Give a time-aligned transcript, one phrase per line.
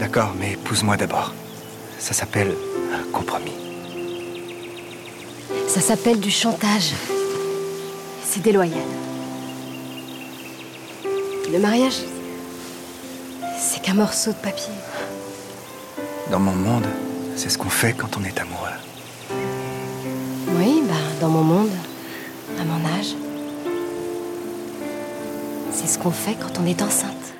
[0.00, 1.34] D'accord, mais épouse-moi d'abord.
[1.98, 2.54] Ça s'appelle
[2.94, 3.52] un compromis.
[5.68, 6.94] Ça s'appelle du chantage.
[8.24, 8.80] C'est déloyal.
[11.52, 11.98] Le mariage,
[13.58, 14.72] c'est qu'un morceau de papier.
[16.30, 16.86] Dans mon monde,
[17.36, 18.68] c'est ce qu'on fait quand on est amoureux.
[20.56, 21.76] Oui, bah, dans mon monde,
[22.58, 23.14] à mon âge,
[25.72, 27.39] c'est ce qu'on fait quand on est enceinte.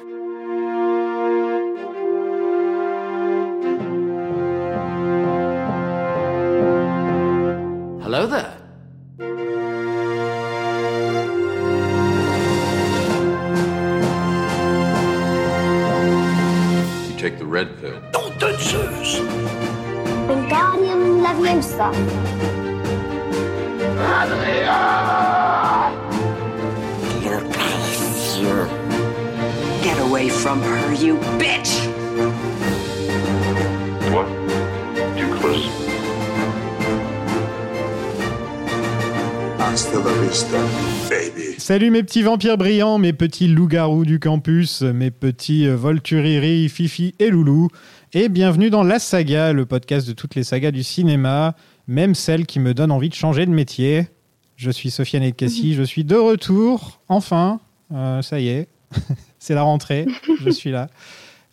[41.70, 47.14] Salut mes petits vampires brillants, mes petits loups-garous du campus, mes petits euh, Volturiri, Fifi
[47.20, 47.68] et Loulou,
[48.12, 51.54] et bienvenue dans La Saga, le podcast de toutes les sagas du cinéma,
[51.86, 54.08] même celle qui me donne envie de changer de métier.
[54.56, 57.60] Je suis Sofiane Edkassi, je suis de retour, enfin,
[57.92, 58.66] euh, ça y est,
[59.38, 60.06] c'est la rentrée,
[60.40, 60.88] je suis là.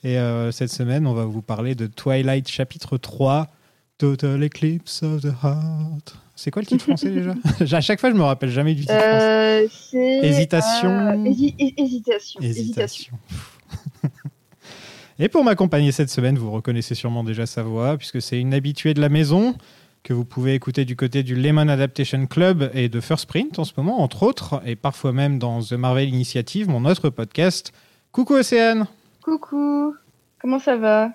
[0.03, 3.49] Et euh, cette semaine, on va vous parler de Twilight chapitre 3,
[3.99, 6.26] Total Eclipse of the Heart.
[6.39, 7.33] C'est quoi le titre français déjà
[7.77, 9.63] À chaque fois, je me rappelle jamais du titre français.
[9.65, 10.89] Euh, c'est, Hésitation.
[10.89, 12.39] euh, hési- hé- hésitation.
[12.41, 13.17] Hésitation.
[13.17, 13.17] Hésitation.
[15.19, 18.93] Et pour m'accompagner cette semaine, vous reconnaissez sûrement déjà sa voix, puisque c'est une habituée
[18.93, 19.55] de la maison
[20.03, 23.63] que vous pouvez écouter du côté du Lemon Adaptation Club et de First Print en
[23.63, 27.73] ce moment, entre autres, et parfois même dans The Marvel Initiative, mon autre podcast.
[28.11, 28.85] Coucou Océane
[29.23, 29.95] Coucou.
[30.39, 31.09] Comment ça va?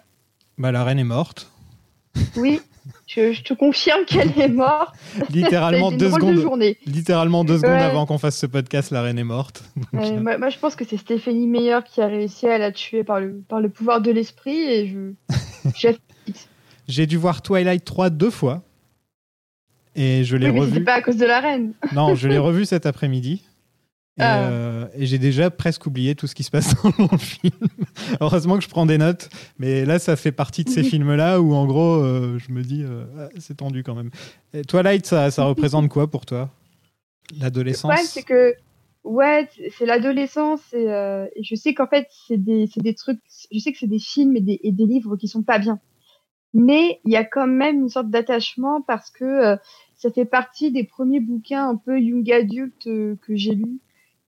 [0.58, 1.48] Bah, La reine est morte.
[2.36, 2.60] Oui,
[3.14, 4.94] je, je te confirme qu'elle est morte.
[5.30, 6.62] Littéralement deux de secondes.
[6.86, 7.82] Littéralement deux secondes Ouais.
[7.82, 9.62] avant qu'on fasse ce podcast, la reine est morte.
[9.92, 12.58] Donc, Euh, euh, moi, moi, je pense que c'est Stéphanie Meyer qui a réussi à
[12.58, 15.12] la tuer par le, par le pouvoir de l'esprit et je.
[16.88, 18.62] j'ai- dû voir Twilight 3 deux fois.
[19.94, 20.72] Et je l'ai Oui, mais revu.
[20.72, 21.74] c'était pas à cause de la reine.
[21.92, 23.42] Non, je l'ai revu cet après-midi.
[24.18, 24.50] Et, Ah.
[24.50, 27.54] euh, et j'ai déjà presque oublié tout ce qui se passe dans le film.
[28.20, 31.54] Heureusement que je prends des notes, mais là, ça fait partie de ces films-là où,
[31.54, 34.10] en gros, euh, je me dis, euh, ah, c'est tendu quand même.
[34.52, 36.50] Et Twilight, ça, ça représente quoi pour toi?
[37.40, 37.90] L'adolescence?
[37.90, 38.54] Le problème, c'est que,
[39.04, 40.84] ouais, c'est- l'adolescence et,
[41.34, 44.42] et je sais qu'en fait, c'est des, trucs, je sais que c'est des films et
[44.42, 45.80] des, et des livres qui sont pas bien.
[46.52, 49.56] Mais il y a quand même une sorte d'attachement parce que
[49.96, 53.78] ça fait partie des premiers bouquins un peu young adulte que j'ai lus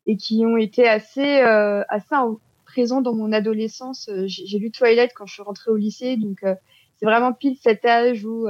[0.07, 4.09] et qui ont été assez, euh, assez en- présents dans mon adolescence.
[4.09, 6.55] Euh, J'ai lu Twilight quand je suis rentrée au lycée, donc euh,
[6.97, 8.49] c'est vraiment pile cet âge où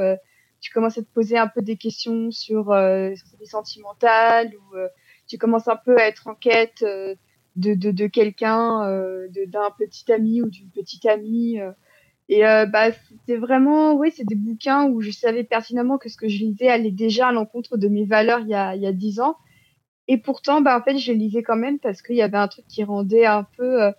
[0.61, 4.53] tu commences à te poser un peu des questions sur, euh, sur ta vie sentimentale
[4.57, 4.89] ou euh,
[5.27, 7.15] tu commences un peu à être en quête euh,
[7.57, 8.81] de, de, de quelqu'un,
[9.47, 11.59] d'un petit ami ou d'une petite amie.
[12.29, 16.29] Et bah, c'était vraiment, oui, c'est des bouquins où je savais pertinemment que ce que
[16.29, 18.93] je lisais allait déjà à l'encontre de mes valeurs il y a, il y a
[18.93, 19.37] dix ans.
[20.09, 22.67] Et pourtant, bah, en fait, je lisais quand même parce qu'il y avait un truc
[22.69, 23.93] qui rendait un peu euh,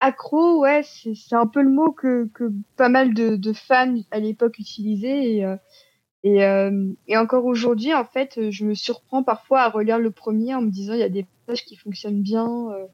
[0.00, 4.20] accro, ouais, c'est un peu le mot que, que pas mal de, de fans à
[4.20, 5.24] l'époque utilisaient.
[5.36, 5.56] Et, euh,
[6.24, 10.54] et, euh, et encore aujourd'hui, en fait, je me surprends parfois à relire le premier
[10.54, 12.86] en me disant il y a des passages qui fonctionnent bien euh,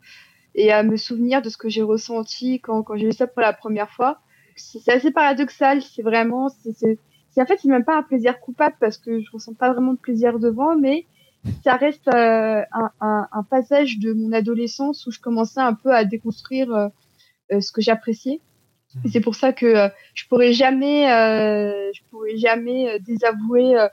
[0.54, 3.42] et à me souvenir de ce que j'ai ressenti quand, quand j'ai lu ça pour
[3.42, 4.20] la première fois.
[4.56, 6.98] C'est assez paradoxal, c'est vraiment, c'est-
[7.38, 9.98] en fait, c'est même pas un plaisir coupable parce que je ressens pas vraiment de
[9.98, 11.06] plaisir devant, mais
[11.65, 15.95] ça reste euh, un, un, un passage de mon adolescence où je commençais un peu
[15.95, 16.89] à déconstruire euh,
[17.53, 18.41] euh, ce que j'appréciais.
[19.05, 23.79] Et c'est pour ça que euh, je pourrais jamais, euh, je pourrais jamais euh, désavouer
[23.79, 23.89] euh,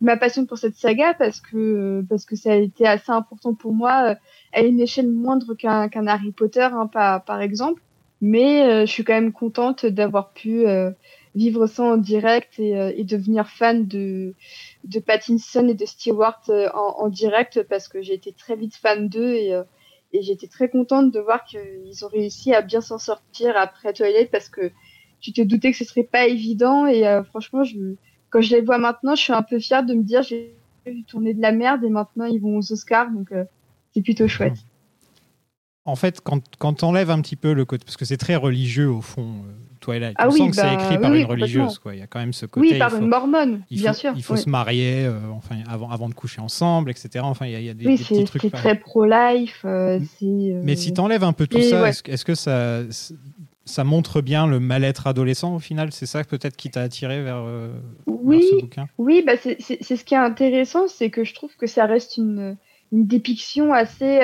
[0.00, 3.72] ma passion pour cette saga parce que parce que ça a été assez important pour
[3.72, 4.14] moi euh,
[4.52, 7.82] à une échelle moindre qu'un qu'un Harry Potter, hein, par, par exemple.
[8.20, 10.90] Mais euh, je suis quand même contente d'avoir pu euh,
[11.34, 14.34] vivre ça en direct et, euh, et devenir fan de
[14.84, 19.08] de Pattinson et de Stewart euh, en, direct parce que j'ai été très vite fan
[19.08, 19.64] d'eux et euh,
[20.12, 24.30] et j'étais très contente de voir qu'ils ont réussi à bien s'en sortir après Twilight
[24.30, 24.70] parce que
[25.20, 27.94] tu te doutais que ce serait pas évident et franchement je
[28.30, 30.54] quand je les vois maintenant je suis un peu fière de me dire j'ai
[30.86, 33.28] vu tourner de la merde et maintenant ils vont aux Oscars donc
[33.92, 34.56] c'est plutôt chouette.
[35.84, 37.82] En fait, quand, quand t'enlèves un petit peu le côté.
[37.84, 39.42] Parce que c'est très religieux au fond,
[39.92, 40.14] Twilight.
[40.18, 41.78] Ah On oui, sent que c'est bah, écrit oui, par oui, une religieuse.
[41.78, 41.94] Quoi.
[41.94, 42.72] Il y a quand même ce côté.
[42.72, 44.12] Oui, par faut- une mormone, il bien sûr.
[44.16, 47.20] Il faut se marier euh, enfin, avant, avant de coucher ensemble, etc.
[47.22, 48.42] Enfin, il y a, il y a des, Oui, des petits c'est trucs.
[48.42, 49.62] c'est très pro-life.
[49.64, 51.90] euh, c'est, euh, Mais si t'enlèves un peu tout et ça, ouais.
[51.90, 52.80] est-ce, que- ça,
[53.64, 55.92] ça montre bien le mal-être adolescent au final?
[55.92, 57.72] C'est ça peut-être qui t'a attiré vers, euh,
[58.06, 58.88] Oui, vers ce bouquin?
[58.98, 61.86] Oui, bah c'est c'est- c'est ce qui est intéressant, c'est que je trouve que ça
[61.86, 62.56] reste une,
[62.92, 64.20] une dépiction assez,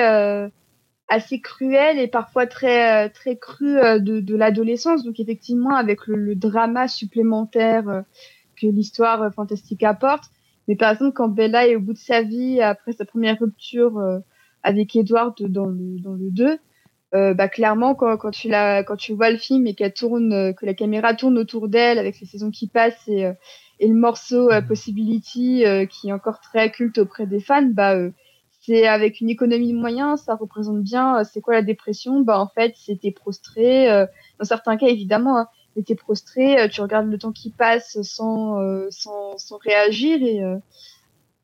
[1.07, 5.03] assez cruelle et parfois très, euh, très crue euh, de, de l'adolescence.
[5.03, 8.01] Donc effectivement, avec le, le drama supplémentaire euh,
[8.59, 10.25] que l'histoire fantastique apporte.
[10.67, 14.01] Mais par exemple, quand Bella est au bout de sa vie, après sa première rupture
[14.63, 16.57] avec Edward dans le, dans le 2,
[17.13, 20.55] euh, bah clairement quand, quand tu la quand tu vois le film et qu'elle tourne
[20.55, 23.31] que la caméra tourne autour d'elle avec les saisons qui passent et,
[23.79, 27.95] et le morceau euh, Possibility euh, qui est encore très culte auprès des fans bah
[27.95, 28.11] euh,
[28.65, 32.21] c'est avec une économie de moyens ça représente bien euh, c'est quoi la dépression?
[32.21, 34.05] Bah en fait c'était prostré euh,
[34.39, 35.47] dans certains cas évidemment hein,
[35.85, 40.43] t'es prostré euh, tu regardes le temps qui passe sans euh, sans, sans réagir et
[40.43, 40.57] euh,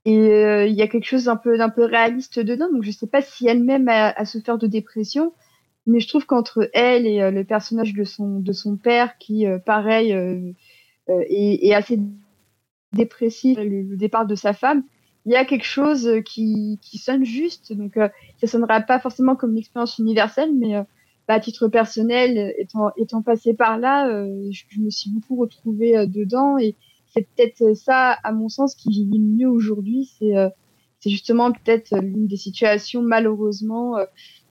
[0.03, 2.67] et il y a quelque chose d'un peu d'un peu réaliste dedans.
[2.71, 5.33] Donc je sais pas si elle-même a, a souffert de dépression
[5.85, 10.11] mais je trouve qu'entre elle et le personnage de son de son père qui pareil
[11.07, 11.99] est, est assez
[12.93, 14.83] dépressif le départ de sa femme
[15.25, 18.09] il y a quelque chose euh, qui qui sonne juste donc euh,
[18.39, 20.83] ça sonnera pas forcément comme une expérience universelle mais euh,
[21.27, 25.35] bah, à titre personnel étant étant passé par là euh, je, je me suis beaucoup
[25.35, 26.75] retrouvée euh, dedans et
[27.13, 30.49] c'est peut-être ça à mon sens qui vit mieux aujourd'hui c'est euh,
[30.99, 33.95] c'est justement peut-être l'une des situations malheureusement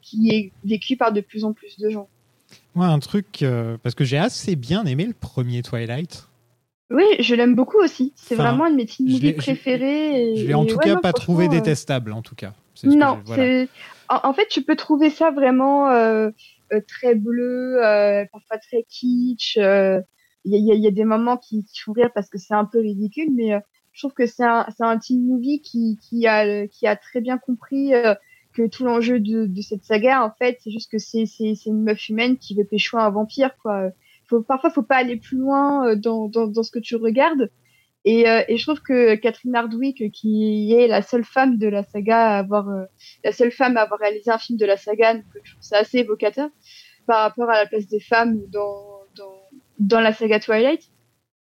[0.02, 2.08] qui est vécue par de plus en plus de gens.
[2.74, 3.44] Moi, un truc,
[3.84, 6.28] parce que j'ai assez bien aimé le premier Twilight.
[6.90, 8.12] Oui, je l'aime beaucoup aussi.
[8.16, 10.32] C'est Enfin, vraiment une de mes teen je movies l'ai- je- préférées.
[10.32, 12.52] et- Je l'ai en tout ouais, cas non, pas trouvé euh, détestable, en tout cas.
[12.74, 13.42] Ce que Non, voilà.
[13.44, 13.68] c'est
[14.08, 16.30] en, en fait tu peux trouver ça vraiment euh,
[16.72, 19.56] euh, très bleu, euh, parfois très kitsch.
[19.58, 20.00] euh,
[20.44, 22.28] Il y, a, il y a- y a des moments qui, qui font rire parce
[22.30, 23.60] que c'est un peu ridicule, mais euh,
[23.92, 27.36] je trouve que c'est un, un teen movie qui, qui a qui a très bien
[27.38, 28.14] compris euh,
[28.54, 31.24] que tout l'enjeu de, de cette saga, en fait, c'est juste que c'est
[31.66, 33.90] une meuf humaine qui veut pécho un vampire, quoi.
[34.30, 37.50] Faut, parfois, faut pas aller plus loin euh, dans, dans, dans ce que tu regardes.
[38.06, 41.82] Et, euh, et je trouve que Catherine Hardwicke, qui est la seule femme de la
[41.82, 42.84] saga à avoir, euh,
[43.24, 45.78] la seule femme à avoir réalisé un film de la saga, donc je trouve ça
[45.78, 46.48] assez évocateur
[47.06, 49.34] par rapport à la place des femmes dans, dans,
[49.80, 50.80] dans la saga Twilight.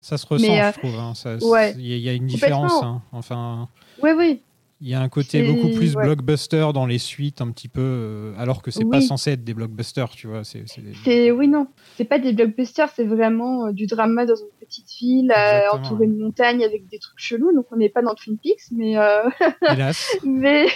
[0.01, 0.99] Ça se ressent, Mais, euh, je trouve.
[0.99, 1.13] hein.
[1.43, 1.75] Ouais.
[1.77, 2.83] Il y, a- il y a une différence.
[2.83, 3.03] hein.
[3.13, 3.69] Enfin,
[4.03, 4.43] Oui, oui.
[4.81, 6.05] Il y a un côté beaucoup plus ouais.
[6.05, 9.03] blockbuster dans les suites, un petit peu, euh, alors que c'est pas Oui.
[9.03, 10.43] censé être des blockbusters, tu vois.
[10.45, 11.67] C'est, oui non,
[11.97, 16.07] c'est pas des blockbusters, c'est vraiment euh, du drama dans une petite ville euh, entourée
[16.07, 17.53] de montagnes avec des trucs chelous.
[17.53, 18.93] Donc on n'est pas dans Twin Peaks, mais
[19.69, 20.17] Hélas.
[20.25, 20.67] mais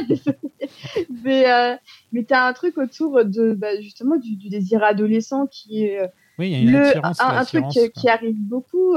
[1.24, 1.78] mais
[2.12, 6.00] mais t'as un truc autour de bah, justement du, du désir adolescent qui est
[6.38, 7.20] Oui, il y a une le attirance.
[7.20, 7.64] un, un truc
[7.94, 8.96] qui, arrive beaucoup.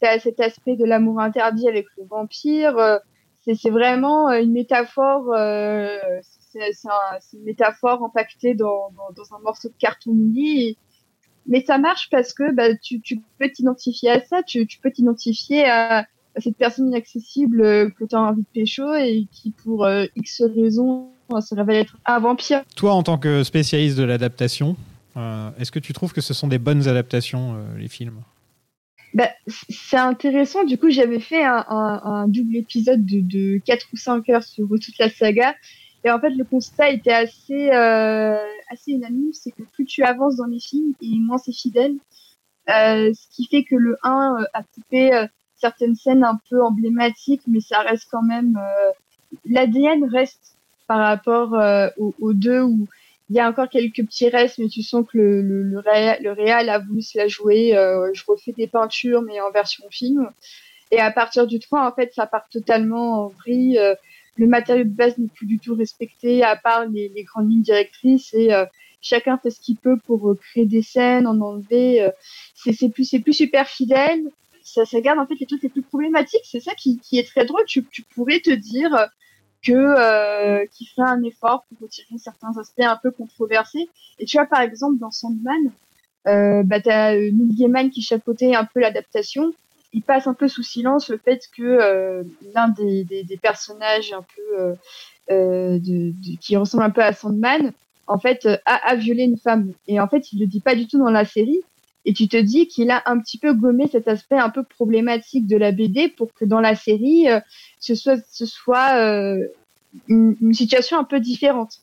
[0.00, 3.00] T'as cet aspect de l'amour interdit avec le vampire.
[3.44, 5.32] C'est vraiment euh, une métaphore.
[5.34, 5.98] euh,
[6.52, 8.92] c'est c'est un- c'est une métaphore empaquetée dans,
[9.32, 10.76] un morceau de carton mini.
[11.46, 13.00] mais ça marche parce que bah, tu,
[13.38, 16.06] peux t'identifier à ça, tu, peux t'identifier à,
[16.38, 21.08] cette personne inaccessible euh, que tu as envie de pécho et qui, pour X raisons,
[21.32, 22.62] euh, se révèle être un vampire.
[22.76, 24.76] Toi, en tant que spécialiste de l'adaptation,
[25.58, 28.22] est-ce que tu trouves que ce sont des bonnes adaptations, les films?
[29.14, 30.64] Bah, c'est intéressant.
[30.64, 34.42] Du coup, j'avais fait un, un, un double épisode de, de 4 ou 5 heures
[34.42, 35.54] sur toute la saga.
[36.04, 38.36] Et en fait, le constat était assez, euh,
[38.70, 39.32] assez unanime.
[39.32, 41.94] C'est que plus tu avances dans les films, et moins c'est fidèle.
[42.68, 46.62] Euh, ce qui fait que le 1 euh, a coupé euh, certaines scènes un peu
[46.62, 48.58] emblématiques, mais ça reste quand même...
[48.60, 48.90] Euh,
[49.46, 52.86] L'ADN reste par rapport euh, au, au 2 où
[53.32, 55.80] il y a encore quelques petits restes, mais tu sens que le, le, le,
[56.22, 57.74] le réal a voulu se la jouer.
[57.74, 60.28] Euh, je refais des peintures, mais en version film.
[60.90, 63.78] Et à partir du 3, en fait, ça part totalement en vrille.
[63.78, 63.94] Euh,
[64.36, 67.62] le matériau de base n'est plus du tout respecté, à part les, les grandes lignes
[67.62, 68.34] directrices.
[68.34, 68.66] Et euh,
[69.00, 72.02] chacun fait ce qu'il peut pour euh, créer des scènes, en enlever.
[72.02, 72.10] Euh,
[72.54, 74.24] c'est c'est plus, c'est plus super fidèle.
[74.62, 76.44] Ça, ça garde en fait les trucs les plus problématiques.
[76.44, 77.64] C'est ça qui, qui est très drôle.
[77.64, 79.08] Tu, tu pourrais te dire
[79.62, 83.88] que euh, qui fait un effort pour retirer certains aspects un peu controversés.
[84.18, 85.70] Et tu vois par exemple dans Sandman,
[86.26, 89.52] euh, bah t'as euh, Neil Gaiman qui chapeautait un peu l'adaptation.
[89.92, 92.22] Il passe un peu sous silence le fait que euh,
[92.54, 94.74] l'un des, des, des, personnages un peu euh,
[95.30, 97.72] euh, de, de, qui ressemble un peu à Sandman,
[98.06, 99.72] en fait, a, a violé une femme.
[99.86, 101.60] Et en fait, il le dit pas du tout dans la série.
[102.04, 105.46] Et tu te dis qu'il a un petit peu gommé cet aspect un peu problématique
[105.46, 107.40] de la BD pour que dans la série, euh,
[107.78, 109.46] ce soit, ce soit euh,
[110.08, 111.78] une, une, situation un peu différente.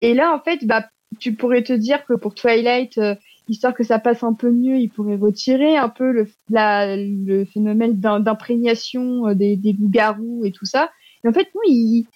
[0.00, 0.88] Et là, en fait, bah,
[1.18, 3.14] tu pourrais te dire que pour Twilight, euh,
[3.48, 7.44] histoire que ça passe un peu mieux, il pourrait retirer un peu le, la, le
[7.44, 10.90] phénomène d'imprégnation euh, des, des loups-garous et tout ça.
[11.22, 12.06] Mais en fait, non, il,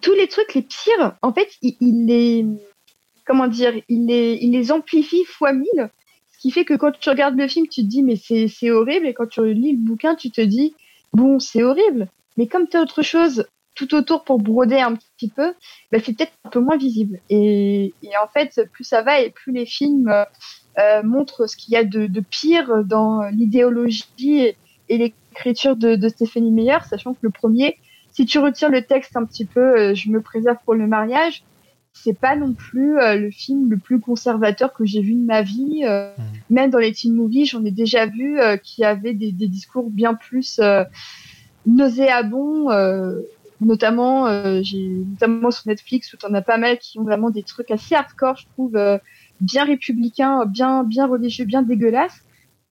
[0.00, 2.46] tous les trucs les pires, en fait, il, il les
[3.24, 5.90] comment dire, il les, il les amplifie fois mille,
[6.42, 9.14] qui fait que quand tu regardes le film, tu te dis mais c'est horrible, et
[9.14, 10.74] quand tu lis le bouquin, tu te dis
[11.12, 15.28] bon c'est horrible, mais comme tu as autre chose tout autour pour broder un petit
[15.28, 15.54] peu,
[15.90, 17.20] bah, c'est peut-être un peu moins visible.
[17.30, 20.24] Et, et en fait, plus ça va et plus les films euh,
[20.78, 24.56] euh, montrent ce qu'il y a de, de pire dans l'idéologie et,
[24.90, 27.78] et l'écriture de, de Stéphanie Meyer, sachant que le premier,
[28.10, 31.42] si tu retires le texte un petit peu, euh, je me préserve pour le mariage,
[31.92, 35.42] c'est pas non plus euh, le film le plus conservateur que j'ai vu de ma
[35.42, 35.82] vie.
[35.84, 36.10] Euh,
[36.50, 39.90] Même dans les teen movies, j'en ai déjà vu euh, qui avaient des, des discours
[39.90, 40.84] bien plus euh,
[41.66, 42.70] nauséabonds.
[42.70, 43.20] euh,
[43.60, 47.44] notamment, euh, j'ai notamment sur Netflix où t'en as pas mal qui ont vraiment des
[47.44, 48.98] trucs assez hardcore, je trouve, euh,
[49.40, 52.22] bien républicains, bien bien religieux, bien dégueulasses.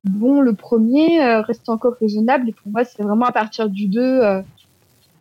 [0.04, 3.88] Bon, le premier euh, reste encore raisonnable et pour moi, c'est vraiment à partir du
[3.88, 4.02] 2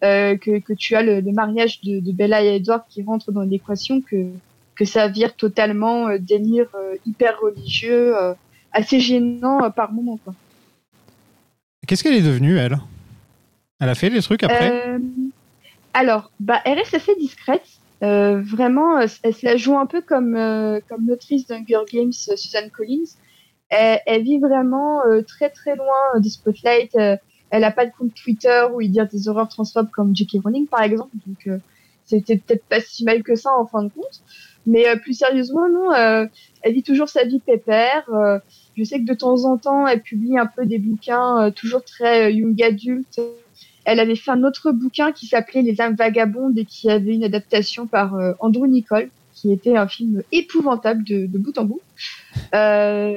[0.02, 3.32] euh, que, que tu as le, le mariage de, de Bella et Edward qui rentre
[3.32, 4.26] dans l'équation, que,
[4.74, 8.34] que ça vire totalement euh, délire euh, hyper religieux, euh,
[8.72, 10.18] assez gênant par moment.
[11.86, 12.78] Qu'est-ce qu'elle est devenue, elle?
[13.80, 14.98] Elle a fait des trucs après?
[15.92, 17.66] Alors, bah, elle reste assez discrète.
[18.00, 20.34] Vraiment, elle se la joue un peu comme,
[20.88, 23.16] comme l'autrice d'Hunger Games, Suzanne Collins.
[23.68, 26.96] Elle, elle vit vraiment très très loin du spotlight.
[27.50, 30.42] Elle a pas de compte Twitter où il dit des horreurs transphobes comme J.K.
[30.42, 31.10] Rowling par exemple.
[31.26, 31.58] Donc, euh,
[32.04, 34.22] c'était peut-être pas si mal que ça en fin de compte.
[34.66, 36.26] Mais euh, plus sérieusement, non, euh,
[36.62, 38.04] elle vit toujours sa vie pépère.
[38.12, 38.38] Euh,
[38.76, 41.84] je sais que de temps en temps, elle publie un peu des bouquins euh, toujours
[41.84, 43.20] très young adulte.
[43.84, 47.24] Elle avait fait un autre bouquin qui s'appelait Les âmes vagabondes et qui avait une
[47.24, 51.80] adaptation par Andrew Nicole, qui était un film épouvantable de, de bout en bout.
[52.54, 53.14] Euh,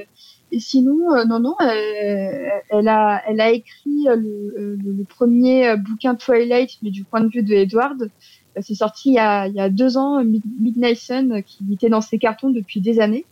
[0.55, 5.03] et sinon, euh, non, non, elle, elle a, elle a écrit euh, le, le, le
[5.05, 8.01] premier euh, bouquin Twilight, mais du point de vue de Edward.
[8.03, 11.41] Euh, C'est sorti il y, a, il y a deux ans, Mid- Midnight Sun, euh,
[11.41, 13.25] qui était dans ses cartons depuis des années.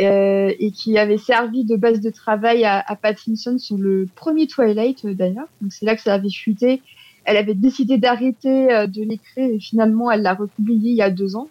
[0.00, 4.46] euh, et qui avait servi de base de travail à, à Pattinson sur le premier
[4.48, 5.46] Twilight euh, d'ailleurs.
[5.60, 6.82] Donc c'est là que ça avait chuté.
[7.24, 11.10] Elle avait décidé d'arrêter euh, de l'écrire et finalement elle l'a republié il y a
[11.10, 11.50] deux ans.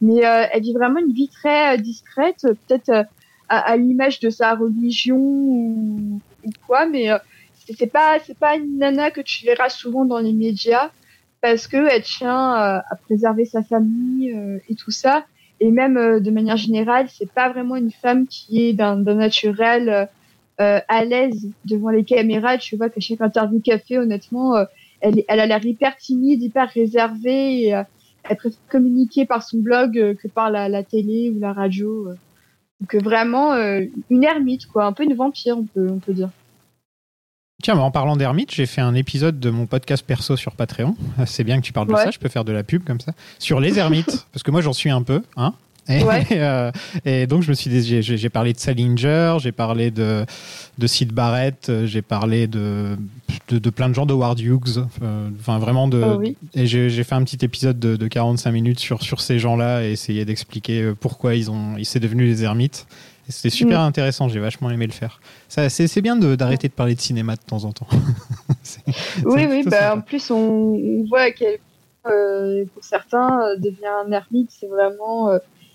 [0.00, 3.04] Mais euh, elle vit vraiment une vie très euh, discrète, euh, peut-être euh,
[3.50, 7.18] à, à l'image de sa religion ou, ou quoi, mais euh,
[7.76, 10.90] c'est pas c'est pas une nana que tu verras souvent dans les médias
[11.42, 15.26] parce que elle tient euh, à préserver sa famille euh, et tout ça.
[15.60, 19.88] Et même euh, de manière générale, c'est pas vraiment une femme qui est d'un naturel
[19.88, 20.06] euh,
[20.60, 22.56] euh, à l'aise devant les caméras.
[22.58, 24.56] Tu vois qu'à chaque interview fait, honnêtement,
[25.00, 27.68] elle, elle a l'air hyper timide, hyper réservée.
[27.68, 27.82] Et,
[28.28, 32.08] elle préfère communiquer par son blog que par la, la télé ou la radio.
[32.80, 36.12] Donc euh, vraiment euh, une ermite, quoi, un peu une vampire, on peut, on peut
[36.14, 36.30] dire.
[37.62, 40.96] Tiens, mais en parlant d'ermite, j'ai fait un épisode de mon podcast perso sur Patreon.
[41.18, 42.04] Ah, C'est bien que tu parles de Ouais.
[42.04, 43.12] ça, je peux faire de la pub comme ça.
[43.38, 45.22] Sur les ermites, parce que moi j'en suis un peu.
[45.36, 45.52] Hein
[45.90, 46.24] et, Ouais.
[46.32, 46.70] euh,
[47.04, 50.24] et donc je me suis dit, j'ai- parlé de Salinger, j'ai parlé de,
[50.78, 52.96] de Sid Barrett, euh, j'ai parlé de,
[53.48, 56.02] de, de plein de gens, de Howard Hughes, euh, enfin vraiment de...
[56.02, 56.36] Oh oui.
[56.54, 59.90] Et j'ai fait un petit épisode de, de 45 minutes sur, sur ces gens-là et
[59.92, 62.86] essayer d'expliquer pourquoi ils ont, ils sont devenus les ermites.
[63.28, 63.84] C'était super Mm.
[63.84, 65.20] intéressant, j'ai vachement aimé le faire.
[65.48, 67.86] Ça, C'est c'est bien de- d'arrêter de parler de cinéma de temps en temps.
[69.24, 71.58] Oui, oui, bah, en plus, on, on voit à quel
[72.02, 74.50] point, euh, pour certains, euh, devient un ermite.
[74.58, 75.30] C'est vraiment.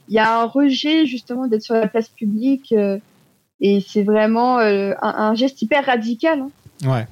[0.09, 2.71] Il y a un rejet, justement, d'être sur la place publique.
[2.71, 2.97] euh,
[3.61, 6.41] et c'est vraiment euh, un, un geste hyper radical.
[6.41, 6.49] hein.
[6.85, 7.07] Ouais.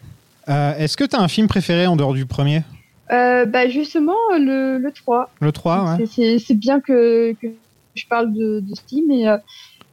[0.49, 2.63] Euh, Est-ce que tu as un film préféré en dehors du premier?
[3.11, 5.29] Euh, bah, justement, le, le 3.
[5.39, 6.05] Le 3, ouais.
[6.05, 7.47] C'est- bien que, que
[7.95, 9.37] je parle de, de ce film, mais euh,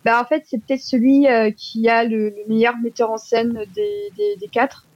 [0.04, 3.52] bah, en fait, c'est peut-être celui euh, qui a le, le meilleur metteur en scène
[3.75, 4.87] des, des, des quatre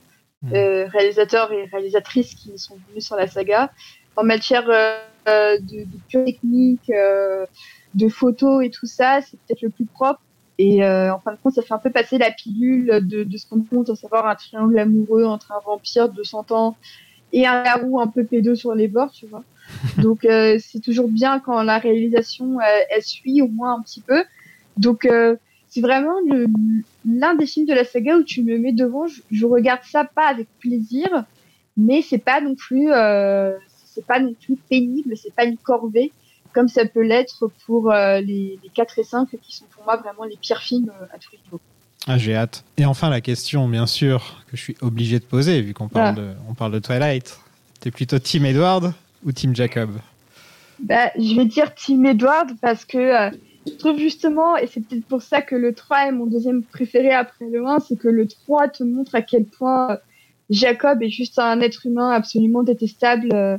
[0.52, 3.70] euh, réalisateurs et réalisatrices qui sont venus sur la saga.
[4.16, 7.46] En matière de, de pure technique, euh,
[7.94, 10.20] de photos et tout ça, c'est peut-être le plus propre.
[10.58, 13.36] Et euh, en fin de compte, ça fait un peu passer la pilule de, de
[13.36, 16.76] ce qu'on compte, à savoir un triangle amoureux entre un vampire de 100 ans
[17.32, 19.42] et un garou un peu pédeux sur les bords, tu vois.
[19.98, 24.00] Donc euh, c'est toujours bien quand la réalisation euh, elle suit au moins un petit
[24.00, 24.22] peu.
[24.76, 25.36] Donc euh,
[25.68, 26.14] c'est vraiment
[27.04, 30.04] l'un des films de la saga où tu me mets devant, je, je regarde ça
[30.04, 31.24] pas avec plaisir,
[31.76, 33.52] mais c'est pas non plus euh,
[33.86, 36.12] c'est pas non plus pénible, c'est pas une corvée
[36.54, 39.96] comme ça peut l'être pour euh, les, les 4 et 5 qui sont pour moi
[39.96, 41.61] vraiment les pires films euh, à tous les niveaux.
[42.06, 42.64] Ah, J'ai hâte.
[42.76, 46.14] Et enfin, la question, bien sûr, que je suis obligé de poser, vu qu'on parle,
[46.18, 46.20] Ah.
[46.20, 47.38] de, on parle de Twilight.
[47.80, 48.92] T'es plutôt Team Edward
[49.25, 49.90] ou Team Jacob?
[50.80, 53.30] Bah, je vais dire Team Edward parce que euh,
[53.66, 57.12] je trouve justement, et c'est peut-être pour ça que le 3 est mon deuxième préféré
[57.12, 59.99] après le 1, c'est que le 3 te montre à quel point
[60.50, 63.30] Jacob est juste un être humain absolument détestable.
[63.32, 63.56] euh,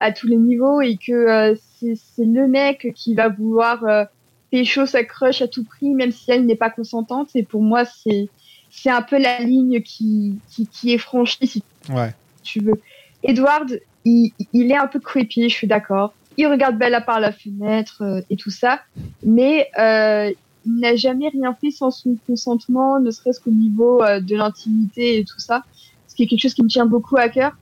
[0.00, 4.04] à tous les niveaux et que euh, c'est le mec qui va vouloir euh,
[4.50, 7.30] pécho sa crush à tout prix, même si elle n'est pas consentante.
[7.34, 8.28] Et pour moi, c'est
[8.70, 12.12] c'est un peu la ligne qui, qui, qui est franchie, si Ouais.
[12.42, 12.74] tu veux.
[13.22, 16.12] Edward, il, il est un peu creepy, je suis d'accord.
[16.36, 18.80] Il regarde Bella par la fenêtre euh, et tout ça,
[19.24, 20.30] mais euh,
[20.66, 25.18] il n'a jamais rien fait sans son consentement, ne serait-ce qu'au niveau euh, de l'intimité
[25.18, 25.62] et tout ça,
[26.06, 27.52] ce qui est quelque chose qui me tient beaucoup à cœur.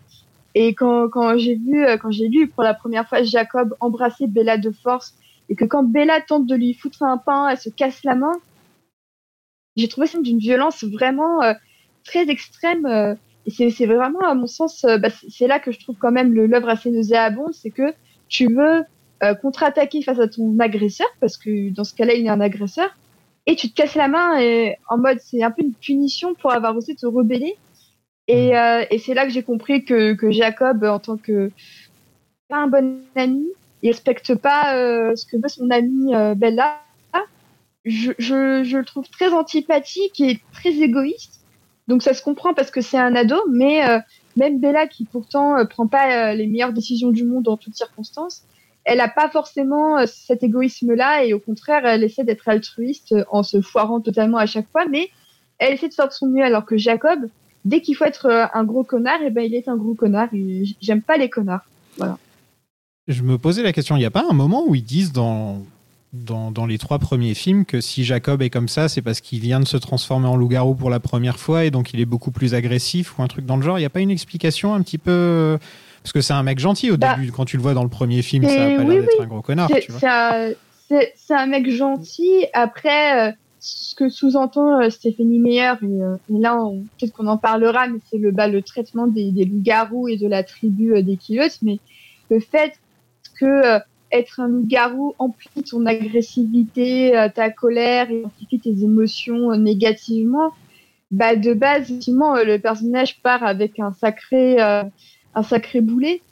[0.55, 4.27] Et quand, quand j'ai vu, euh, quand j'ai lu pour la première fois Jacob embrasser
[4.27, 5.15] Bella de force,
[5.49, 8.33] et que quand Bella tente de lui foutre un pain, elle se casse la main,
[9.77, 11.55] j'ai trouvé ça d'une violence vraiment euh,
[12.05, 12.87] très extrême.
[12.87, 13.15] euh,
[13.47, 16.13] et c'est vraiment, à mon sens, euh, bah, c'est- c'est là que je trouve quand
[16.13, 17.93] même le- l'œuvre assez nauséabonde, c'est que
[18.29, 18.85] tu veux
[19.23, 22.89] euh, contre-attaquer face à ton agresseur, parce que dans ce cas-là, il est un agresseur,
[23.47, 26.53] et tu te casses la main et, en mode c'est un peu une punition pour
[26.53, 27.55] avoir osé te rebeller.
[28.29, 31.51] Et, euh, et c'est là que j'ai compris que, que Jacob, en tant que
[32.49, 33.47] pas un bon ami,
[33.83, 36.81] il respecte pas euh, ce que veut son amie euh, Bella.
[37.85, 41.41] Je, je, je le trouve très antipathique et très égoïste.
[41.87, 43.99] Donc ça se comprend parce que c'est un ado, mais euh,
[44.37, 47.77] même Bella, qui pourtant euh, prend pas euh, les meilleures décisions du monde en toutes
[47.77, 48.45] circonstances,
[48.85, 53.43] elle a pas forcément euh, cet égoïsme-là et au contraire, elle essaie d'être altruiste en
[53.43, 55.11] se foirant totalement à chaque fois, mais
[55.59, 57.29] elle essaie de faire de son mieux alors que Jacob,
[57.65, 60.29] dès qu'il faut être euh, un gros connard, et ben il est un gros connard.
[60.81, 61.65] J'aime pas les connards.
[63.07, 65.63] Je me posais la question, il n'y a pas un moment où ils disent dans,
[66.15, 69.41] dans, dans les trois premiers films que si Jacob est comme ça, c'est parce qu'il
[69.41, 72.31] vient de se transformer en loup-garou pour la première fois et donc il est beaucoup
[72.31, 73.79] plus agressif ou un truc dans le genre.
[73.79, 75.59] Il n'y a pas une explication un petit peu...
[76.03, 77.89] Parce que c'est un mec gentil au Bah, début, quand tu le vois dans le
[77.89, 79.71] premier film, ça c'est- a pas oui, l'air d'être un gros connard,
[80.07, 80.51] un,
[80.91, 82.45] c'est un mec gentil.
[82.53, 83.33] Après, euh,
[83.65, 86.59] ce que sous-entend euh, Stéphanie Meyer, et, euh, là,
[86.99, 90.43] peut-être qu'on en parlera, mais c'est le, bah, le traitement des, loups-garous et de la
[90.43, 91.79] tribu euh, des Kilotes, mais
[92.29, 92.75] le fait
[93.41, 93.81] que
[94.13, 100.53] être un loup-garou amplie ton agressivité, ta colère et amplifie tes émotions négativement,
[101.11, 106.23] bah, de base, effectivement, le personnage part avec un sacré, un sacré boulet.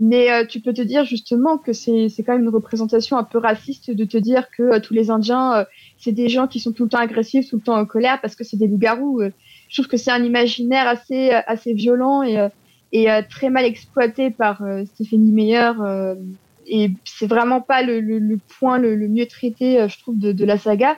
[0.00, 3.24] Mais euh, tu peux te dire justement que c'est c'est quand même une représentation un
[3.24, 5.64] peu raciste de te dire que euh, tous les Indiens, euh,
[5.98, 8.34] c'est des gens qui sont tout le temps agressifs, tout le temps en colère parce
[8.34, 9.20] que c'est des loups-garous.
[9.22, 9.30] euh.
[9.68, 12.48] je trouve que c'est un imaginaire assez euh, assez violent et
[12.92, 15.72] et très mal exploité par Stéphanie Meyer.
[16.66, 20.30] et c'est vraiment pas le, le, le point le, le mieux traité, je trouve, de,
[20.32, 20.96] de la saga.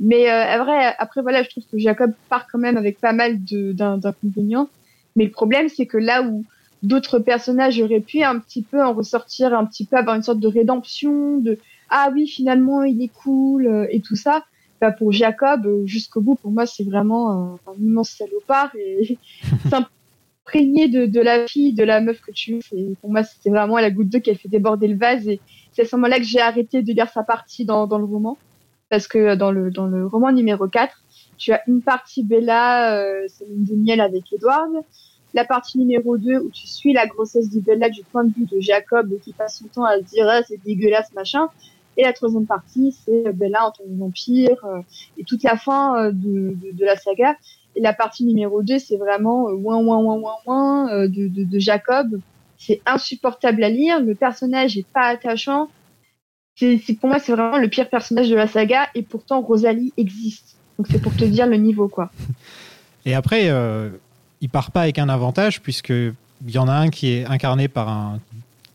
[0.00, 3.38] Mais euh, vrai, après voilà, je trouve que Jacob part quand même avec pas mal
[3.44, 4.68] d'in- d'inconvénients.
[5.16, 6.44] Mais le problème, c'est que là où
[6.82, 10.40] d'autres personnages auraient pu un petit peu en ressortir, un petit peu avoir une sorte
[10.40, 11.58] de rédemption, de
[11.90, 14.44] ah oui finalement il est cool euh, et tout ça.
[14.80, 19.16] Bah, pour Jacob, euh, jusqu'au bout, pour moi c'est vraiment un, immense salopard et
[19.70, 22.94] s'imprégner de, de la fille, de la meuf que tu es.
[23.00, 25.40] Pour moi c'était vraiment la goutte d'eau qui a fait déborder le vase et
[25.72, 28.36] c'est à ce moment-là que j'ai arrêté de lire sa partie dans, dans le roman
[28.92, 30.94] parce que dans le dans le roman numéro 4,
[31.38, 34.70] tu as une partie Bella, euh, c'est une de miel avec Edward,
[35.34, 38.46] la partie numéro 2 où tu suis la grossesse de Bella du point de vue
[38.46, 41.48] de Jacob qui passe son temps à se dire ah, c'est dégueulasse machin.
[41.96, 44.80] Et la troisième partie c'est Bella en tant que vampire euh,
[45.18, 47.36] et toute la fin euh, de, de, la saga.
[47.76, 51.28] Et la partie numéro 2 c'est vraiment euh, ouin ouin ouin ouin ouin euh, de,
[51.28, 52.20] de, Jacob.
[52.58, 55.68] C'est insupportable à lire le personnage est pas attachant.
[56.56, 60.56] C'est pour moi c'est vraiment le pire personnage de la saga et pourtant Rosalie existe.
[60.78, 62.10] Donc c'est pour te dire le niveau quoi.
[63.04, 63.90] Et après, euh,
[64.42, 66.14] il part pas avec un avantage, puisqu'il
[66.48, 68.20] y en a un qui est incarné par un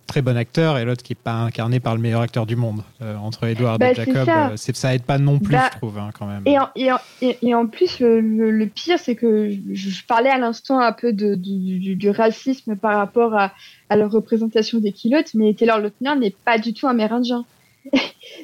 [0.08, 2.82] très bon acteur et l'autre qui est pas incarné par le meilleur acteur du monde.
[3.02, 4.48] Euh, entre Edward Bah, et Jacob, ça.
[4.52, 6.44] euh, ça aide pas non plus, Bah, je trouve, hein, quand même.
[6.46, 9.90] Et en, et en, et, et en plus, le, le, le pire, c'est que je,
[9.90, 13.52] je parlais à l'instant un peu de, du, du, du racisme par rapport à,
[13.90, 17.44] à la représentation des kilotes, mais Taylor Lautner n'est pas du tout amérindien.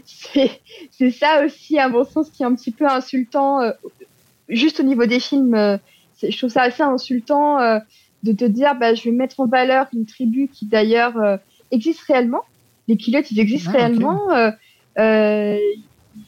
[0.06, 0.60] c'est
[0.92, 3.72] c'est ça aussi, à mon sens, qui est un petit peu insultant, euh,
[4.50, 5.80] juste au niveau des films.
[6.22, 7.80] Je trouve ça assez insultant euh,
[8.24, 11.38] de te dire, bah, je vais mettre en valeur une tribu qui d'ailleurs euh,
[11.72, 12.42] existe réellement.
[12.88, 14.32] Les kilotes, ils existent Ah, réellement.
[14.32, 14.52] euh,
[15.00, 15.58] euh,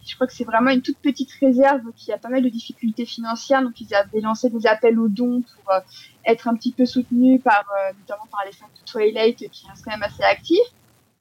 [0.07, 3.05] je crois que c'est vraiment une toute petite réserve qui a pas mal de difficultés
[3.05, 5.79] financières, donc ils avaient lancé des appels aux dons pour euh,
[6.25, 9.85] être un petit peu soutenus par, euh, notamment par les fans de Twilight qui restent
[9.85, 10.57] quand même assez actifs.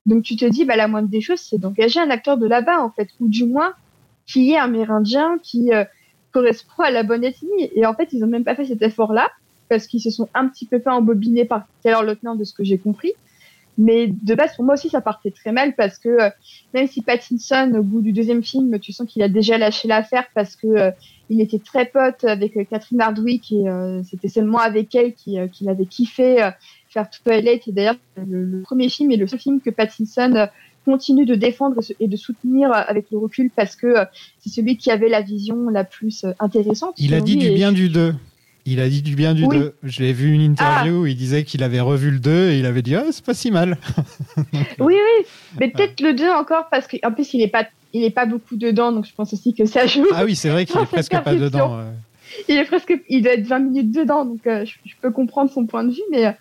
[0.06, 2.80] Donc tu te dis, bah la moindre des choses, c'est d'engager un acteur de là-bas
[2.82, 3.74] en fait, ou du moins
[4.26, 5.84] qui est amérindien, qui euh,
[6.34, 7.70] correspond à la bonne ethnie.
[7.74, 9.30] Et en fait, ils ont même pas fait cet effort-là
[9.70, 12.64] parce qu'ils se sont un petit peu fait embobiner par Taylor Lautner de ce que
[12.64, 13.12] j'ai compris.
[13.76, 16.30] Mais de base, pour moi aussi, ça partait très mal parce que euh,
[16.74, 20.26] même si Pattinson, au bout du deuxième film, tu sens qu'il a déjà lâché l'affaire
[20.34, 20.90] parce que euh,
[21.28, 23.64] il était très pote avec euh, Catherine Hardwick et
[24.08, 26.50] c'était seulement avec elle qu'il avait kiffé
[26.88, 27.66] faire Twilight.
[27.66, 30.48] Et d'ailleurs, le, le premier film est le seul film que Pattinson
[30.84, 34.04] continue de défendre et de soutenir euh, avec le recul parce que euh,
[34.40, 36.94] c'est celui qui avait la vision la plus euh, intéressante.
[36.98, 38.14] Il a dit du bien je- du 2.
[38.66, 39.58] Il a dit du bien du Oui.
[39.58, 39.74] 2.
[39.82, 42.64] Je l'ai vu une interview où il disait qu'il avait revu le 2 et il
[42.66, 43.76] avait dit ah, c'est pas si mal.
[44.78, 45.26] Oui, oui,
[45.60, 48.56] mais peut-être le 2 encore parce qu'en plus il est pas, il est pas beaucoup
[48.56, 50.06] dedans, donc je pense aussi que ça joue.
[50.14, 51.76] Ah oui, c'est vrai qu'il est Sans presque pas dedans.
[51.76, 51.84] ouais.
[52.48, 55.50] il est presque, il doit être 20 minutes dedans, donc euh, je, je peux comprendre
[55.50, 56.34] son point de vue, mais,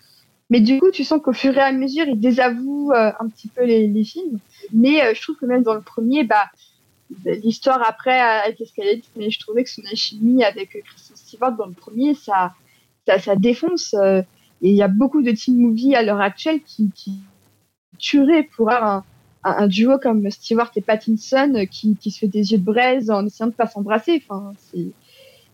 [0.54, 3.48] mais du coup, tu sens qu'au fur et à mesure, il désavoue euh, un petit
[3.48, 4.38] peu les, films.
[4.72, 6.46] Mais euh, je trouve que même dans le premier, bah,
[7.26, 8.64] l'histoire après a été
[9.16, 12.54] mais je trouvais que son alchimie avec euh, Kristen Stewart dans le premier, ça,
[13.08, 13.96] ça, ça défonce.
[13.96, 14.26] et
[14.62, 17.14] il y a beaucoup de teen movies à l'heure actuelle qui, qui
[17.98, 19.06] tueraient pour avoir
[19.44, 23.26] un, duo comme Stewart et Pattinson qui, qui se fait des yeux de braise en
[23.26, 24.22] essayant de pas s'embrasser.
[24.24, 24.92] Enfin, c'est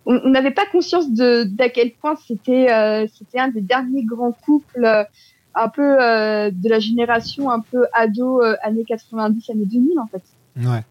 [0.05, 4.31] on n'avait pas conscience de d'à quel point c'était euh, c'était un des derniers grands
[4.31, 5.03] couples euh,
[5.55, 10.23] un peu euh, de la génération un peu ado années 90 années 2000 en fait.
[10.57, 10.83] Ouais.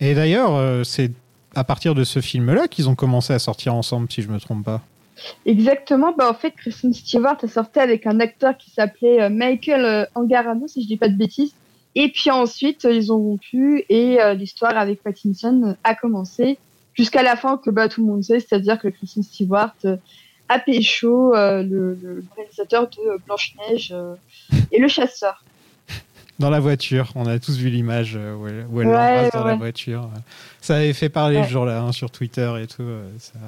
[0.00, 1.12] Et d'ailleurs, c'est
[1.54, 4.64] à partir de ce film-là qu'ils ont commencé à sortir ensemble, si je me trompe
[4.64, 4.82] pas.
[5.46, 10.66] Exactement, bah en fait Kristen Stewart a sorti avec un acteur qui s'appelait Michael Angarano
[10.66, 11.54] si je dis pas de bêtises.
[11.94, 16.58] Et puis ensuite ils ont rompu et l'histoire avec Pattinson a commencé
[16.94, 19.96] jusqu'à la fin que bah tout le monde sait, c'est-à-dire que Kristen Stewart euh,
[20.48, 23.94] a pécho euh, le, le réalisateur de Blanche Neige
[24.72, 25.42] et le chasseur.
[26.40, 29.30] Dans la voiture, on a tous vu l'image euh, où elle, où elle Ouais, l'embrasse
[29.32, 30.10] dans la voiture.
[30.60, 31.44] Ça avait fait parler Ouais.
[31.44, 32.82] ce jour-là hein, sur Twitter et tout.
[32.82, 33.38] euh, ça-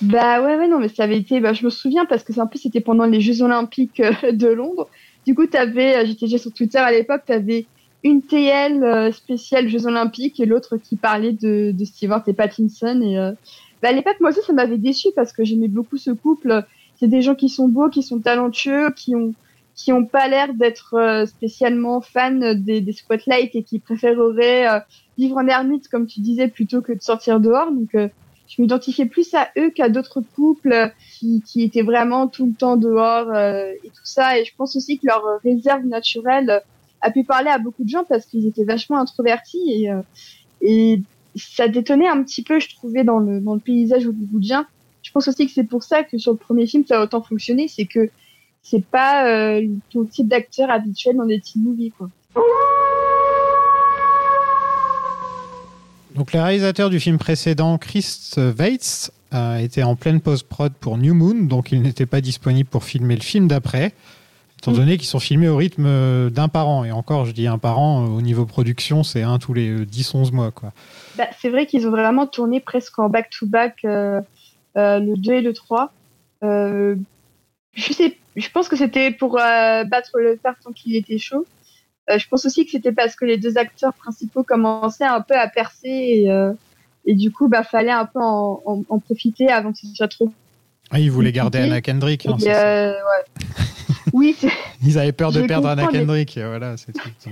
[0.00, 1.40] Bah ouais, ouais, non, mais ça avait été.
[1.40, 4.30] Bah, je me souviens parce que c'est un peu c'était pendant les Jeux Olympiques euh,
[4.32, 4.88] de Londres.
[5.26, 7.66] Du coup, t'avais, euh, j'étais déjà sur Twitter à l'époque, t'avais
[8.02, 13.00] une TL euh, spéciale Jeux Olympiques et l'autre qui parlait de, de Stewart et Pattinson.
[13.02, 13.32] Et euh,
[13.82, 16.64] bah, à l'époque, moi aussi, ça m'avait déçu parce que j'aimais beaucoup ce couple.
[16.96, 19.34] C'est des gens qui sont beaux, qui sont talentueux, qui ont
[19.76, 24.78] qui ont pas l'air d'être euh, spécialement fans des, des spotlights et qui préféreraient euh,
[25.16, 27.72] vivre en ermite, comme tu disais, plutôt que de sortir dehors.
[27.72, 32.52] Donc je m'identifiais plus à eux qu'à d'autres couples qui, qui étaient vraiment tout le
[32.52, 34.38] temps dehors et tout ça.
[34.38, 36.62] Et je pense aussi que leur réserve naturelle
[37.00, 40.02] a pu parler à beaucoup de gens parce qu'ils étaient vachement introvertis et, euh,
[40.60, 41.00] et
[41.36, 44.66] ça détonnait un petit peu, je trouvais, dans le, dans le paysage hollywoodien.
[45.02, 47.22] Je pense aussi que c'est pour ça que sur le premier film, ça a autant
[47.22, 48.10] fonctionné, c'est que
[48.62, 52.10] c'est pas euh, ton type d'acteur habituel dans des teen movies, quoi.
[56.14, 61.14] Donc, le réalisateur du film précédent, Chris Weitz, a été en pleine post-prod pour New
[61.14, 63.94] Moon, donc il n'était pas disponible pour filmer le film d'après,
[64.60, 64.76] étant Mm.
[64.76, 66.84] donné qu'ils sont filmés au rythme euh, d'un par an.
[66.84, 69.84] Et encore, je dis un par an, euh, au niveau production, c'est un tous les
[69.86, 70.50] 10-11 mois.
[70.50, 70.72] Quoi.
[71.18, 74.20] Bah, c'est vrai qu'ils ont vraiment tourné presque en back-to-back euh,
[74.76, 75.92] euh, le 2 et le 3.
[76.42, 76.94] Euh,
[77.74, 81.46] je, sais, je pense que c'était pour euh, battre le fer tant qu'il était chaud.
[82.10, 85.34] Euh, je pense aussi que c'était parce que les deux acteurs principaux commençaient un peu
[85.38, 86.52] à percer et, euh,
[87.06, 90.08] et du coup, bah, fallait un peu en, en, en profiter avant que ce soit
[90.08, 90.30] trop.
[90.90, 91.58] Ah, ils voulaient garder.
[91.60, 92.26] Anna Kendrick.
[92.26, 93.44] hein, Et, euh, ouais.
[94.12, 94.36] Oui,
[94.86, 96.36] Ils avaient peur de perdre Anna comprends, mais- Kendrick.
[96.36, 97.08] et Voilà, c'est tout.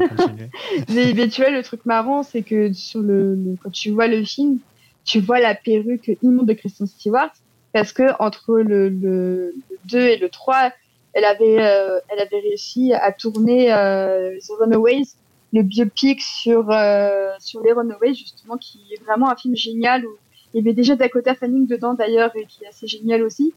[0.89, 4.07] Mais, mais tu vois, le truc marrant, c'est que sur le, le- quand tu vois
[4.07, 4.59] le film,
[5.05, 7.31] tu vois la perruque immonde de Kristen Stewart,
[7.73, 10.71] parce que entre le, le, le 2 et le 3,
[11.15, 15.05] elle avait, euh, elle avait réussi à tourner euh, The Runaways,
[15.53, 20.11] le biopic sur, euh, sur les Runaways, justement, qui est vraiment un film génial où
[20.55, 23.53] il y avait déjà Dakota Fanning dedans d'ailleurs, et qui est assez génial aussi.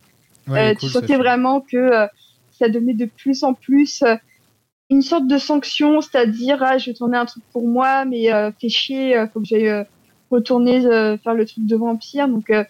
[0.47, 2.07] Ouais, Euh, tu sentais vraiment que euh,
[2.61, 4.15] ça donnait de plus en plus euh,
[4.89, 8.51] une sorte de sanction, c'est-à-dire ah, je vais tourner un truc pour moi, mais euh,
[8.59, 9.83] fais chier, euh, faut que j'aille euh,
[10.29, 12.27] retourner euh, faire le truc de vampire.
[12.27, 12.63] Donc euh,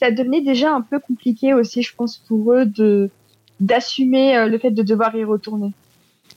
[0.00, 3.10] ça devenait déjà un peu compliqué aussi, je pense, pour eux de
[3.60, 5.72] d'assumer le fait de devoir y retourner.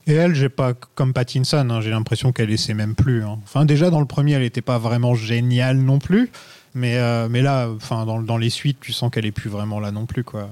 [0.06, 3.22] Et elle, j'ai pas comme Pattinson, hein, j'ai l'impression qu'elle essaie même plus.
[3.24, 3.38] hein.
[3.42, 6.30] Enfin, déjà dans le premier, elle n'était pas vraiment géniale non plus,
[6.74, 6.96] mais
[7.28, 10.06] mais là, enfin dans, dans les suites, tu sens qu'elle est plus vraiment là non
[10.06, 10.48] plus quoi.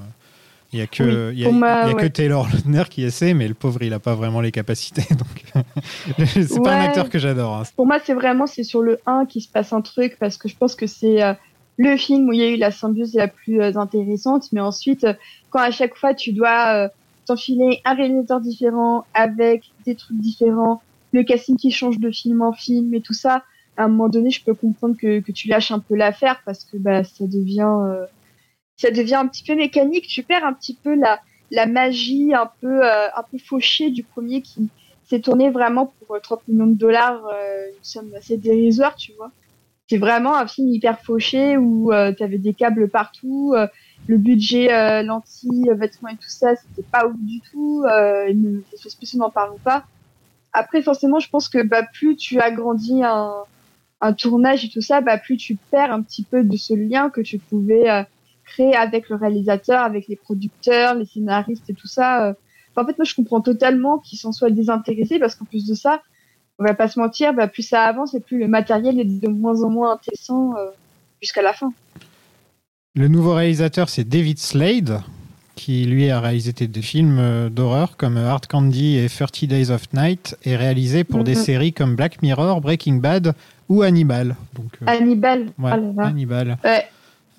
[0.77, 2.07] Il y a que Oui, il y a, y que.
[2.07, 5.05] Taylor Lautner qui essaie, mais le pauvre, il a pas vraiment les capacités.
[5.11, 5.65] Donc
[6.27, 7.57] c'est pas un acteur que j'adore.
[7.57, 7.63] hein.
[7.77, 10.49] Pour moi, c'est vraiment c'est sur le 1 qui se passe un truc parce que
[10.49, 11.33] je pense que c'est euh,
[11.79, 14.49] le film où il y a eu la symbiose la plus euh, intéressante.
[14.53, 15.15] Mais ensuite, euh,
[15.49, 16.89] quand à chaque fois tu dois euh,
[17.25, 22.53] t'enfiler un réalisateur différent avec des trucs différents, le casting qui change de film en
[22.53, 23.45] film et tout ça,
[23.79, 26.65] à un moment donné, je peux comprendre que, que tu lâches un peu l'affaire parce
[26.65, 27.79] que bah ça devient
[28.77, 30.07] ça devient un petit peu mécanique.
[30.07, 34.03] Tu perds un petit peu la la magie un peu euh, un peu fauchée du
[34.03, 34.69] premier qui
[35.05, 39.13] s'est tourné vraiment pour euh, 30 millions de dollars, euh, une somme assez dérisoire, tu
[39.13, 39.31] vois.
[39.89, 43.55] c'est vraiment un film hyper fauché où tu avais des câbles partout.
[44.09, 47.85] le budget lentilles, vêtements et tout ça, c'était pas ouf du tout.
[47.85, 49.85] Euh, les effets spéciaux, n'en parlons pas.
[50.53, 53.33] Après, forcément, je pense que bah, plus tu agrandis un,
[54.01, 57.11] un tournage et tout ça, bah, plus tu perds un petit peu de ce lien
[57.11, 58.07] que tu pouvais
[58.47, 62.27] euh, créer avec le réalisateur, avec les producteurs, les scénaristes et tout ça.
[62.27, 62.35] Euh.
[62.77, 66.03] en fait, moi, je comprends totalement qu'ils s'en soient désintéressés parce qu'en plus de ça,
[66.59, 69.29] on va pas se mentir, bah, plus ça avance et plus le matériel est de
[69.29, 70.69] moins en moins intéressant euh,
[71.21, 71.73] jusqu'à la fin.
[72.95, 75.03] Le nouveau réalisateur, c'est David Slade,
[75.55, 80.35] qui lui a réalisé des films d'horreur comme Hard Candy et 30 Days of Night,
[80.45, 83.35] et réalisé pour des séries comme Black Mirror, Breaking Bad
[83.69, 84.37] ou Hannibal.
[84.55, 85.47] Donc, euh, Hannibal.
[85.59, 86.59] Ouais, oh Hannibal.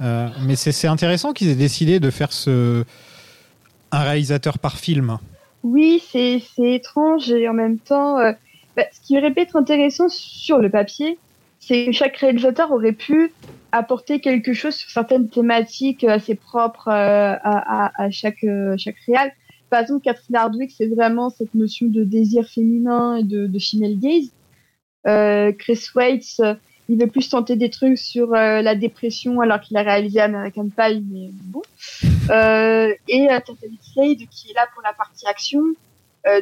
[0.01, 2.83] Euh, mais c'est intéressant qu'ils aient décidé de faire ce
[3.91, 5.17] un réalisateur par film.
[5.63, 8.33] Oui, c'est étrange et en même temps, euh,
[8.75, 11.17] bah, ce qui aurait pu être intéressant sur le papier,
[11.60, 13.31] c'est que chaque réalisateur aurait pu
[13.71, 18.45] apporter quelque chose sur certaines thématiques assez propres à, à, chaque
[18.77, 19.31] chaque réal.
[19.69, 23.97] Par exemple, Catherine Hardwick, c'est vraiment cette notion de désir féminin et de, de female
[23.99, 24.31] gaze.
[25.07, 26.55] Euh, Chris Waits, euh,
[26.89, 30.69] il veut plus tenter des trucs sur euh, la dépression alors qu'il a réalisé American
[30.69, 31.62] Pie, mais bon.
[32.30, 35.62] et euh, David Slade qui est là pour la partie action.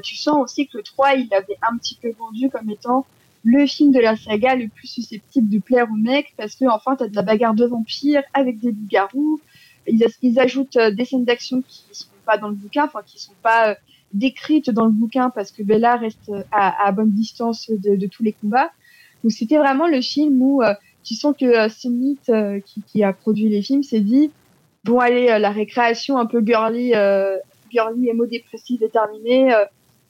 [0.04, 3.06] tu sens aussi que le 3, il l'avait un petit peu vendu comme étant
[3.44, 6.96] le film de la saga le plus susceptible de plaire aux mecs parce que enfin
[6.96, 9.40] t'as de la bagarre de vampires avec des loups-garous.
[9.88, 13.36] Ils, ils, ajoutent des scènes d'action qui sont pas dans le bouquin, enfin qui sont
[13.44, 13.78] pas
[14.16, 18.24] décrite dans le bouquin parce que Bella reste à, à bonne distance de, de, tous
[18.24, 18.72] les combats.
[19.26, 23.04] Donc c'était vraiment le film où euh, tu sens que euh, Smith, euh, qui, qui,
[23.04, 24.30] a produit les films, s'est dit
[24.84, 26.94] bon allez la récréation un peu girly,
[27.72, 29.52] girly émo-dépressive est terminée.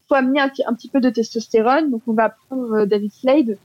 [0.09, 3.57] faut amener un, un, petit peu de testostérone, donc on va prendre David Slade,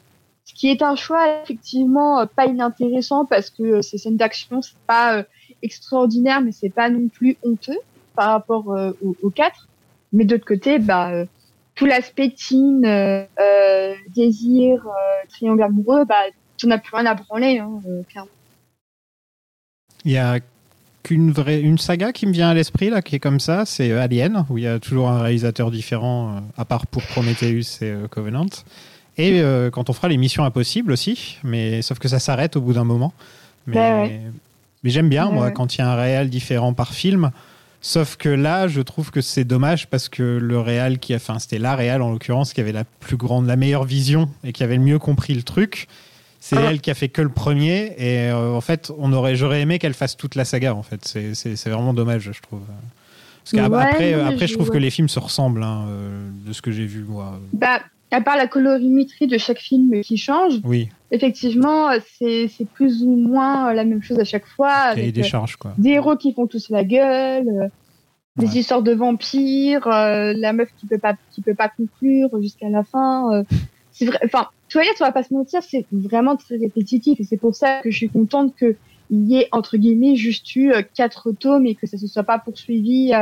[0.45, 5.25] ce qui est un choix effectivement pas inintéressant parce que ces scènes d'action c'est pas
[5.63, 7.81] extraordinaire mais c'est pas non plus honteux
[8.15, 8.69] par rapport
[9.03, 9.67] aux, aux quatre.
[10.13, 11.25] Mais d'autre côté, bah,
[11.81, 14.87] tout l'aspect teen, euh, euh, désir,
[15.31, 16.15] triangle amoureux, bah,
[16.59, 18.31] tu n'as plus rien à branler, hein, clairement.
[20.05, 20.41] Il y a
[21.03, 23.91] qu'une vraie une saga qui me vient à l'esprit là qui est comme ça c'est
[23.93, 28.51] Alien où il y a toujours un réalisateur différent à part pour Prometheus et Covenant
[29.17, 32.75] et quand on fera les missions impossibles aussi mais sauf que ça s'arrête au bout
[32.75, 33.15] d'un moment
[33.67, 34.21] mais, ouais.
[34.83, 37.31] mais j'aime bien moi quand il y a un réel différent par film
[37.83, 41.39] Sauf que là, je trouve que c'est dommage parce que le Real qui a, enfin,
[41.39, 44.63] c'était la Real en l'occurrence qui avait la plus grande, la meilleure vision et qui
[44.63, 45.89] avait le mieux compris le truc.
[46.41, 46.71] C'est ah.
[46.71, 49.79] elle qui a fait que le premier et euh, en fait, on aurait, j'aurais aimé
[49.79, 50.75] qu'elle fasse toute la saga.
[50.75, 52.63] En fait, c'est vraiment dommage, je trouve.
[53.45, 56.71] Parce qu'après, après, je, trouve que les films se ressemblent hein, euh, de ce que
[56.71, 57.41] j'ai vu moi.
[57.53, 57.81] Bah,
[58.11, 60.89] à part la colorimétrie de chaque film qui change, oui.
[61.11, 64.73] effectivement, c'est plus ou moins la même chose à chaque fois.
[64.73, 65.75] Avec des charges, quoi.
[65.79, 67.69] Des héros qui font tous la gueule, euh,
[68.37, 72.69] des histoires de vampires, euh, la meuf qui peut pas qui peut pas conclure jusqu'à
[72.69, 73.33] la fin.
[73.33, 73.45] Euh,
[73.93, 74.19] c'est vrai.
[74.25, 77.81] Enfin, Twilight, on va pas se mentir, c'est vraiment très répétitif et c'est pour ça
[77.83, 78.77] que je suis contente que
[79.13, 82.39] il y ait entre guillemets juste eu quatre tomes et que ça se soit pas
[82.39, 83.13] poursuivi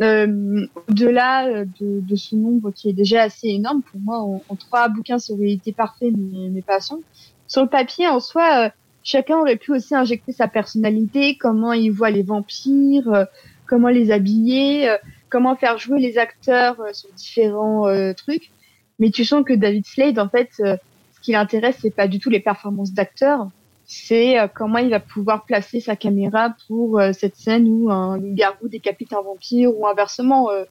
[0.00, 4.56] euh, au-delà euh, de, de, ce nombre qui est déjà assez énorme, pour moi, en,
[4.56, 7.02] trois bouquins, ça aurait été parfait, mais, mais passons.
[7.46, 8.68] Sur le papier, en soi, euh,
[9.04, 13.24] chacun aurait pu aussi injecter sa personnalité, comment il voit les vampires, euh,
[13.66, 14.96] comment les habiller,
[15.28, 18.50] comment faire jouer les acteurs sur différents trucs.
[18.98, 20.76] Mais tu sens que David Slade, en fait, ce
[21.22, 23.48] qui l'intéresse, c'est pas du tout les performances d'acteurs,
[23.92, 28.18] c'est euh, comment il va pouvoir placer sa caméra pour euh, cette scène où un
[28.18, 30.50] garou décapite un vampire ou inversement.
[30.50, 30.64] Euh,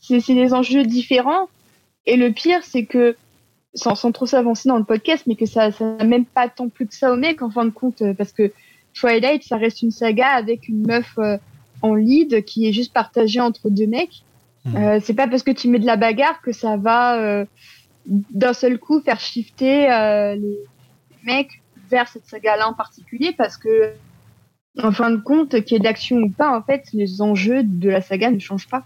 [0.00, 1.48] c'est des enjeux différents.
[2.06, 3.16] Et le pire, c'est que,
[3.74, 6.86] sans, sans trop s'avancer dans le podcast, mais que ça n'a même pas tant plus
[6.86, 8.52] que ça au mec en fin de compte, parce que
[8.92, 11.18] Twilight, ça reste une saga avec une meuf
[11.80, 14.22] en lead qui est juste partagée entre deux mecs.
[14.66, 15.00] Mmh.
[15.02, 17.46] c'est pas parce que tu mets de la bagarre que ça va
[18.06, 19.88] d'un seul coup faire shifter
[20.38, 20.58] les
[21.24, 21.62] mecs
[22.06, 23.92] cette saga-là en particulier parce que,
[24.82, 27.88] en fin de compte, qu'il y ait d'action ou pas, en fait, les enjeux de
[27.88, 28.84] la saga ne changent pas.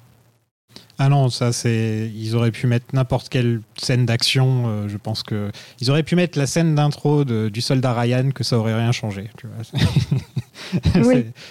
[0.98, 2.10] Ah non, ça c'est.
[2.14, 4.64] Ils auraient pu mettre n'importe quelle scène d'action.
[4.66, 8.42] Euh, je pense que ils auraient pu mettre la scène d'intro du soldat Ryan, que
[8.42, 9.30] ça aurait rien changé.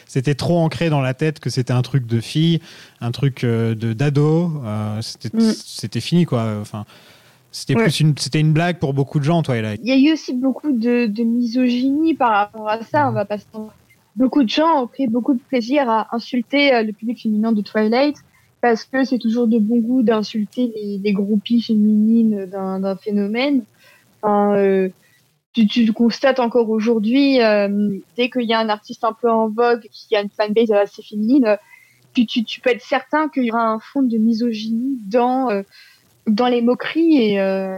[0.06, 2.60] C'était trop ancré dans la tête que c'était un truc de fille,
[3.00, 4.62] un truc euh, de d'ado.
[4.66, 5.40] Euh, mm.
[5.66, 6.58] c'était fini quoi.
[6.60, 6.86] Enfin,
[7.52, 10.14] c'était plus une, c'était une blague pour beaucoup de gens, toi, Il y a eu
[10.14, 13.08] aussi beaucoup de, de misogynie par rapport à ça.
[13.10, 13.38] On va pas
[14.16, 17.62] Beaucoup de gens ont pris beaucoup de plaisir à insulter euh, le public féminin de
[17.62, 18.18] Twilight
[18.62, 23.64] parce que c'est toujours de bon goût d'insulter les, les, groupies féminines d'un phénomène.
[24.22, 24.90] Enfin, euh,
[25.54, 29.50] tu, tu constates encore aujourd'hui, euh, dès qu'il y a un artiste un peu en
[29.50, 31.58] vogue qui a une fanbase assez féminine,
[32.14, 35.64] tu, tu, tu peux être certain qu'il y aura un fond de misogynie dans euh,
[36.28, 37.78] dans les moqueries et, euh,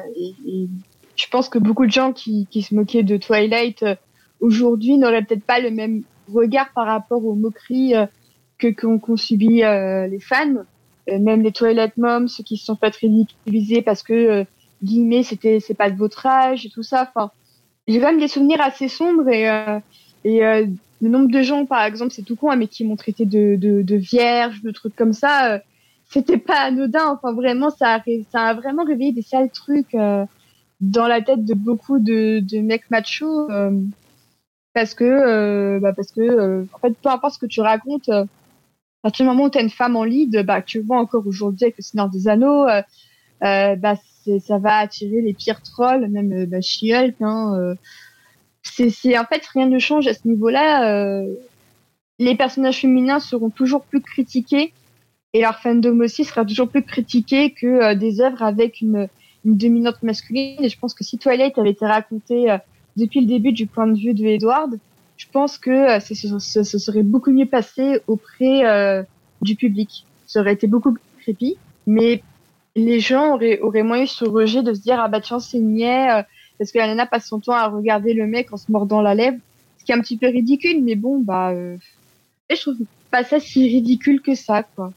[1.15, 3.95] je pense que beaucoup de gens qui, qui se moquaient de Twilight euh,
[4.39, 8.05] aujourd'hui n'auraient peut-être pas le même regard par rapport aux moqueries euh,
[8.57, 10.63] que qu'ont qu'ont subi euh, les fans,
[11.09, 14.43] Euh, même les Twilight Moms, ceux qui se sont fait ridiculiser parce que euh,
[14.83, 17.07] guillemets c'était c'est pas de votre âge et tout ça.
[17.07, 17.31] Enfin,
[17.87, 19.45] j'ai quand même des souvenirs assez sombres et
[20.23, 20.39] et
[21.01, 23.55] le nombre de gens, par exemple, c'est tout con, hein, mais qui m'ont traité de,
[23.55, 25.61] de, de vierge, de trucs comme ça,
[26.09, 27.07] c'était pas anodin.
[27.07, 30.25] Enfin, vraiment, ça a, ça a vraiment réveillé des sales trucs euh,
[30.81, 33.49] dans la tête de beaucoup de, de mecs machos.
[33.49, 33.71] euh,
[34.73, 38.07] parce que, euh, bah parce que, euh, en fait, peu importe ce que tu racontes,
[38.09, 38.27] euh, à
[39.03, 41.65] partir du moment où tu as une femme en lead, bah, tu vois encore aujourd'hui
[41.65, 42.81] avec le Seigneur des Anneaux, euh,
[43.75, 43.95] bah,
[44.39, 47.75] ça va attirer les pires trolls, même bah, She-Hulk, hein,
[48.61, 51.23] c'est, en fait rien ne change à ce niveau-là.
[52.19, 54.73] les personnages féminins seront toujours plus critiqués
[55.33, 59.07] et leur fandom aussi sera toujours plus critiqué que euh, des œuvres avec une,
[59.45, 60.63] une dominante masculine.
[60.63, 62.57] Et je pense que si Twilight avait été raconté euh,
[62.97, 64.77] depuis le début du point de vue de Edward,
[65.17, 69.03] je pense que euh, ce, ce- serait beaucoup mieux passé auprès euh,
[69.41, 70.05] du public.
[70.25, 72.23] Ça aurait été beaucoup plus creepy, mais
[72.75, 75.59] les gens auraient, auraient moins eu ce rejet de se dire ah bah tiens c'est
[75.59, 76.23] niais euh,
[76.57, 79.15] parce que la nana passe son temps à regarder le mec en se mordant la
[79.15, 79.37] lèvre,
[79.79, 81.77] ce qui est un petit peu ridicule, mais bon bah euh,
[82.49, 82.75] je trouve
[83.11, 84.91] pas ça si ridicule que ça quoi.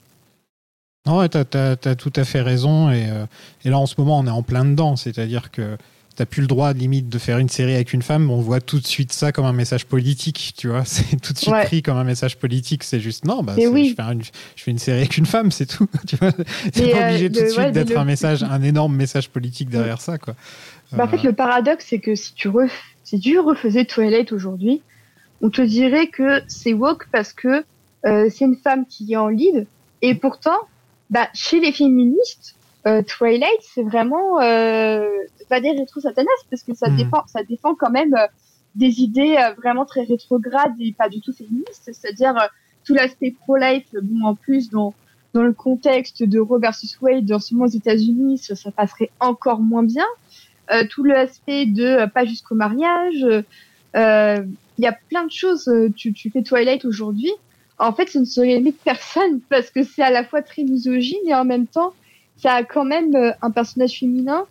[1.07, 2.91] Non, ouais, t'as, t'as- t'as tout à fait raison.
[2.91, 3.27] Et, euh,
[3.65, 4.95] et là, en ce moment, on est en plein dedans.
[4.97, 5.77] C'est-à-dire que
[6.15, 8.31] t'as plus le droit, limite, de faire une série avec une femme.
[8.31, 10.85] On voit tout de suite ça comme un message politique, tu vois.
[10.85, 11.65] C'est tout de suite Ouais.
[11.65, 12.85] pris comme un message politique.
[12.85, 13.89] C'est juste, non, bah, oui.
[13.91, 15.89] je, fais une, je fais une série avec une femme, c'est tout.
[16.07, 16.31] Tu vois
[16.73, 19.29] c'est pas euh, obligé tout de suite ouais, d'être le- un message, un énorme message
[19.31, 20.35] politique derrière ça, quoi.
[20.93, 22.71] Bah, en fait, Euh, le paradoxe, c'est que si tu, ref...
[23.03, 24.83] si tu refaisais Twilight aujourd'hui,
[25.41, 27.65] on te dirait que c'est woke parce que
[28.07, 29.67] euh, c'est une femme qui est en lead.
[30.03, 30.59] Et pourtant,
[31.13, 32.57] bah, chez les féministes,
[32.89, 35.07] euh, Twilight, c'est vraiment euh,
[35.49, 36.97] pas des rétro-satanas parce que ça, Mhm.
[36.97, 38.27] défend, ça défend quand même euh,
[38.75, 41.85] des idées euh, vraiment très rétrogrades et pas du tout féministes.
[41.93, 42.47] C'est-à-dire euh,
[42.85, 44.95] tout l'aspect pro-life, bon, en plus, dans,
[45.35, 49.11] dans le contexte de Roe versus Wade, en ce moment aux États-Unis, ça, ça passerait
[49.21, 50.07] encore moins bien
[50.73, 53.25] euh, tout l'aspect de euh, pas jusqu'au mariage.
[53.95, 54.45] euh,
[54.79, 55.71] Il y a plein de choses.
[55.97, 57.31] Tu, tu fais Twilight aujourd'hui.
[57.83, 60.63] En fait, ce ne serait aimé de personne parce que c'est à la fois très
[60.63, 61.93] misogyne et en même temps,
[62.37, 64.45] ça a quand même euh, un personnage féminin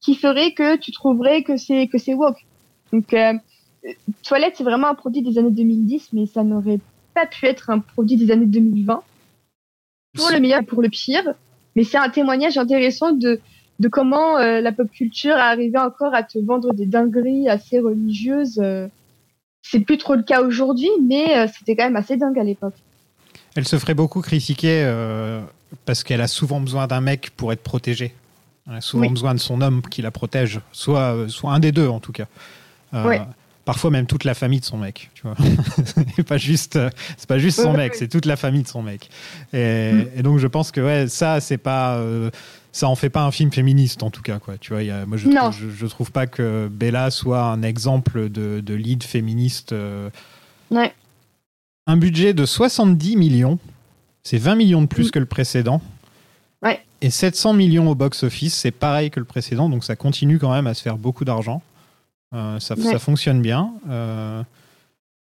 [0.00, 2.44] qui ferait que tu trouverais que c'est que c'est woke.
[2.92, 3.32] Donc, euh,
[3.86, 3.92] euh,
[4.22, 6.80] Twilight, c'est vraiment un produit des années 2010, mais ça n'aurait
[7.14, 9.02] pas pu être un produit des années 2020.
[10.16, 11.34] Pour le meilleur et pour le pire.
[11.74, 13.40] Mais c'est un témoignage intéressant de
[13.80, 17.80] de comment euh, la pop culture a arrivé encore à te vendre des dingueries assez
[17.80, 18.60] religieuses.
[18.62, 18.86] euh.
[19.70, 22.74] C'est plus trop le cas aujourd'hui, mais euh, c'était quand même assez dingue à l'époque.
[23.56, 25.40] Elle se ferait beaucoup critiquer euh,
[25.86, 28.12] parce qu'elle a souvent besoin d'un mec pour être protégée.
[28.68, 29.10] Elle a souvent Oui.
[29.10, 32.12] besoin de son homme qui la protège, soit, euh, soit un des deux en tout
[32.12, 32.26] cas.
[32.94, 33.20] Euh, Ouais.
[33.64, 35.36] Parfois même toute la famille de son mec, tu vois.
[36.16, 36.78] c'est pas juste,
[37.16, 39.08] c'est pas juste son mec, c'est toute la famille de son mec.
[39.54, 40.06] Et, Mm.
[40.16, 42.30] et donc je pense que ouais, ça c'est pas, euh,
[42.76, 44.58] ça en fait pas un film féministe en tout cas quoi.
[44.58, 47.62] Tu vois, il y a- moi je, je, je trouve pas que Bella soit un
[47.62, 49.72] exemple de, de lead féministe.
[49.72, 50.10] euh,
[50.72, 50.92] Ouais.
[51.86, 53.58] un budget de 70 millions.
[54.24, 55.10] C'est 20 millions de plus Mm.
[55.12, 55.80] que le précédent.
[56.62, 56.80] Ouais.
[57.00, 60.66] Et 700 millions au box-office, c'est pareil que le précédent, donc ça continue quand même
[60.66, 61.62] à se faire beaucoup d'argent.
[62.34, 62.90] Euh, ça, Ouais.
[62.90, 63.70] ça fonctionne bien.
[63.88, 64.42] Euh,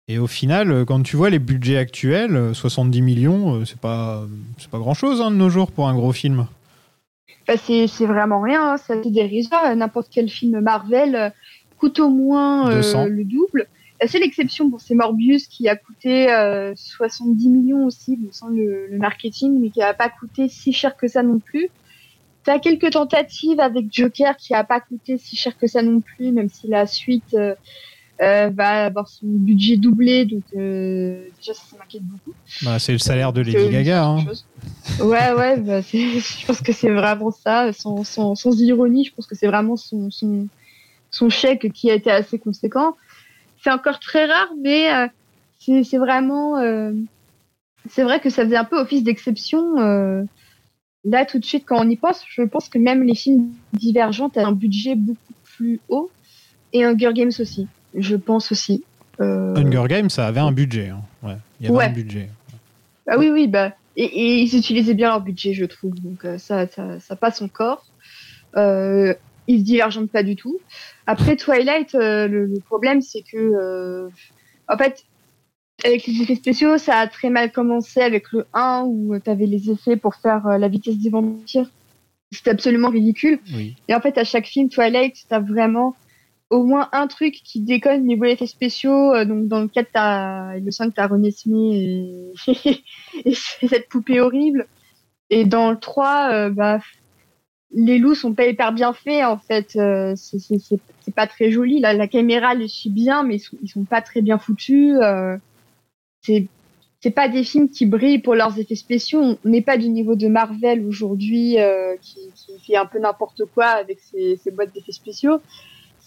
[0.08, 4.24] et au final, quand tu vois les budgets actuels, euh, 70 millions, c'est pas,
[4.56, 6.46] c'est pas grand-chose hein, de nos jours pour un gros film.
[7.48, 9.74] Bah, c'est c'est vraiment rien, hein, c'est dérisoire.
[9.74, 11.30] N'importe quel film Marvel euh,
[11.78, 13.06] coûte au moins euh, 200.
[13.06, 13.66] le double.
[14.00, 18.48] La seule exception, bon, c'est Morbius qui a coûté euh, 70 millions aussi, bon, sans
[18.48, 21.70] le, le marketing, mais qui a pas coûté si cher que ça non plus.
[22.44, 26.30] T'as quelques tentatives avec Joker qui a pas coûté si cher que ça non plus,
[26.30, 27.54] même si la suite euh,
[28.20, 32.34] euh, va avoir son budget doublé, donc euh, déjà ça, ça m'inquiète beaucoup.
[32.62, 34.04] Bah, c'est le salaire de Lady Gaga.
[34.04, 34.24] hein.
[35.00, 39.26] Ouais, ouais, bah, je pense que c'est vraiment ça, sans, sans, sans ironie, je pense
[39.26, 40.48] que c'est vraiment son, son,
[41.10, 42.96] son chèque qui a été assez conséquent.
[43.62, 45.06] C'est encore très rare, mais euh,
[45.58, 46.58] c'est c'est vraiment...
[46.58, 46.92] euh,
[47.88, 49.74] c'est vrai que ça faisait un peu office d'exception.
[51.04, 54.30] là, tout de suite, quand on y pense, je pense que même les films divergents
[54.34, 56.10] ont un budget beaucoup plus haut,
[56.72, 58.84] et Hunger Games aussi, je pense aussi.
[59.20, 60.88] Euh, Hunger Games, ça avait un budget.
[60.90, 61.00] hein.
[61.22, 61.84] Ouais, il y avait Ouais.
[61.86, 62.28] un budget.
[63.08, 65.94] Ah oui, oui, bah, et, et ils utilisaient bien leur budget, je trouve.
[66.00, 67.84] Donc euh, ça, ça, ça passe encore.
[68.56, 69.14] Euh,
[69.46, 70.58] ils se divergent pas du tout.
[71.06, 74.08] Après Twilight, euh, le, le problème c'est que euh,
[74.68, 75.04] en fait
[75.84, 79.46] avec les effets spéciaux, ça a très mal commencé avec le 1 où tu avais
[79.46, 81.70] les effets pour faire euh, la vitesse des vampires.
[82.32, 83.38] C'était absolument ridicule.
[83.54, 83.74] Oui.
[83.88, 85.94] Et en fait, à chaque film Twilight, t'as vraiment
[86.50, 89.14] au moins un truc qui déconne niveau effets spéciaux.
[89.14, 92.82] Euh, donc dans le 4, t'as le 5, t'as René Smith et...
[93.24, 94.66] et cette poupée horrible.
[95.30, 96.80] Et dans le 3, euh, bah,
[97.72, 99.76] les loups sont pas hyper bien faits en fait.
[99.76, 100.80] Euh, c'est-
[101.14, 101.80] pas très joli.
[101.80, 104.96] La, caméra les suit bien, mais ils sont, sont pas très bien foutus.
[105.02, 105.36] Euh,
[106.22, 106.46] c'est
[107.00, 109.20] c'est pas des films qui brillent pour leurs effets spéciaux.
[109.22, 113.44] On n'est pas du niveau de Marvel aujourd'hui euh, qui, qui fait un peu n'importe
[113.54, 115.40] quoi avec ses, ses boîtes d'effets spéciaux.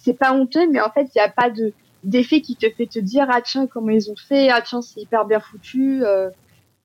[0.04, 1.74] C'est pas honteux, mais en fait, il n'y a pas de
[2.04, 5.02] d'effet qui te fait te dire ah tiens comment ils ont fait, ah tiens c'est
[5.02, 6.04] hyper bien foutu.
[6.04, 6.30] Euh,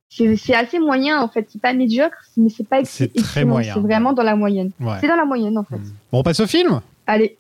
[0.09, 1.47] c'est assez moyen en fait.
[1.51, 3.75] C'est pas médiocre, mais c'est pas C'est très moyen.
[3.75, 4.71] C'est vraiment dans la moyenne.
[4.81, 4.97] Ouais.
[5.01, 5.81] C'est dans la moyenne en fait.
[6.13, 6.81] Bon, on passe au film?
[7.07, 7.37] Allez.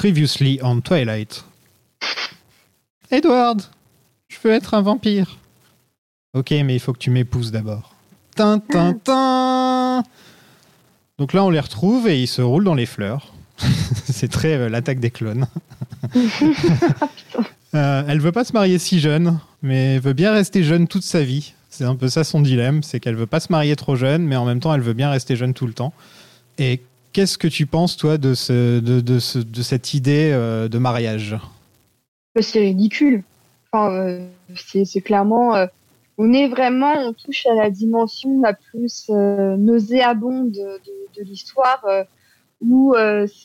[0.00, 1.44] Previously on Twilight.
[3.10, 3.60] Edward,
[4.28, 5.36] je veux être un vampire.
[6.32, 7.92] Ok, mais il faut que tu m'épouses d'abord.
[8.34, 10.02] Tin, tin, tin.
[11.18, 13.34] Donc là, on les retrouve et ils se roulent dans les fleurs.
[14.10, 15.46] C'est très euh, l'attaque des clones.
[17.72, 21.22] Euh, elle veut pas se marier si jeune, mais veut bien rester jeune toute sa
[21.22, 21.52] vie.
[21.68, 24.34] C'est un peu ça son dilemme, c'est qu'elle veut pas se marier trop jeune, mais
[24.34, 25.92] en même temps, elle veut bien rester jeune tout le temps.
[26.58, 26.80] Et
[27.12, 31.36] qu'est-ce que tu penses, toi, de, ce, de, ce- de cette idée euh, de mariage?
[32.34, 33.22] Bah, c'est ridicule.
[33.72, 35.54] Enfin, euh, c'est clairement.
[35.54, 35.66] euh,
[36.18, 41.82] on est vraiment, on touche à la dimension la plus nauséabonde de, l'histoire,
[42.60, 42.94] où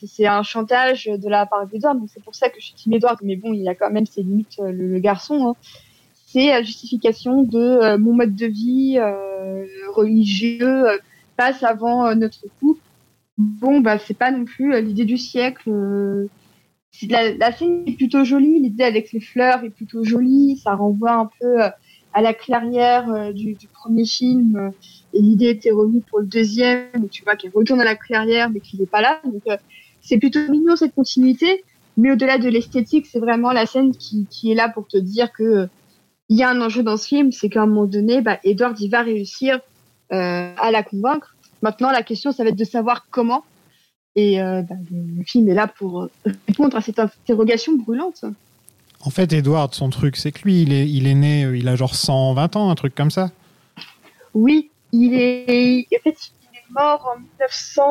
[0.05, 1.67] c'est un chantage de la part.
[1.67, 4.05] Donc c'est pour ça que je suis Team Edward, mais bon, il a quand même
[4.05, 5.47] ses limites, le, garçon.
[5.47, 5.55] Hein.
[6.25, 8.99] C'est la justification de mon mode de vie
[9.95, 10.85] religieux
[11.37, 12.81] passe avant notre couple.
[13.37, 15.69] Bon, bah c'est pas non plus euh, l'idée du siècle.
[15.69, 16.27] euh,
[17.09, 21.11] la, la scène est plutôt jolie, l'idée avec les fleurs est plutôt jolie, ça renvoie
[21.11, 21.69] un peu euh,
[22.13, 24.71] à la clairière du, premier film,
[25.13, 28.49] et l'idée était revenue pour le deuxième, où tu vois qu'il retourne à la clairière
[28.49, 29.43] mais qu'il n'est pas là, donc
[29.99, 31.65] c'est plutôt mignon cette continuité,
[31.97, 35.67] mais au-delà de l'esthétique, c'est vraiment la scène qui, est là pour te dire que
[36.29, 38.79] il y a un enjeu dans ce film, c'est qu'à un moment donné, bah, Edward
[38.79, 39.59] il va réussir
[40.09, 41.34] à la convaincre.
[41.65, 43.43] Maintenant, la question, ça va être de savoir comment.
[44.15, 46.11] Et euh, bah, le, film est là pour euh,
[46.47, 48.23] répondre à cette interrogation brûlante.
[49.01, 51.67] En fait, Edward, son truc, c'est que lui, il est, il est né, euh, il
[51.67, 53.31] a genre 120 ans, un truc comme ça.
[54.35, 57.83] Oui, il est, en fait, il est mort en 1900...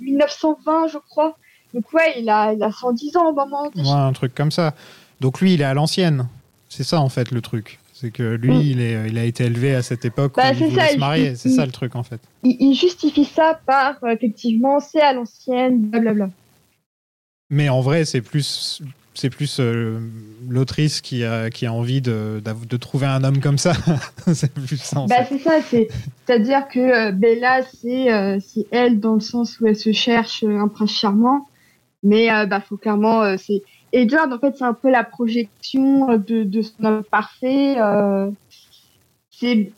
[0.00, 1.36] 1920, je crois.
[1.74, 3.70] Donc ouais, il a, il a 110 ans au moment.
[3.76, 4.74] Ouais, un truc comme ça.
[5.20, 6.26] Donc lui, il est à l'ancienne.
[6.68, 7.78] C'est ça, en fait, le truc.
[8.04, 10.58] C'est que lui, il, est, il a été élevé à cette époque Bah, où il
[10.58, 11.36] c'est voulait ça, se marier.
[11.36, 12.20] C'est ça, le truc, en fait.
[12.42, 16.28] Il, il justifie ça par, euh, effectivement, c'est à l'ancienne, blablabla.
[17.48, 18.82] Mais en vrai, c'est plus,
[19.14, 20.00] c'est plus euh,
[20.46, 22.42] l'autrice qui a, qui a envie de,
[22.78, 23.72] trouver un homme comme ça.
[24.34, 25.88] c'est plus ça, en Bah c'est ça, c'est
[26.26, 28.38] c'est-à-dire que euh, Bella c'est euh,
[28.70, 31.46] elle dans le sens où elle se cherche un prince charmant,
[32.02, 33.62] mais bah faut clairement c'est
[33.94, 37.76] Edward en fait c'est un peu la projection de son homme parfait.
[37.78, 38.30] Euh,
[39.30, 39.72] c'est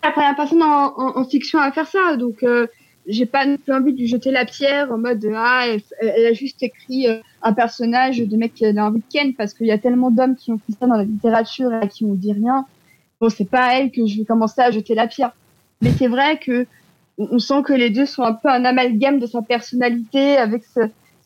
[0.00, 2.66] pas la première personne en, fiction à faire ça, donc euh,
[3.06, 5.66] j'ai pas non plus envie de lui jeter la pierre en mode ah
[6.00, 9.54] elle, a juste écrit euh, un personnage de mec qui a envie de ken parce
[9.54, 12.04] qu'il y a tellement d'hommes qui ont fait ça dans la littérature et à qui
[12.04, 12.66] on dit rien
[13.20, 15.32] bon, c'est pas à elle que je vais commencer à jeter la pierre.
[15.82, 16.66] Mais c'est vrai que
[17.18, 20.80] on sent que les deux sont un peu un amalgame de sa personnalité avec ce,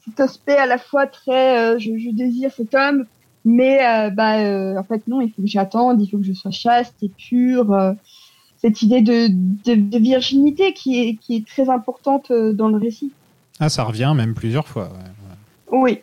[0.05, 3.07] cet aspect à la fois très euh, je, je désire cet homme,
[3.45, 6.33] mais euh, bah euh, en fait non, il faut que j'attende, il faut que je
[6.33, 7.95] sois chaste et pure.
[8.59, 13.13] cette idée de, de, de virginité qui est, qui est très importante dans le récit.
[13.61, 14.85] Ah, ça revient même plusieurs fois.
[14.85, 15.11] ouais.
[15.71, 16.01] Oui.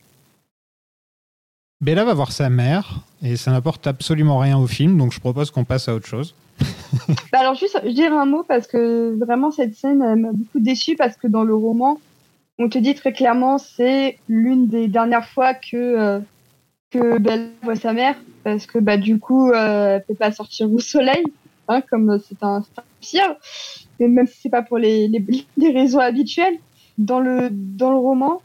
[1.81, 5.49] Bella va voir sa mère et ça n'apporte absolument rien au film, donc je propose
[5.49, 6.35] qu'on passe à autre chose.
[7.31, 10.95] Bah alors juste, je dirais un mot parce que vraiment cette scène m'a beaucoup déçue
[10.95, 11.99] parce que dans le roman,
[12.61, 16.19] on te dit très clairement c'est l'une des dernières fois que euh,
[16.91, 20.71] que Bella voit sa mère parce que bah du coup euh, elle peut pas sortir
[20.71, 21.23] au soleil,
[21.67, 23.35] hein, comme c'est un, un pire,
[23.99, 25.25] et même si c'est pas pour les, les
[25.57, 26.57] les raisons habituelles.
[26.97, 28.41] Dans le dans le roman,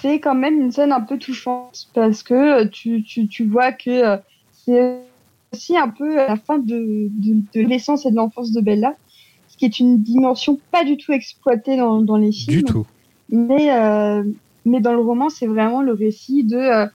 [0.00, 3.72] c'est quand même une scène un peu touchante parce que euh, tu tu tu vois
[3.72, 4.16] que euh,
[4.52, 5.00] c'est
[5.52, 8.94] aussi un peu la fin de, de, de l'essence et de l'enfance de Bella,
[9.48, 12.58] ce qui est une dimension pas du tout exploitée dans, dans les films.
[12.58, 12.86] Du tout.
[13.34, 14.22] Mais, euh,
[14.64, 16.86] mais dans le roman, c'est vraiment le récit de euh,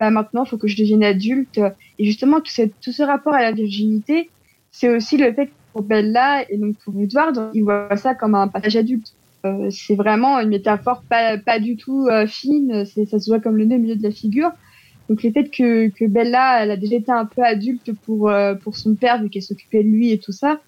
[0.00, 1.60] bah, maintenant, il faut que je devienne adulte.
[1.98, 4.28] Et justement, tout, cette, tout ce rapport à la virginité,
[4.72, 8.34] c'est aussi le fait que pour Bella et donc pour Edward, ils voient ça comme
[8.34, 9.14] un passage adulte.
[9.46, 13.56] Euh, c'est vraiment une métaphore pas, pas du tout euh, fine, ça se voit comme
[13.56, 14.50] le nez au milieu de la figure.
[15.08, 18.54] Donc le fait que, que Bella, elle a déjà été un peu adulte pour, euh,
[18.54, 20.60] pour son père, vu qu'elle s'occupait de lui et tout ça.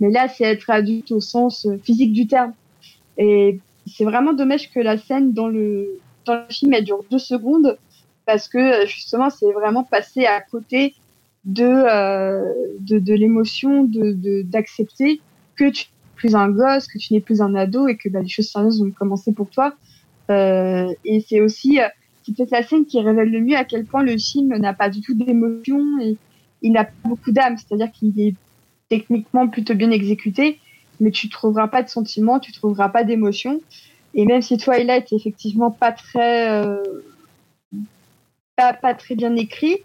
[0.00, 2.52] Mais là, c'est être adulte au sens physique du terme.
[3.16, 7.18] Et c'est vraiment dommage que la scène dans le, dans le film, elle dure deux
[7.18, 7.78] secondes,
[8.26, 10.94] parce que euh, justement, c'est vraiment passé à côté
[11.44, 12.42] de, euh,
[12.80, 15.20] de, l'émotion, de, d'accepter
[15.56, 18.20] que tu n'es plus un gosse, que tu n'es plus un ado et que bah,
[18.22, 19.74] les choses sérieuses vont commencer pour toi.
[20.30, 21.88] Euh, et c'est aussi, euh,
[22.22, 24.88] c'est peut-être la scène qui révèle le mieux à quel point le film n'a pas
[24.88, 26.16] du tout d'émotion et
[26.62, 28.34] il n'a pas beaucoup d'âme, c'est-à-dire qu'il est
[28.88, 30.58] techniquement plutôt bien exécuté,
[31.00, 33.60] mais tu trouveras pas de sentiments, tu trouveras pas d'émotion.
[34.14, 36.82] Et même si Twilight est effectivement pas très, euh,
[38.56, 39.78] pas, pas très bien écrit,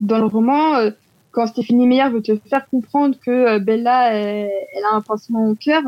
[0.00, 0.90] dans le roman, euh,
[1.30, 4.50] quand Stéphanie Meyer veut te faire comprendre que euh, Bella, elle,
[4.90, 5.82] a un pincement au cœur,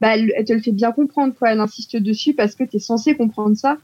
[0.00, 1.50] bah, elle, elle te le fait bien comprendre, quoi.
[1.50, 3.78] Elle insiste dessus parce que tu es censé comprendre ça.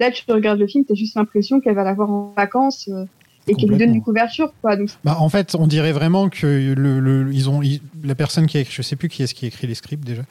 [0.00, 3.04] Là, tu regardes le film, tu as juste l'impression qu'elle va l'avoir en vacances euh,
[3.48, 4.76] et qu'elle lui donne une couverture, quoi.
[4.76, 8.46] Donc, Bah, en fait, on dirait vraiment que le, le- ils ont, ils- la personne
[8.46, 10.22] qui a écrit, je sais plus qui est-ce qui a écrit les scripts déjà.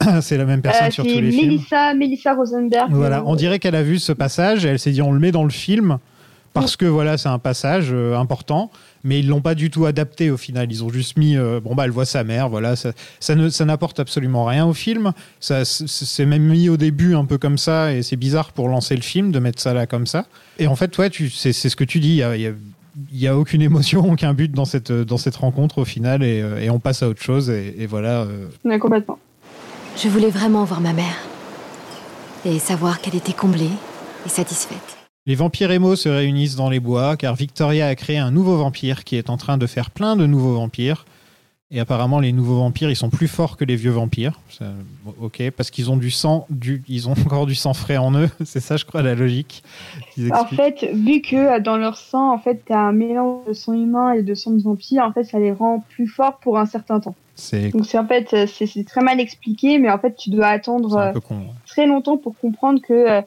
[0.20, 1.46] c'est la même personne euh, sur c'est tous les films.
[1.52, 2.88] Melissa, Melissa Rosenberg.
[2.90, 5.20] Voilà, euh, on dirait qu'elle a vu ce passage et elle s'est dit on le
[5.20, 5.98] met dans le film
[6.54, 8.70] parce que voilà, c'est un passage euh, important,
[9.02, 10.72] mais ils l'ont pas du tout adapté au final.
[10.72, 13.50] Ils ont juste mis euh, bon bah elle voit sa mère, voilà, ça, ça ne
[13.50, 15.12] ça n'apporte absolument rien au film.
[15.40, 18.96] Ça c'est même mis au début un peu comme ça et c'est bizarre pour lancer
[18.96, 20.24] le film de mettre ça là comme ça.
[20.58, 22.46] Et en fait, ouais, tu c'est c'est ce que tu dis, il y a, y
[22.46, 22.52] a-
[23.12, 26.40] il y a aucune émotion, aucun but dans cette dans cette rencontre au final et,
[26.40, 28.26] euh, et on passe à autre chose et, et voilà.
[28.64, 29.18] ouais, complètement.
[30.00, 31.16] Je voulais vraiment voir ma mère.
[32.44, 33.70] Et savoir qu'elle était comblée
[34.24, 34.93] et satisfaite.
[35.26, 39.04] Les vampires émo se réunissent dans les bois car Victoria a créé un nouveau vampire
[39.04, 41.06] qui est en train de faire plein de nouveaux vampires.
[41.70, 44.38] Et apparemment, les nouveaux vampires, ils sont plus forts que les vieux vampires.
[44.50, 44.66] Ça,
[45.18, 48.28] ok, parce qu'ils ont du sang, du, ils ont encore du sang frais en eux.
[48.44, 49.64] C'est ça, je crois, la logique.
[50.30, 53.72] En fait, vu que euh, dans leur sang, en fait, t'as un mélange de sang
[53.72, 56.66] humain et de sang de vampire, en fait, ça les rend plus forts pour un
[56.66, 57.14] certain temps.
[57.72, 60.96] Donc c'est en fait, euh, c'est très mal expliqué, mais en fait, tu dois attendre
[60.96, 61.34] euh, peu con.
[61.36, 61.46] ouais.
[61.66, 63.22] très longtemps pour comprendre que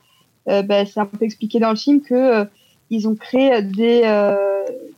[0.64, 2.46] bah, c'est un peu expliqué dans le film que euh,
[2.90, 4.36] ils ont créé euh, des, euh,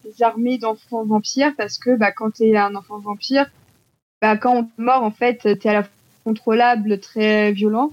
[0.03, 3.49] des armées d'enfants vampires parce que bah, quand t'es un enfant vampire,
[4.21, 5.91] bah, quand on te mord, en fait, t'es à la fois
[6.25, 7.91] contrôlable, très violent.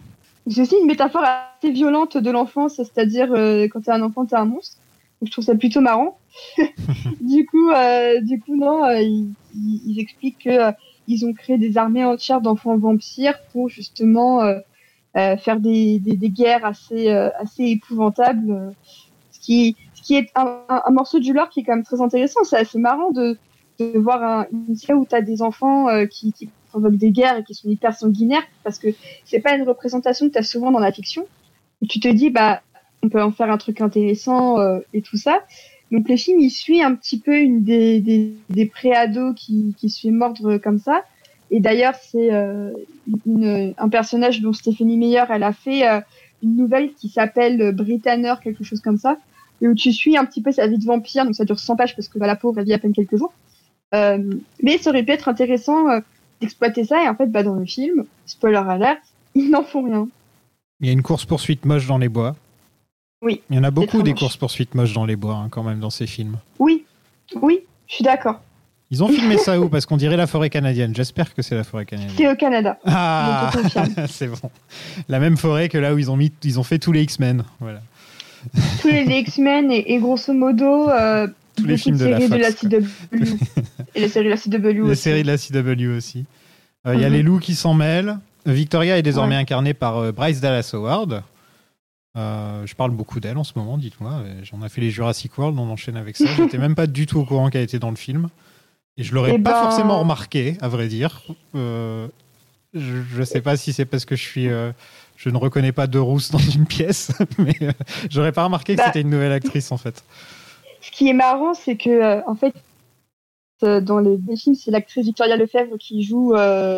[0.49, 4.37] C'est aussi une métaphore assez violente de l'enfance, c'est-à-dire euh, quand t'es un enfant, t'es
[4.37, 4.77] un monstre.
[5.21, 6.19] Donc, je trouve ça plutôt marrant.
[7.21, 10.73] du coup, euh, du coup, non, euh, ils, ils- expliquent que euh,
[11.07, 14.61] ils ont créé des armées entières d'enfants vampires pour justement euh, euh,
[15.39, 18.51] faire des, des, des guerres assez, euh, assez épouvantables.
[18.51, 18.71] euh,
[19.33, 22.01] ce, qui, ce qui est un, un, morceau du lore qui est quand même très
[22.01, 22.45] intéressant.
[22.45, 23.39] C'est assez marrant de,
[23.79, 27.11] de voir un, une série où tu as des enfants euh, qui, qui provoquent des
[27.11, 28.89] guerres et qui sont hyper sanguinaires parce que
[29.25, 31.27] c'est pas une représentation que tu as souvent dans la fiction.
[31.89, 32.63] Tu te dis, bah,
[33.03, 35.41] on peut en faire un truc intéressant euh, et tout ça.
[35.93, 39.89] Donc le film, il suit un petit peu une des, des, des préados qui, qui
[39.89, 41.05] se fait mordre comme ça.
[41.51, 42.73] Et d'ailleurs, c'est euh,
[43.79, 46.01] un personnage dont Stéphanie Meyer, elle a fait euh,
[46.43, 49.19] une nouvelle qui s'appelle euh, Britanner, quelque chose comme ça,
[49.61, 51.77] et où tu suis un petit peu sa vie de vampire, donc ça dure 100
[51.77, 53.33] pages parce que bah, la pauvre, elle vit à peine quelques jours.
[53.95, 55.85] Euh, mais ça aurait pu être intéressant
[56.41, 59.01] d'exploiter ça, et en fait, bah, dans le film, spoiler alert,
[59.35, 60.09] ils n'en font rien.
[60.81, 62.37] Il y a une course-poursuite moche dans les bois.
[63.23, 65.81] Oui, Il y en a beaucoup des courses-poursuites moches dans les bois, hein, quand même,
[65.81, 66.37] dans ces films.
[66.59, 66.85] Oui,
[67.41, 68.41] oui, je suis d'accord.
[68.91, 69.69] Ils ont filmé ça où?
[69.69, 70.95] Parce qu'on dirait la forêt canadienne.
[70.95, 72.15] J'espère que c'est la forêt canadienne.
[72.17, 72.79] C'est au Canada.
[72.87, 73.51] Ah,
[74.09, 74.51] c'est bon.
[75.09, 77.43] La même forêt que là où ils ont mis, ils ont fait tous les X-Men.
[77.59, 77.81] Voilà.
[78.81, 81.27] Tous les X-Men et, et grosso modo, euh,
[81.57, 82.79] Tous les beaucoup films de la séries de la Fox, quoi.
[82.79, 83.25] CW.
[83.97, 85.03] et les séries de la CW Les aussi.
[85.03, 86.25] séries de la CW aussi.
[86.87, 87.15] Euh, Il y a Mhm.
[87.15, 88.19] les loups qui s'en mêlent.
[88.47, 89.41] Victoria est désormais Ouais.
[89.41, 91.25] incarnée par euh, Bryce Dallas Howard.
[92.17, 94.23] Euh, je parle beaucoup d'elle en ce moment, dites-moi.
[94.45, 96.25] J'en ai fait les Jurassic World, on enchaîne avec ça.
[96.37, 98.29] J'étais même pas du tout au courant qu'elle était dans le film.
[98.99, 101.23] Et je l'aurais Eh pas ben- forcément remarqué, à vrai dire.
[101.55, 102.09] Euh,
[102.75, 104.49] je, je sais pas si c'est parce que je suis.
[104.49, 104.73] euh,
[105.17, 107.73] je ne reconnais pas de rousse dans une pièce, mais euh,
[108.11, 108.87] j'aurais pas remarqué que Bah.
[108.87, 110.03] c'était une nouvelle actrice en fait.
[110.83, 112.55] Ce qui est marrant, c'est que, euh, en fait,
[113.63, 116.35] dans les, films, c'est l'actrice Victoria Lefebvre qui joue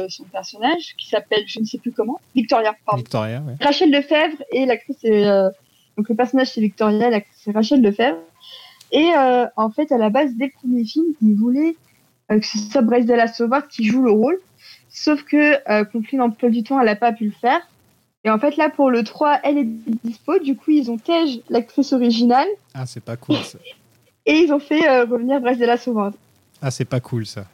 [0.09, 2.99] son personnage, qui s'appelle, je ne sais plus comment, Victoria, pardon.
[3.03, 3.55] Victoria, ouais.
[3.61, 8.19] Rachel Lefebvre, et l'actrice, donc le personnage, c'est Victoria, l'actrice, c'est Rachel Lefebvre.
[8.93, 9.11] Et
[9.57, 11.75] en fait, à la base, dès le premier film, ils voulaient
[12.29, 14.39] que ce soit Bryce Dallas Howard qui joue le rôle.
[14.91, 17.61] Sauf que euh, conflit d'emploi du temps, elle n'a pas pu le faire.
[18.25, 19.69] Et en fait, là, pour le 3, elle est
[20.05, 20.39] dispo.
[20.41, 23.59] Du coup, ils ont tège l'actrice originale Ah, c'est pas cool ça.
[24.27, 26.15] et ils ont fait euh, revenir Bryce Dallas Howard.
[26.61, 27.45] Ah, c'est pas cool ça.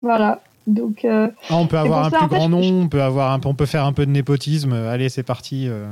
[0.00, 0.40] Voilà.
[0.66, 3.02] Donc, euh, Ah, on peut avoir un ça, plus fait, grand je- nom, on peut,
[3.02, 4.72] avoir un, on peut faire un peu de népotisme.
[4.72, 5.66] Allez, c'est parti.
[5.68, 5.86] euh.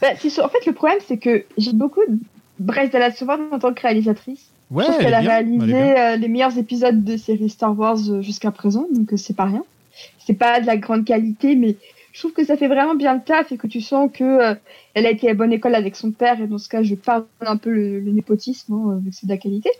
[0.00, 2.18] bah, en fait, le problème, c'est que j'ai beaucoup de
[2.58, 4.50] Bryce Dallas Howard en tant que réalisatrice.
[4.70, 7.78] Ouais, je trouve elle qu'elle a bien, réalisé euh, les meilleurs épisodes des séries Star
[7.78, 9.64] Wars euh, jusqu'à présent, donc euh, c'est pas rien.
[10.18, 11.76] C'est pas de la grande qualité, mais
[12.12, 14.54] je trouve que ça fait vraiment bien le taf et que tu sens que euh,
[14.94, 16.94] elle a été à la bonne école avec son père et dans ce cas, je
[16.94, 19.70] parle un peu le, le népotisme, hein, vu que c'est de la qualité.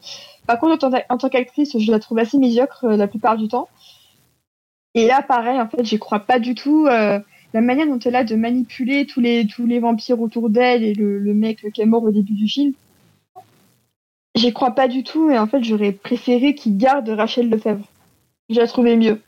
[0.46, 3.36] Par contre, en tant, en tant qu'actrice, je la trouve assez médiocre euh, la plupart
[3.36, 3.68] du temps.
[4.94, 6.86] Et là, pareil, en fait, j'y crois pas du tout.
[6.86, 7.20] euh,
[7.54, 10.92] la manière dont elle a de manipuler tous les tous les vampires autour d'elle et
[10.94, 12.74] le, le mec qui est mort au début du film,
[14.38, 17.84] J'y crois pas du tout et en fait j'aurais préféré qu'il garde Rachel Lefebvre.
[18.50, 19.20] Je la trouvais mieux.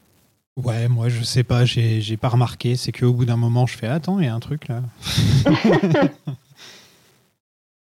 [0.63, 2.77] Ouais, moi je sais pas, j'ai j'ai pas remarqué.
[2.77, 4.83] C'est qu'au bout d'un moment, je fais Attends, il y a un truc là.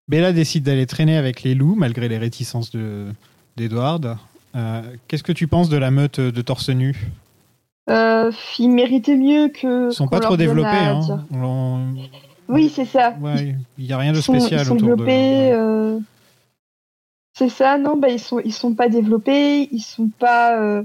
[0.09, 3.07] Bella décide d'aller traîner avec les loups malgré les réticences de-
[3.57, 4.17] d'Edward.
[4.57, 6.95] Euh, Qu'est-ce que tu penses de la meute de torse nu?
[7.89, 9.91] Euh, il méritait mieux que.
[9.91, 10.69] Ils sont pas trop développés.
[10.71, 11.25] Hein.
[11.33, 11.95] On-
[12.49, 13.15] Oui, c'est ça.
[13.21, 14.95] Ouais, il y a rien de Ils sont, spécial ils sont autour de.
[15.05, 15.53] développés.
[15.53, 15.99] euh,
[17.43, 20.85] C'est ça, non, bah ils sont ils sont pas développés, ils sont pas euh,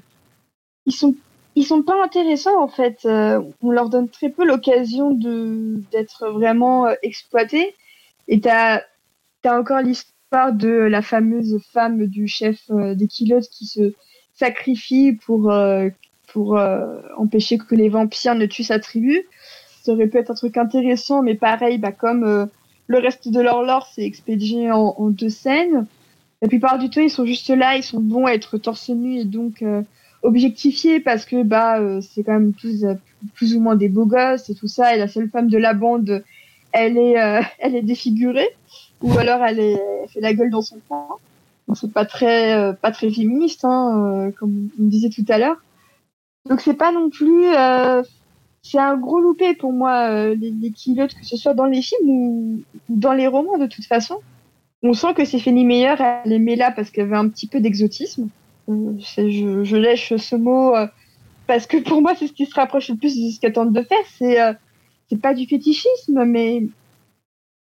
[0.88, 1.14] ils sont
[1.54, 3.02] ils sont pas intéressants en fait.
[3.06, 7.76] Euh, on leur donne très peu l'occasion d'être vraiment euh, exploités.
[8.28, 8.82] Et t'as
[9.44, 13.94] t'as encore l'histoire de la fameuse femme du chef des Kilotes qui se
[14.34, 15.54] sacrifie pour
[16.26, 16.60] pour
[17.18, 19.28] empêcher que les vampires ne tuent sa tribu.
[19.84, 22.50] Ça aurait pu être un truc intéressant, mais pareil, bah comme
[22.88, 25.86] le reste de leur lore, c'est expédié en deux scènes.
[26.42, 29.18] La plupart du temps, ils sont juste là, ils sont bons à être torse nu
[29.18, 29.82] et donc euh,
[30.22, 32.94] objectifiés parce que bah euh, c'est quand même tous euh,
[33.34, 34.96] plus ou moins des beaux gosses et tout ça.
[34.96, 36.24] Et la seule femme de la bande,
[36.72, 38.50] elle est euh, elle est défigurée
[39.02, 41.08] ou alors elle, est, elle fait la gueule dans son coin.
[41.74, 45.58] C'est pas très euh, pas très féministe, hein, comme on disait tout à l'heure.
[46.48, 47.48] Donc c'est pas non plus
[48.70, 52.10] c'est un gros loupé pour moi euh, les, les que ce soit dans les films
[52.10, 54.20] ou dans les romans de toute façon.
[54.84, 58.30] On sent que Stéphanie Meyer, elle aimait là parce qu'elle avait un petit peu d'exotisme.
[58.70, 60.88] Euh, je, lèche ce mot euh,
[61.48, 63.74] parce que pour moi, c'est ce qui se rapproche le plus de ce qu'elle tente
[63.74, 63.98] de faire.
[64.18, 64.54] C'est euh,
[65.22, 66.64] pas du fétichisme, mais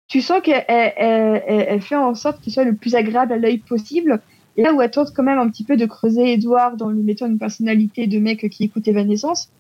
[0.08, 3.38] tu sens qu'elle elle, elle- elle- fait en sorte qu'il soit le plus agréable à
[3.38, 4.22] l'œil possible.
[4.58, 7.04] Et là où elle tente quand même un petit peu de creuser Edouard en lui
[7.04, 9.52] mettant une personnalité de mec qui écoute Evanescence,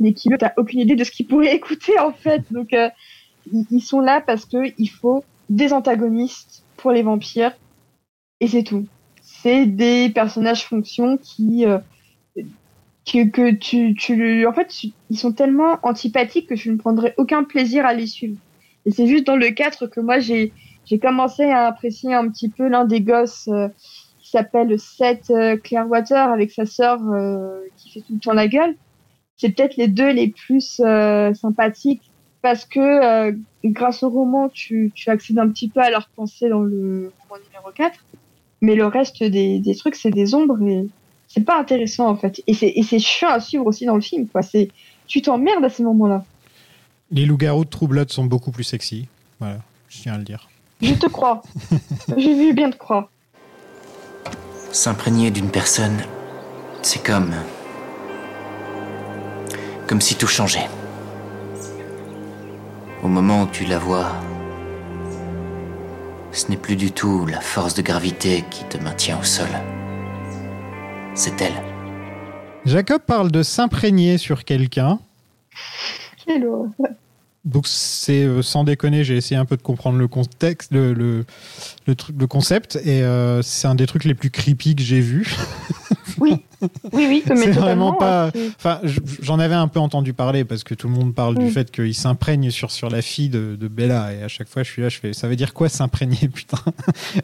[0.00, 2.42] mais qui t'as aucune idée de ce qu'il pourrait écouter en fait.
[2.52, 2.88] Donc euh,
[3.52, 7.52] ils ils sont là parce que il faut des antagonistes pour les vampires
[8.40, 8.86] et c'est tout.
[9.22, 11.78] C'est des personnages fonctions qui euh,
[13.04, 17.14] que, que tu, tu en fait tu- ils sont tellement antipathiques que je ne prendrais
[17.18, 18.38] aucun plaisir à les suivre.
[18.86, 20.52] Et c'est juste dans le 4 que moi j'ai
[21.00, 23.68] commencé à apprécier un petit peu l'un des gosses euh,
[24.20, 28.48] qui s'appelle Seth euh, Clearwater avec sa sœur euh, qui fait tout le temps la
[28.48, 28.76] gueule.
[29.36, 32.11] C'est peut-être les deux les plus euh, sympathiques
[32.42, 33.32] parce que euh,
[33.64, 37.40] grâce au roman, tu, tu accèdes un petit peu à leur pensée dans le roman
[37.46, 37.98] numéro 4.
[38.60, 40.86] Mais le reste des, des trucs, c'est des ombres et
[41.28, 42.42] c'est pas intéressant en fait.
[42.46, 44.28] Et c'est, et c'est chiant à suivre aussi dans le film.
[44.28, 44.42] Quoi.
[44.42, 44.68] C'est,
[45.06, 46.24] tu t'emmerdes à ces moments-là.
[47.10, 49.06] Les loups-garous de True Blood sont beaucoup plus sexy.
[49.38, 50.48] Voilà, je tiens à le dire.
[50.80, 51.42] Je te crois.
[52.16, 53.08] J'ai vu bien te croire.
[54.72, 55.98] S'imprégner d'une personne,
[56.82, 57.34] c'est comme.
[59.86, 60.66] comme si tout changeait.
[63.02, 64.12] Au moment où tu la vois,
[66.30, 69.48] ce n'est plus du tout la force de gravité qui te maintient au sol.
[71.14, 71.60] C'est elle.
[72.64, 75.00] Jacob parle de s'imprégner sur quelqu'un.
[76.24, 76.70] Quelle horreur.
[77.44, 81.24] Donc c'est euh, sans déconner, j'ai essayé un peu de comprendre le contexte, le, le,
[81.88, 85.00] le truc, le concept, et euh, c'est un des trucs les plus creepy que j'ai
[85.00, 85.34] vu.
[86.18, 86.36] Oui,
[86.92, 87.22] oui, oui.
[87.26, 88.26] c'est vraiment pas.
[88.26, 88.80] hein, c'est- Enfin,
[89.22, 91.50] j'en avais un peu entendu parler parce que tout le monde parle du Mm.
[91.50, 94.70] fait qu'il s'imprègne sur sur la fille de, de Bella, et à chaque fois je
[94.70, 96.58] suis là, je fais, ça veut dire quoi s'imprégner, putain?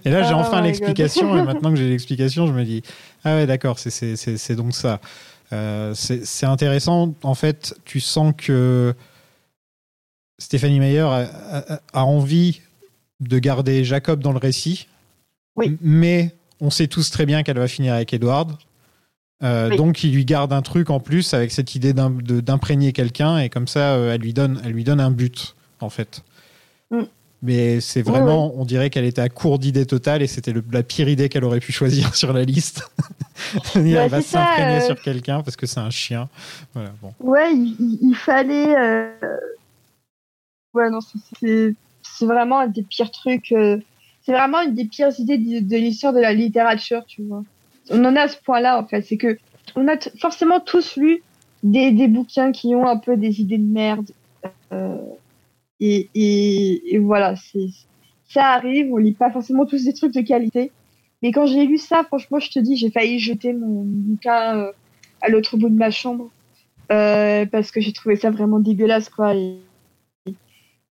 [0.05, 2.83] Et là j'ai Oh enfin my l'explication, et maintenant que j'ai l'explication, je me dis,
[3.25, 5.01] ah ouais, d'accord, c'est c'est c'est c'est donc ça.
[5.53, 7.14] Euh, c'est c'est intéressant.
[7.23, 8.95] En fait, tu sens que
[10.39, 12.61] Stéphanie Meyer a, a- a envie
[13.20, 14.86] de garder Jacob dans le récit,
[15.57, 15.76] Oui.
[15.80, 18.53] Mais on sait tous très bien qu'elle va finir avec Edward.
[19.43, 19.76] Euh, Oui.
[19.76, 23.66] Donc, il lui garde un truc en plus avec cette idée d'imprégner quelqu'un et comme
[23.68, 26.22] ça, euh, elle lui donne, elle lui donne un but en fait.
[26.91, 27.03] Mm.
[27.43, 31.09] Mais c'est vraiment, on dirait qu'elle était à court d'idées totales et c'était la pire
[31.09, 32.91] idée qu'elle aurait pu choisir sur la liste.
[33.76, 34.86] elle Bah, va c'est ça, s'imprégner euh.
[34.86, 36.28] sur quelqu'un parce que c'est un chien.
[36.74, 37.12] Voilà, bon.
[37.20, 38.74] Ouais, il fallait.
[40.75, 41.75] Ouais, non, c'est-
[42.21, 43.53] vraiment un des pires trucs.
[43.53, 43.79] euh,
[44.23, 47.43] C'est vraiment une des pires idées de, l'histoire de la littérature, tu vois.
[47.91, 49.01] On en est à ce point-là, en fait.
[49.03, 49.39] C'est que
[49.77, 51.23] on a forcément tous lu
[51.62, 54.11] des, des bouquins qui ont un peu des idées de merde.
[54.73, 54.99] Euh,
[55.81, 57.69] et, et, et voilà, c'est
[58.29, 58.93] ça arrive.
[58.93, 60.73] On lit pas forcément tous des trucs de qualité.
[61.23, 64.73] Mais quand j'ai lu ça, franchement, je te dis, j'ai failli jeter mon bouquin euh,
[65.23, 66.29] à l'autre bout de ma chambre.
[66.93, 69.35] Euh, parce que j'ai trouvé ça vraiment dégueulasse quoi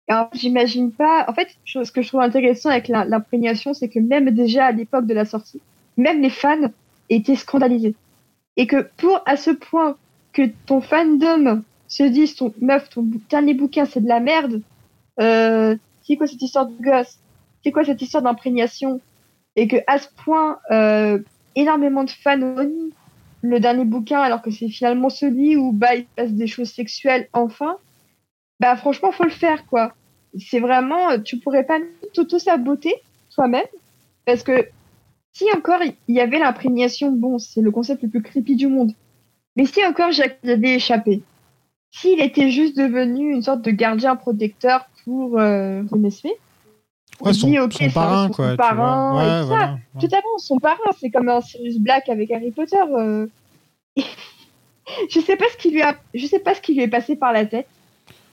[0.09, 4.31] alors, j'imagine pas en fait ce que je trouve intéressant avec l'imprégnation c'est que même
[4.31, 5.61] déjà à l'époque de la sortie
[5.97, 6.71] même les fans
[7.11, 7.95] étaient scandalisés.
[8.57, 9.97] Et que pour à ce point
[10.33, 14.63] que ton fandom se dise ton meuf ton dernier bouquin c'est de la merde
[15.21, 17.19] euh, c'est quoi cette histoire de gosse?
[17.63, 19.01] C'est quoi cette histoire d'imprégnation?
[19.55, 21.19] Et que à ce point euh,
[21.55, 22.93] énormément de fans renie
[23.43, 26.71] le dernier bouquin alors que c'est finalement celui où bah il se passe des choses
[26.71, 27.77] sexuelles enfin
[28.63, 29.85] bah franchement faut le faire quoi
[30.51, 31.79] c'est vraiment euh, tu pourrais pas
[32.15, 32.95] tout saboter
[33.35, 33.71] toi-même
[34.27, 34.57] parce que
[35.33, 38.93] si encore il y avait l'imprégnation bon c'est le concept le plus creepy du monde
[39.57, 41.23] mais si encore Jacques avait échappé
[41.91, 46.33] s'il était juste devenu une sorte de gardien protecteur pour euh, René Smith,
[47.21, 48.51] Ouais, on son, dit, son parrain, son quoi.
[48.53, 50.17] tu parrain et Ouais, tout ça.
[50.17, 52.77] fait, son parrain, c'est comme un Sirius Black avec Harry Potter.
[52.97, 53.27] euh.
[55.11, 57.15] je sais pas ce qui lui a, je sais pas ce qui lui est passé
[57.15, 57.69] par la tête.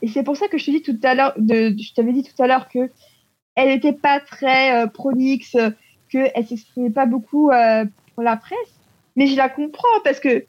[0.02, 2.42] Et c'est pour ça que je te dis tout à l'heure, je t'avais dit tout
[2.42, 2.90] à l'heure que
[3.54, 5.56] elle était pas très euh, prolixe,
[6.12, 7.84] que elle s'exprimait pas beaucoup euh,
[8.14, 8.58] pour la presse.
[9.16, 10.44] Mais je la comprends parce que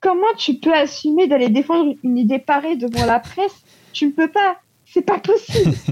[0.00, 3.54] comment tu peux assumer d'aller défendre une idée pareille devant la presse?
[3.92, 4.56] Tu ne peux pas.
[4.86, 5.72] C'est pas possible.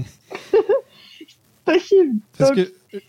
[1.19, 2.13] C'est possible.
[2.37, 2.99] Parce Donc, que euh,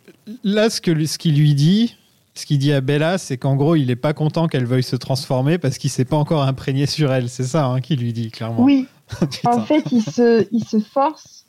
[0.44, 1.96] là, ce que lui- ce qu'il lui dit,
[2.34, 4.96] ce qu'il dit à Bella, c'est qu'en gros, il est pas content qu'elle veuille se
[4.96, 7.28] transformer parce qu'il s'est pas encore imprégné sur elle.
[7.28, 8.62] C'est ça hein, qu'il lui dit clairement.
[8.62, 8.86] oui.
[9.44, 11.44] en fait, il se, il se force.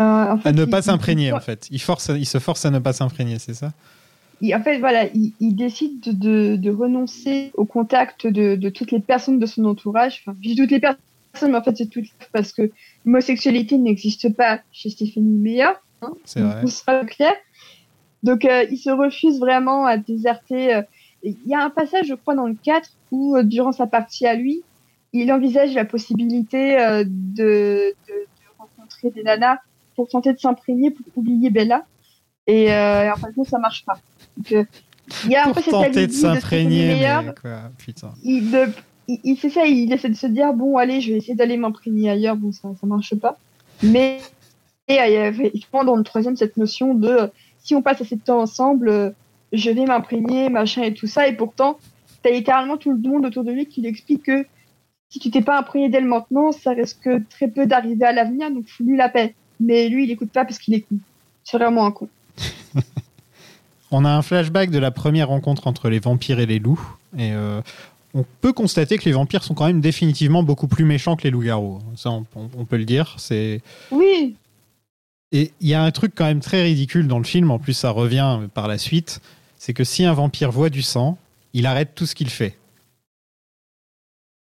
[0.00, 1.68] euh, en fait, à ne il- pas s'imprégner en fait.
[1.70, 3.72] Il force, il se force à ne pas s'imprégner, c'est ça?
[4.40, 9.00] Il- en fait, voilà, il, il décide de, renoncer au contact de, de toutes les
[9.00, 10.22] personnes de son entourage.
[10.24, 10.98] Enfin, je dis toutes les personnes,
[11.42, 12.70] mais en fait, c'est toutes parce que
[13.04, 15.64] l'homosexualité n'existe pas chez Stéphanie Meyer.
[16.02, 16.66] Hein, C'est vrai.
[16.66, 17.32] Sera clair.
[18.22, 20.74] Donc, euh, il se refuse vraiment à déserter.
[20.74, 20.82] euh,
[21.22, 24.34] Il y a un passage, je crois, dans le 4 où, durant sa partie à
[24.34, 24.62] lui,
[25.12, 28.24] il envisage la possibilité euh, de, de, de
[28.58, 29.58] rencontrer des nanas
[29.96, 31.84] pour tenter de s'imprégner, pour oublier Bella.
[32.46, 33.98] Et, euh, en fin de compte, ça marche pas.
[34.36, 34.64] Donc, euh,
[35.24, 37.04] il y a un peu cette tenter de s'imprégner.
[38.22, 38.72] Il, de-
[39.08, 41.56] il, il fait ça, il essaie de se dire bon, allez, je vais essayer d'aller
[41.56, 42.36] m'imprégner ailleurs.
[42.36, 43.36] Bon, ça, ça marche pas.
[43.82, 44.18] Mais
[44.88, 47.26] et, il y avait effectivement dans le troisième cette notion de euh,
[47.58, 49.14] si on passe assez de temps ensemble,
[49.52, 51.26] je vais m'imprégner, machin et tout ça.
[51.28, 51.78] Et pourtant,
[52.22, 54.46] t'as littéralement tout le monde autour de lui qui lui explique que
[55.10, 58.66] si tu t'es pas imprégné d'elle maintenant, ça risque très peu d'arriver à l'avenir, donc
[58.68, 59.34] fous-lui la paix.
[59.60, 60.96] Mais lui, il écoute pas parce qu'il est con.
[61.44, 62.08] C'est vraiment un con.
[63.90, 66.80] On a un flashback de la première rencontre entre les vampires et les loups.
[67.18, 67.60] Et euh,
[68.14, 71.30] on peut constater que les vampires sont quand même définitivement beaucoup plus méchants que les
[71.30, 71.80] loups-garous.
[71.96, 73.14] Ça, on, on- on peut le dire.
[73.18, 74.36] C'est Oui,
[75.32, 77.72] Et il y a un truc quand même très ridicule dans le film, en plus
[77.72, 79.20] ça revient par la suite,
[79.58, 81.18] c'est que si un vampire voit du sang,
[81.52, 82.56] il arrête tout ce qu'il fait.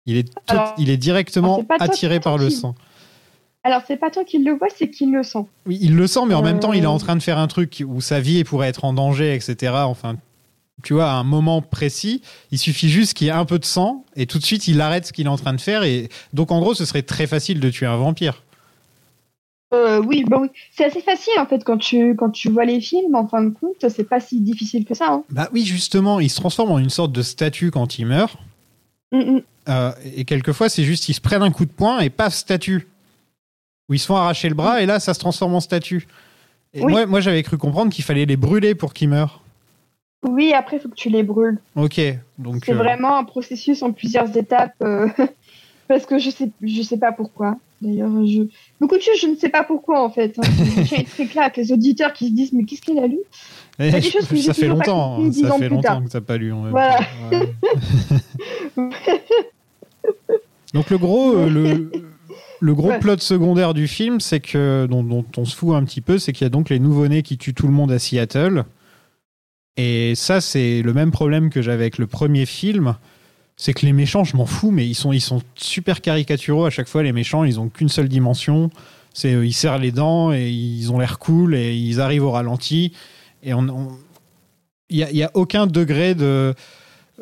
[0.06, 2.74] Il est, tout- Alors, il est directement attiré par le sang.
[3.64, 5.45] alors c'est pas toi qui le vois, c'est qu'il le sent.
[5.68, 6.89] Oui, il le sent, mais en même temps, il est Euh.
[6.89, 9.74] en train de faire un truc où sa vie pourrait être en danger, etc.
[9.86, 10.16] Enfin,
[10.84, 13.66] tu vois, à un moment précis, il suffit juste qu'il y ait un peu de
[13.66, 15.84] sang, et tout de suite, il arrête ce qu'il est en train de faire.
[15.84, 18.41] Et donc, en gros, ce serait très facile de tuer un vampire.
[19.74, 20.49] Euh, oui, bah oui.
[20.76, 23.16] C'est assez facile en fait quand tu quand tu vois les films.
[23.16, 25.08] En fin de compte, c'est pas si difficile que ça.
[25.12, 25.24] Hein.
[25.30, 28.36] Bah oui, justement, il se transforme en une sorte de statue quand il meurt.
[29.14, 29.41] Mm, mm.
[29.70, 32.88] Euh, et quelquefois, c'est juste ils se prennent un coup de poing et paf, statue.
[33.89, 36.07] Ou ils se font arracher le bras et là, ça se transforme en statue.
[36.74, 36.91] Et Oui.
[36.91, 39.41] moi, moi j'avais cru comprendre qu'il fallait les brûler pour qu'ils meurent.
[40.28, 41.59] Oui, après il faut que tu les brûles.
[41.76, 41.99] Ok,
[42.38, 42.64] donc.
[42.66, 44.76] C'est euh, vraiment un processus en plusieurs étapes.
[44.84, 45.07] euh,
[45.88, 47.57] parce que je sais je sais pas pourquoi.
[47.82, 48.43] D'ailleurs, je
[48.80, 50.38] beaucoup de choses je ne sais pas pourquoi en fait.
[50.38, 50.43] Hein.
[50.76, 52.99] Je tiens à être très clair avec les auditeurs qui se disent mais qu'est-ce qu'elle
[52.99, 53.18] a lu?
[53.90, 56.38] Des choses que ça fait pas longtemps, hein, dix ça fait longtemps que t'as pas
[56.38, 56.52] lu.
[56.54, 57.00] en même Voilà.
[60.74, 61.92] donc le gros, euh, le,
[62.60, 63.00] le gros Ouais.
[63.00, 66.32] plot secondaire du film, c'est que dont, dont on se fout un petit peu, c'est
[66.34, 68.64] qu'il y a donc les nouveau-nés qui tuent tout le monde à Seattle.
[69.78, 72.96] Et ça, c'est le même problème que j'avais avec le premier film.
[73.58, 76.70] C'est que les méchants, je m'en fous, mais ils sont, ils sont super caricaturaux à
[76.70, 77.04] chaque fois.
[77.04, 78.70] Les méchants, ils ont qu'une seule dimension.
[79.14, 82.32] C'est euh, ils serrent les dents et ils ont l'air cool et ils arrivent au
[82.32, 82.94] ralenti
[83.44, 83.89] et on,
[84.89, 86.54] il y a, a aucun degré de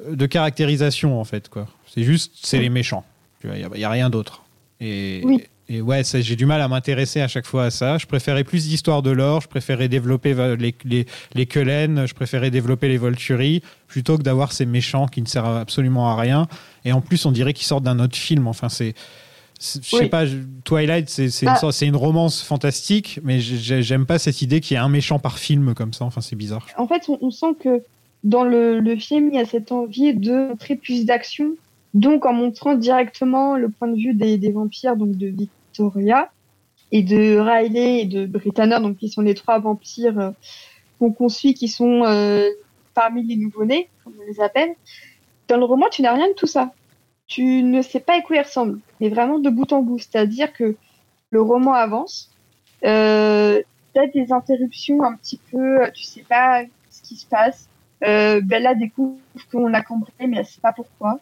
[0.09, 1.67] de caractérisation en fait quoi.
[1.93, 3.03] C'est juste c'est les méchants.
[3.43, 4.43] Il y a, rien d'autre.
[4.82, 5.43] Et, Oui.
[5.70, 7.97] et ouais, j'ai du mal à m'intéresser à chaque fois à ça.
[7.97, 11.05] Je préférais plus d'histoire de l'or, je préférais développer va- les, les,
[11.36, 15.57] les Kellen, je préférais développer les Volturi, plutôt que d'avoir ces méchants qui ne servent
[15.57, 16.47] absolument à rien.
[16.86, 18.47] Et en plus, on dirait qu'ils sortent d'un autre film.
[18.47, 18.93] Enfin, c'est.
[19.60, 20.10] Je sais Oui.
[20.10, 20.24] pas,
[20.64, 21.72] Twilight, c'est c'est une, Bah.
[21.72, 25.20] c'est une romance fantastique, mais j'ai- j'aime pas cette idée qu'il y ait un méchant
[25.20, 26.05] par film comme ça.
[26.05, 26.66] Enfin, c'est bizarre.
[26.78, 27.84] En fait, on, on sent que
[28.24, 31.51] dans le, le film, il y a cette envie de montrer plus d'action.
[31.93, 36.30] Donc, en montrant directement le point de vue des, des vampires, donc de Victoria
[36.91, 40.32] et de Riley et de Britannia, donc qui sont les trois vampires euh,
[40.99, 42.47] qu'on qu'on suit, qui sont euh,
[42.93, 44.70] parmi les nouveau-nés, comme on les appelle.
[45.49, 46.72] Dans le roman, tu n'as rien de tout ça.
[47.30, 49.99] Tu ne sais pas à quoi ils ressemblent, mais vraiment de bout en bout.
[49.99, 50.75] C'est-à-dire que
[51.30, 52.32] le roman avance.
[52.84, 53.61] Euh,
[53.93, 57.67] T'as des interruptions un petit peu, tu sais pas ce qui se passe.
[58.03, 59.17] Euh, Bella découvre
[59.51, 61.19] qu'on l'a cambré, mais elle sait pas pourquoi.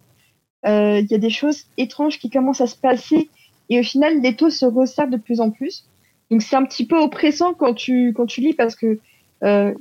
[0.66, 3.30] Euh, Il y a des choses étranges qui commencent à se passer
[3.70, 5.86] et au final, l'étau se resserre de plus en plus.
[6.30, 9.00] Donc c'est un petit peu oppressant quand tu quand tu lis parce que
[9.44, 9.74] euh,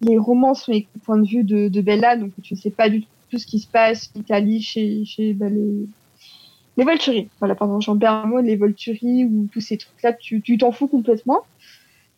[0.00, 2.88] les romans sont du point de vue de, de Bella, donc tu ne sais pas
[2.88, 5.86] du tout ce qui se passe en Italie chez chez bah, les
[6.78, 7.28] les Volturi.
[7.40, 11.40] Voilà, j'en perds un mot, les Volturi ou tous ces trucs-là, tu t'en fous complètement.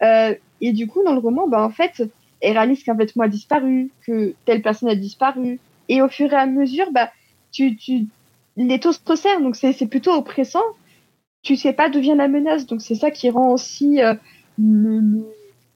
[0.03, 2.03] Euh, et du coup, dans le roman, bah, en fait,
[2.41, 5.59] elle réalise qu'un vêtement a disparu, que telle personne a disparu.
[5.89, 7.11] Et au fur et à mesure, bah,
[7.53, 8.07] tu, tu,
[8.57, 10.63] les taux se resserrent, donc c'est plutôt oppressant.
[11.43, 14.15] Tu sais pas d'où vient la menace, donc c'est ça qui rend aussi euh,
[14.59, 15.25] le,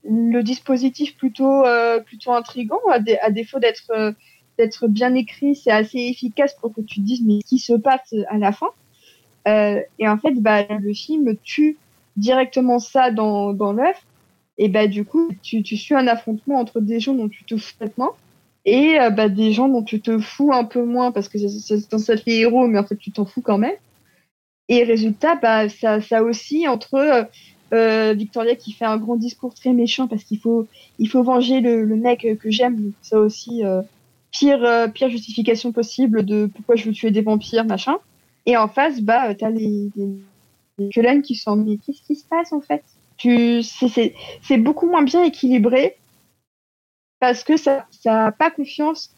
[0.04, 4.12] le, dispositif plutôt, euh, plutôt intrigant, à défaut d'être euh,
[4.58, 8.14] d'être bien écrit, c'est assez efficace pour que tu te dises mais qui se passe
[8.28, 8.68] à la fin.
[9.46, 11.76] Euh, et en fait, bah, le film tue
[12.16, 14.00] directement ça dans, dans l'œuf.
[14.56, 17.56] Et bah du coup, tu, tu suis un affrontement entre des gens dont tu te
[17.56, 18.12] fous complètement
[18.64, 21.78] et euh, bah, des gens dont tu te fous un peu moins parce que c'est
[21.80, 23.74] censé être les héros, mais en fait tu t'en fous quand même.
[24.68, 27.24] Et résultat, bah ça, ça aussi entre euh,
[27.74, 30.66] euh, Victoria qui fait un grand discours très méchant parce qu'il faut
[30.98, 32.92] il faut venger le, le mec que j'aime.
[33.02, 33.82] Ça aussi euh,
[34.34, 37.96] pire euh, pire justification possible de pourquoi je veux tuer des vampires machin.
[38.46, 40.08] Et en face, bah t'as les les,
[40.78, 42.82] les Cullen qui sont mais qu'est-ce qui se passe en fait?
[43.16, 45.96] Tu c'est c'est beaucoup moins bien équilibré
[47.20, 49.14] parce que ça ça a pas confiance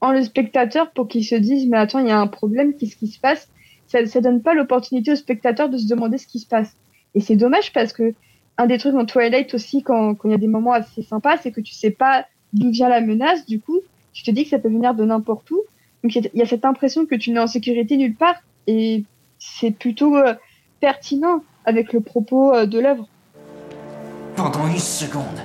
[0.00, 2.96] en le spectateur pour qu'il se dise mais attends il y a un problème qu'est-ce
[2.96, 3.48] qui se passe?
[3.88, 6.74] Ça ça donne pas l'opportunité au spectateur de se demander ce qui se passe.
[7.14, 8.14] Et c'est dommage parce que
[8.56, 11.36] un des trucs dans Twilight aussi quand quand il y a des moments assez sympas
[11.36, 13.82] c'est que tu sais pas d'où vient la menace du coup
[14.16, 15.60] tu te dis que ça peut venir de n'importe où
[16.02, 18.14] donc il y a- il y a cette impression que tu n'es en sécurité nulle
[18.14, 18.36] part
[18.66, 19.04] et
[19.38, 20.34] c'est plutôt euh,
[20.80, 23.06] pertinent avec le propos euh, de l'œuvre
[24.36, 25.40] Pendant une seconde,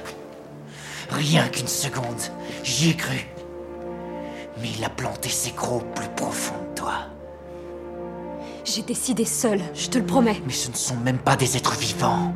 [1.10, 2.22] rien qu'une seconde,
[2.64, 3.18] j'y ai cru.
[4.62, 6.94] Mais il a planté ses crocs plus profond de toi.
[8.64, 10.40] J'ai décidé seule, je te le promets.
[10.46, 12.34] Mais ce ne sont même pas des êtres vivants.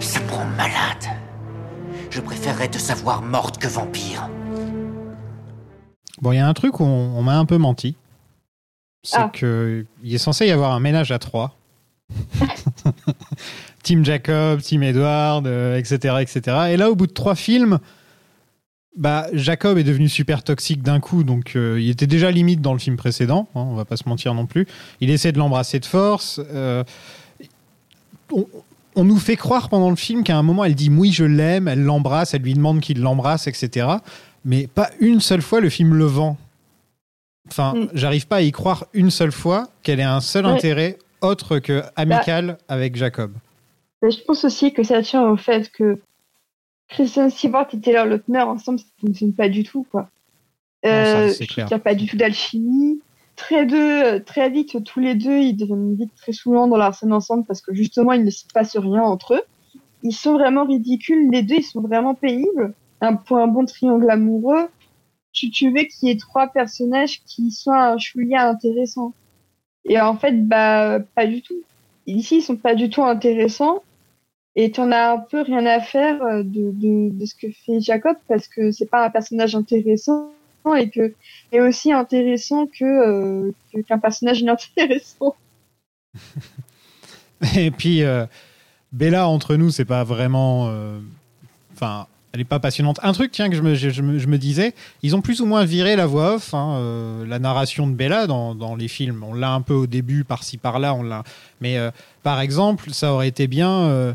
[0.00, 1.06] Ça me rend malade.
[2.10, 4.28] Je préférerais te savoir morte que vampire.
[6.22, 7.96] Bon, il y a un truc où on, on m'a un peu menti.
[9.02, 9.30] C'est Ah.
[9.32, 11.56] que il est censé y avoir un ménage à trois.
[13.82, 16.56] Team Jacob, Team Edward, euh, etc., etc.
[16.70, 17.78] Et là, au bout de trois films,
[18.96, 22.74] bah, Jacob est devenu super toxique d'un coup, donc euh, il était déjà limite dans
[22.74, 24.66] le film précédent, hein, on va pas se mentir non plus.
[25.00, 26.40] Il essaie de l'embrasser de force.
[26.52, 26.84] euh,
[28.32, 28.46] on,
[28.94, 31.66] on nous fait croire pendant le film qu'à un moment, elle dit oui, je l'aime,
[31.66, 33.86] elle l'embrasse, elle lui demande qu'il l'embrasse, etc.
[34.44, 36.36] Mais pas une seule fois le film le vend.
[37.48, 37.88] Enfin, Mm.
[37.94, 40.52] j'arrive pas à y croire une seule fois qu'elle ait un seul Ouais.
[40.52, 43.32] intérêt autre que amical avec Jacob.
[44.02, 46.00] Je pense aussi que ça tient au fait que
[46.88, 50.08] Kristen Stewart et Taylor Lautner ensemble, ça ne fonctionne pas du tout, quoi.
[50.84, 53.00] Euh, qu'il n'y a pas du tout d'alchimie.
[53.36, 57.12] Très deux, très vite, tous les deux, ils deviennent vite très saoulants dans leur scène
[57.12, 59.42] ensemble parce que justement, il ne se passe rien entre eux.
[60.02, 62.74] Ils sont vraiment ridicules, les deux, ils sont vraiment pénibles.
[63.26, 64.68] Pour un bon triangle amoureux,
[65.32, 69.14] tu, veux qu'il y ait trois personnages qui soient un chouïa intéressant.
[69.84, 71.62] Et en fait, bah, pas du tout.
[72.06, 73.82] Ici, ils sont pas du tout intéressants.
[74.54, 78.48] Et t'en as un peu rien à faire euh, de, ce que fait Jacob parce
[78.48, 80.30] que c'est pas un personnage intéressant
[80.76, 81.14] et que
[81.52, 83.52] est aussi intéressant que euh,
[83.88, 85.34] qu'un personnage inintéressant.
[87.56, 88.26] Et puis, euh,
[88.92, 90.70] Bella, entre nous, c'est pas vraiment.
[91.72, 92.98] Enfin, elle est pas passionnante.
[93.02, 96.36] Un truc, tiens, que je me, disais, ils ont plus ou moins viré la voix
[96.36, 99.22] off, hein, euh, la narration de Bella dans, les films.
[99.22, 101.24] On l'a un peu au début, par-ci par-là, on l'a.
[101.60, 101.90] Mais euh,
[102.22, 104.14] par exemple, ça aurait été bien euh,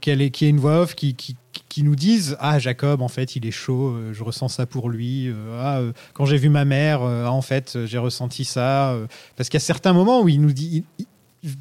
[0.00, 1.36] qu'elle ait, qu'il y ait une voix off qui,
[1.78, 5.32] nous dise Ah, Jacob, en fait, il est chaud, je ressens ça pour lui.
[5.60, 5.80] ah,
[6.14, 8.96] quand j'ai vu ma mère, ah, en fait, j'ai ressenti ça.
[9.36, 10.82] parce a certains moments où il nous dit.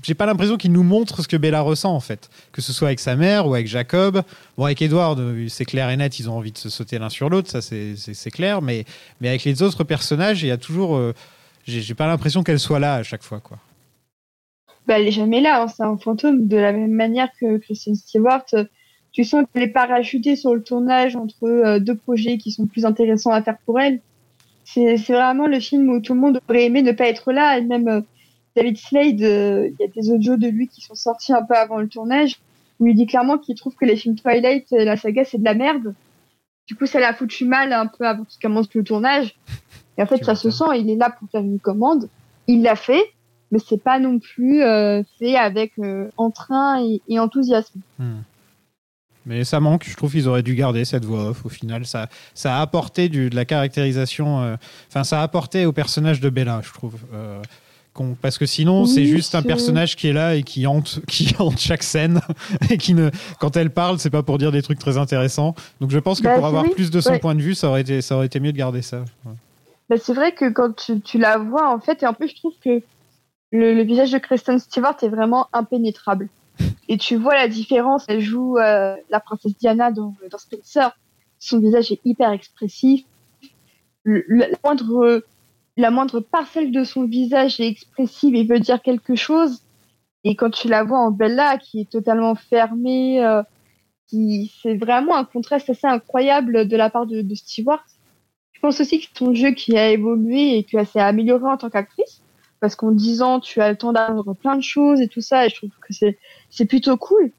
[0.04, 2.90] J'ai pas l'impression qu'il nous montre ce que Bella ressent en fait, que ce soit
[2.90, 4.22] avec sa mère ou avec Jacob.
[4.58, 7.30] Bon, avec Edward, c'est clair et net, ils ont envie de se sauter l'un sur
[7.30, 8.86] l'autre, ça c'est- clair, mais,
[9.20, 10.96] mais avec les autres personnages, il y a toujours.
[10.96, 11.14] euh,
[11.66, 13.58] j'ai pas l'impression qu'elle soit là à chaque fois, quoi.
[14.88, 16.48] Bah, elle est jamais là, hein, c'est un fantôme.
[16.48, 18.46] De la même manière que Kristen Stewart,
[19.12, 22.86] tu sens qu'elle est parachutée sur le tournage entre euh, deux projets qui sont plus
[22.86, 24.00] intéressants à faire pour elle.
[24.64, 27.58] C'est c'est vraiment le film où tout le monde aurait aimé ne pas être là.
[27.58, 28.02] Et même euh,
[28.56, 31.56] David Slade, euh, il y a des audios de lui qui sont sortis un peu
[31.56, 32.40] avant le tournage,
[32.80, 35.54] où il dit clairement qu'il trouve que les films Twilight, la saga, c'est de la
[35.54, 35.94] merde.
[36.68, 39.36] Du coup, ça l'a foutu mal un peu avant qu'il commence le tournage.
[39.98, 42.10] Et en fait, Tu ça se sent, il est là pour faire une commande.
[42.48, 43.04] Il l'a fait,
[43.52, 47.80] mais c'est pas non plus euh, fait avec euh, entrain et, et enthousiasme.
[48.00, 48.22] Hmm.
[49.26, 51.46] Mais ça manque, je trouve qu'ils auraient dû garder cette voix off.
[51.46, 54.42] Au final, ça, ça a apporté du, de la caractérisation.
[54.42, 54.56] euh,
[54.88, 56.96] Enfin, ça a apporté au personnage de Bella, je trouve.
[58.22, 61.34] Parce que sinon, Oui, c'est juste un personnage qui est là et qui hante, qui
[61.40, 62.22] hante chaque scène.
[62.70, 65.56] et qui ne, quand elle parle, c'est pas pour dire des trucs très intéressants.
[65.82, 67.20] Donc je pense que Bah, pour avoir oui, plus de son ouais.
[67.20, 69.00] point de vue, ça aurait, été, ça aurait été mieux de garder ça.
[69.26, 69.34] Ouais.
[69.90, 72.36] Bah, c'est vrai que quand tu, tu la vois, en fait, et en plus, je
[72.36, 72.82] trouve que
[73.52, 76.30] le, le visage de Kristen Stewart est vraiment impénétrable.
[76.88, 78.06] Et tu vois la différence.
[78.08, 80.92] Elle joue euh, la princesse Diana dans, dans Spencer.
[81.40, 83.04] Son visage est hyper expressif.
[84.04, 85.24] Le- le- la, moindre,
[85.78, 89.62] la moindre parcelle de son visage est expressive et veut dire quelque chose.
[90.24, 93.42] Et quand tu la vois en Bella, qui est totalement fermée, euh,
[94.08, 97.84] qui c'est vraiment un contraste assez incroyable de la part de, de Stewart.
[98.52, 101.58] Je pense aussi que c'est ton jeu qui a évolué et que s'est amélioré en
[101.58, 102.22] tant qu'actrice.
[102.60, 105.46] Parce qu'en 10 ans, tu as le temps d'apprendre plein de choses et tout ça,
[105.46, 106.20] et je trouve que c'est,
[106.52, 107.32] c'est plutôt cool.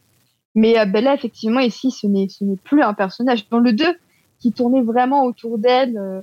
[0.57, 3.49] Mais euh, Bella, effectivement, ici, ce n'est, ce n'est plus un personnage.
[3.49, 3.85] Dans le 2,
[4.41, 6.21] qui tournait vraiment autour d'elle, euh,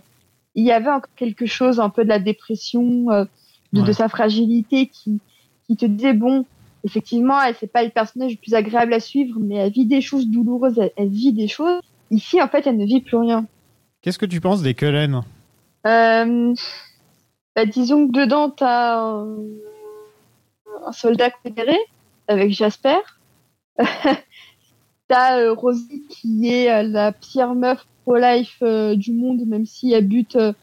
[0.56, 3.26] il y avait encore quelque chose, un peu de la dépression, euh,
[3.74, 3.88] de, Ouais.
[3.88, 5.20] de sa fragilité, qui,
[5.68, 6.45] qui te disait, bon,
[6.84, 10.02] effectivement, elle, c'est pas le personnage le plus agréable à suivre, mais elle vit des
[10.02, 11.80] choses douloureuses, elle, elle vit des choses.
[12.12, 13.45] Ici, en fait, elle ne vit plus rien.
[14.02, 15.22] Qu'est-ce que tu penses des Cullen?
[15.86, 16.54] Euh,
[17.56, 19.38] bah, disons que dedans, t'as un,
[20.86, 21.78] un soldat confédéré
[22.28, 22.97] avec Jasper.
[25.08, 29.91] t'as euh, Rosie qui est euh, la pire meuf pro-life euh, du monde, même si
[29.93, 30.53] elle bute euh,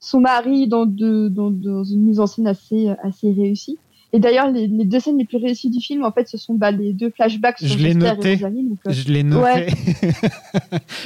[0.00, 3.78] son mari dans, de, dans, dans une mise en scène assez, assez réussie.
[4.12, 6.54] Et d'ailleurs, les, les deux scènes les plus réussies du film, en fait, ce sont
[6.54, 8.32] bah, les deux flashbacks sur Je l'ai noté.
[8.32, 8.64] et Rosalie.
[8.64, 9.44] Donc, euh, Je l'ai noté.
[9.44, 9.66] Ouais.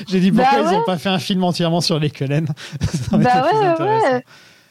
[0.09, 0.79] J'ai dit Bah pourquoi ils ouais.
[0.79, 2.47] n'ont pas fait un film entièrement sur les Cullen
[3.13, 4.25] Bah ouais, ouais.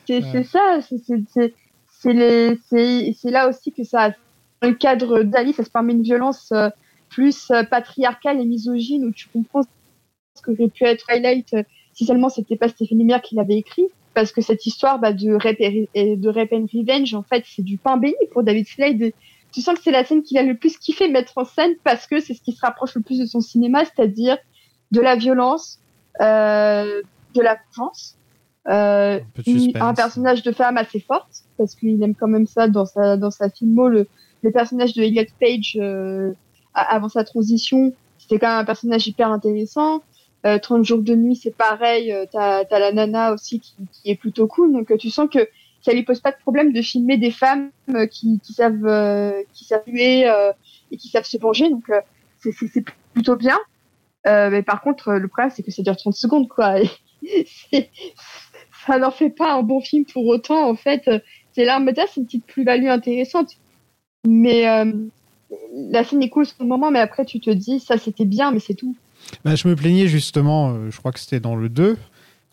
[0.08, 0.44] C'est Ouais.
[0.44, 0.80] ça.
[0.82, 1.54] c'est-
[3.32, 4.12] là aussi que ça,
[4.62, 6.70] dans le cadre d'Ali, ça se permet une violence euh,
[7.10, 9.62] plus euh, patriarcale et misogyne où tu comprends
[10.40, 11.64] ce qu'aurait pu être Twilight euh,
[11.94, 13.86] si seulement c'était pas Stéphanie Meyer qui l'avait écrit.
[14.14, 17.62] Parce que cette histoire bah, de, rape et, de rape and revenge, en fait, c'est
[17.62, 19.12] du pain béni pour David Slade.
[19.52, 22.08] Tu sens que c'est la scène qu'il a le plus kiffé mettre en scène parce
[22.08, 24.38] que c'est ce qui se rapproche le plus de son cinéma, c'est-à-dire
[24.92, 25.80] de la violence,
[26.22, 27.02] euh,
[27.36, 28.18] de la vengeance,
[28.68, 29.20] euh,
[29.76, 33.32] Un personnage de femme assez forte parce qu'il aime quand même ça dans sa dans
[33.32, 34.08] sa filmo le,
[34.44, 36.34] le personnage de Elliot Page euh,
[36.74, 40.04] avant sa transition c'était quand même un personnage hyper intéressant
[40.46, 44.16] euh, 30 jours de nuit c'est pareil euh, t'as la nana aussi qui, qui est
[44.16, 45.48] plutôt cool donc euh, tu sens que
[45.82, 49.44] ça lui pose pas de problème de filmer des femmes euh, qui, qui savent euh,
[49.54, 50.26] qui savent tuer
[50.92, 51.92] et qui savent se venger donc
[52.40, 53.58] c'est plutôt bien
[54.26, 56.80] mais par contre le problème c'est que ça dure 30 secondes quoi
[57.72, 57.90] et
[58.88, 60.70] ça n'en fait pas un bon film pour autant.
[60.70, 61.04] En fait,
[61.52, 63.58] c'est mais c'est une petite plus-value intéressante.
[64.26, 64.64] Mais
[65.74, 68.52] la scène est cool sur le moment, mais après tu te dis, ça c'était bien,
[68.52, 68.96] mais c'est tout.
[69.46, 71.98] Bah, je me plaignais justement, euh, je crois que c'était dans le 2,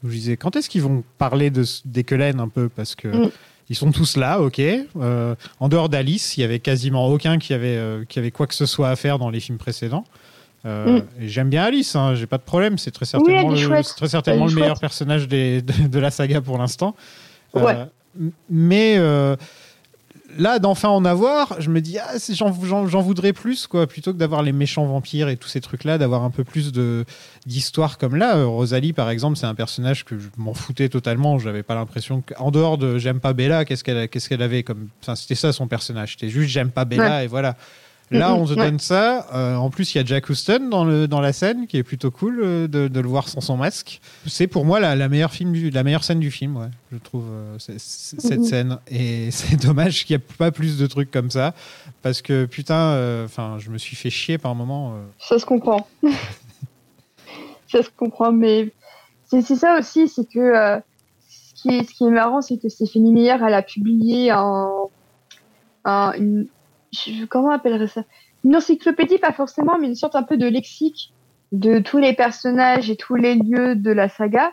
[0.05, 2.69] où je disais quand est-ce qu'ils vont parler de, des Cullen un peu?
[2.69, 3.31] Parce que Mm.
[3.71, 4.61] ils sont tous là, ok.
[4.61, 8.47] Euh, en dehors d'Alice, il y avait quasiment aucun qui avait, euh, qui avait quoi
[8.47, 10.05] que ce soit à faire dans les films précédents.
[10.65, 14.47] Et J'aime bien Alice, hein, j'ai pas de problème, c'est très certainement, le, très certainement
[14.47, 14.81] le meilleur chouette.
[14.81, 16.97] personnage des- de, de la saga pour l'instant.
[17.55, 17.77] Ouais.
[18.51, 18.97] mais
[20.39, 24.43] là, d'enfin en avoir, je me dis, ah, j'en voudrais plus, quoi, plutôt que d'avoir
[24.43, 26.73] les méchants vampires et tous ces trucs-là, d'avoir un peu plus
[27.47, 28.37] d'histoire comme là.
[28.37, 31.39] Euh, Rosalie, par exemple, c'est un personnage que je m'en foutais totalement.
[31.39, 34.89] J'avais pas l'impression qu'en dehors de j'aime pas Bella, qu'est-ce qu'elle qu'est-ce qu'elle avait comme.
[35.03, 36.13] Enfin, c'était ça son personnage.
[36.13, 37.57] C'était juste j'aime pas Bella et voilà.
[38.13, 38.65] Là, Mhm, on se ouais.
[38.65, 39.27] donne ça.
[39.35, 41.83] Euh, en plus, il y a Jack Houston dans, le, dans la scène, qui est
[41.83, 44.01] plutôt cool euh, de, de le voir sans son masque.
[44.27, 46.99] C'est pour moi la, la, meilleure film du- la meilleure scène du film, ouais, je
[46.99, 48.45] trouve, euh, cette Mhm.
[48.45, 48.79] scène.
[48.89, 51.53] Et c'est dommage qu'il n'y ait pas plus de trucs comme ça.
[52.03, 54.95] Parce que, putain, enfin, je me suis fait chier par moment.
[55.19, 55.89] Ça se comprend.
[57.69, 58.73] ça se comprend, mais
[59.29, 60.81] c'est ça aussi, c'est que
[61.29, 64.71] ce, qui est, ce qui est marrant, c'est que Stéphanie Meyer, elle a publié un,
[65.85, 66.47] un une,
[67.29, 68.05] comment on appellerait ça?
[68.45, 71.13] Une encyclopédie, pas forcément, mais une sorte un peu de lexique
[71.53, 74.53] de tous les personnages et tous les lieux de la saga.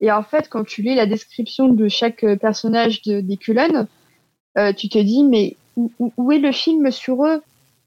[0.00, 3.86] Et en fait, quand tu lis la description de chaque euh, personnage de, des Cullen,
[4.58, 7.42] euh, tu te dis, mais où est le film sur eux?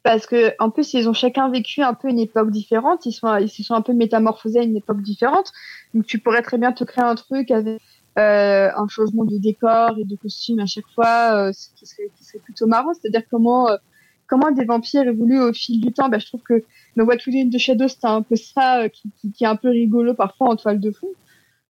[0.05, 3.36] Parce que en plus ils ont chacun vécu un peu une époque différente, ils sont
[3.38, 5.51] ils se sont un peu métamorphosés à une époque différente.
[5.95, 7.81] Donc tu pourrais très bien te créer un truc avec
[8.18, 12.09] euh, un changement de décor et de costume à chaque fois, euh, ce qui serait
[12.18, 13.78] qui serait plutôt marrant, c'est-à-dire comment euh,
[14.28, 16.09] comment des vampires évoluent au fil du temps.
[16.09, 16.63] Bah, je trouve que
[16.95, 19.43] le What We Do in the Shadows c'est un peu ça euh, qui, qui, qui
[19.43, 21.09] est un peu rigolo parfois en toile de fond.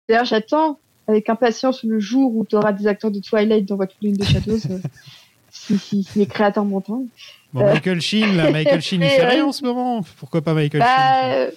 [0.10, 3.89] D'ailleurs j'attends avec impatience le jour où tu auras des acteurs de Twilight dans What
[4.02, 4.80] We Do in the Shadows.
[5.52, 7.08] si, si, si les créateurs m'entendent.
[7.54, 7.66] Bon.
[7.66, 10.02] Michael Sheen, là, Michael Sheen, il fait rien en ce moment.
[10.18, 11.52] Pourquoi pas Michael Bah, Sheen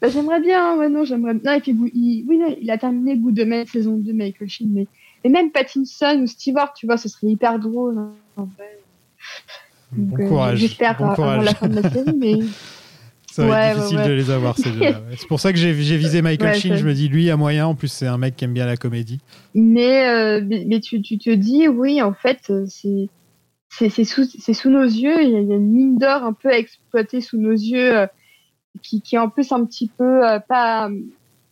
[0.00, 1.60] bah, j'aimerais bien, ouais, non, j'aimerais bien.
[1.60, 4.86] Fait il- oui, non, il a terminé Goût de Mai, saison 2, Michael Sheen, mais,
[5.24, 8.48] et même Pattinson ou Stewart, tu vois, ce serait hyper drôle, hein, en.
[9.92, 10.58] Bon Donc, euh, courage.
[10.58, 12.34] J'espère bon euh, avant la fin de la série, mais
[13.30, 14.08] Ça va Ouais, être difficile ouais.
[14.08, 15.00] de les avoir, ces deux-là.
[15.16, 16.76] C'est pour ça que j'ai visé Michael Sheen.
[16.76, 17.66] Je me dis, lui, a moyen.
[17.66, 19.20] En plus, c'est un mec qui aime bien la comédie.
[19.54, 22.52] Mais, euh, mais, tu, tu te dis, oui, en fait,
[23.68, 27.20] c'est sous, sous nos yeux, il y, a, une mine d'or un peu à exploiter
[27.20, 28.06] sous nos yeux,
[28.82, 30.88] qui, qui est en plus un petit peu euh, pas.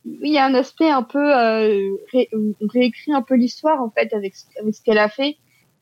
[0.04, 1.36] Il y a un aspect un peu.
[1.36, 1.90] Euh,
[2.32, 5.36] on réécrit un peu l'histoire, en fait, avec, ce- qu'elle a fait,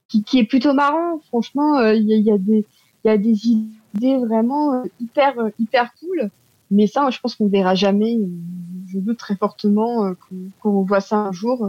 [0.09, 1.21] qui, qui est plutôt marrant.
[1.29, 2.65] Franchement, euh, il y, a, des-
[3.05, 6.31] y a des idées vraiment hyper, hyper cool.
[6.71, 8.19] Mais ça, je pense qu'on verra jamais.
[8.89, 10.13] Je doute très fortement
[10.61, 11.69] qu'on voit ça un jour.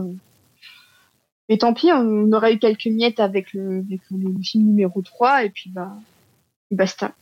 [1.49, 3.85] Et tant pis, on aura eu quelques miettes avec le,
[4.43, 5.93] film numéro 3, et puis bah,
[6.71, 7.13] basta.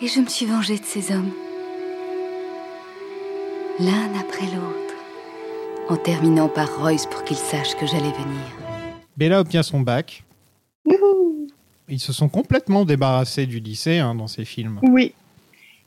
[0.00, 1.30] Et je me suis vengée de ces hommes.
[3.80, 4.94] L'un après l'autre.
[5.88, 8.42] En terminant par Royce pour qu'il sache que j'allais venir.
[9.16, 10.24] Bella obtient son bac.
[10.84, 11.46] Youhou
[11.88, 14.80] Ils se sont complètement débarrassés du lycée hein, dans ces films.
[14.82, 15.14] Oui.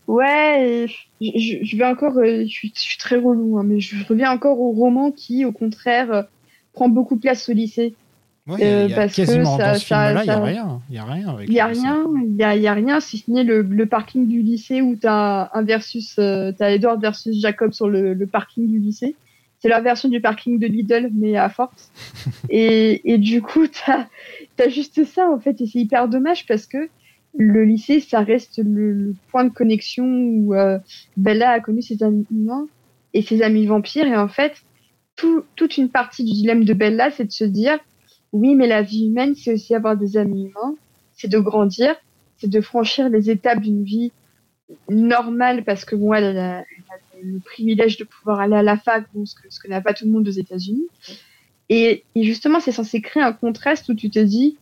[0.08, 0.88] Ouais,
[1.20, 4.32] et je, vais encore, euh, je suis, je suis très relou, hein, mais je reviens
[4.32, 6.24] encore au roman qui, au contraire, euh,
[6.72, 7.94] prend beaucoup de place au lycée.
[8.52, 9.22] Ouais, il y a- Euh, y a parce que
[9.58, 10.82] ça- ça- il n'y a rien.
[10.90, 11.68] Il n'y a rien avec Il y a
[12.38, 14.96] y a, il y a rien, si ce n'est le, le parking du lycée où
[14.96, 19.16] t'as un versus, euh, t'as Edward versus Jacob sur le, le parking du lycée.
[19.60, 21.92] C'est la version du parking de Lidl, mais à force.
[22.50, 24.08] et, et du coup, t'as
[24.64, 26.90] as juste ça, en fait, et c'est hyper dommage parce que
[27.38, 30.78] le lycée, ça reste le, le point de connexion où euh,
[31.16, 32.68] Bella a connu ses amis humains
[33.14, 34.06] et ses amis vampires.
[34.06, 34.54] Et en fait,
[35.16, 37.78] tout, toute une partie du dilemme de Bella, c'est de se dire,
[38.34, 40.76] oui, mais la vie humaine, c'est aussi avoir des amis humains,
[41.14, 41.96] c'est de grandir,
[42.38, 44.12] c'est de franchir les étapes d'une vie
[44.90, 48.78] normale parce que bon, elle a, elle a le privilège de pouvoir aller à la
[48.78, 50.88] fac, bon, ce que, ce que n'a pas tout le monde aux États-Unis.
[51.70, 54.58] Et, et justement, c'est censé créer un contraste où tu te dis,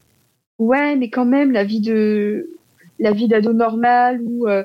[0.58, 2.50] ouais, mais quand même, la vie de,
[3.00, 4.64] la vie d'ado normale où euh,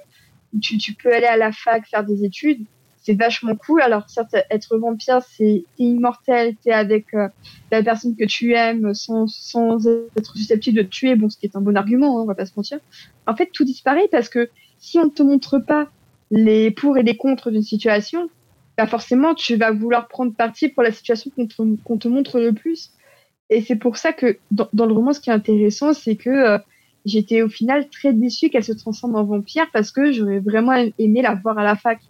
[0.60, 2.64] tu, tu peux aller à la fac faire des études,
[3.04, 3.82] c'est vachement cool.
[3.82, 7.28] Alors certes, être vampire, c'est t'es immortel, t'es avec euh,
[7.70, 9.86] la personne que tu aimes sans, sans
[10.16, 12.34] être susceptible de te tuer, bon, ce qui est un bon argument, hein, on va
[12.34, 12.78] pas se mentir.
[13.26, 14.48] En fait, tout disparaît parce que
[14.78, 15.88] si on ne te montre pas
[16.30, 18.30] les pour et les contre d'une situation,
[18.78, 22.40] bah forcément, tu vas vouloir prendre parti pour la situation qu'on te, qu'on te montre
[22.40, 22.90] le plus.
[23.50, 26.30] Et c'est pour ça que dans, dans le roman, ce qui est intéressant, c'est que
[26.30, 26.58] euh,
[27.04, 31.20] j'étais au final très déçue qu'elle se transforme en vampire parce que j'aurais vraiment aimé
[31.20, 32.00] la voir à la fac.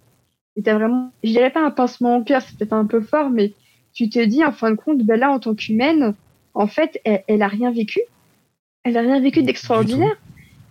[0.57, 3.31] Et t'as vraiment, je dirais pas un pincement au cœur, c'est peut-être un peu fort,
[3.31, 3.53] mais
[3.93, 6.15] tu te dis en fin de compte, ben là, en tant qu'humaine,
[6.55, 8.01] en fait, elle, elle a rien vécu.
[8.85, 10.17] Elle a rien vécu d'extraordinaire.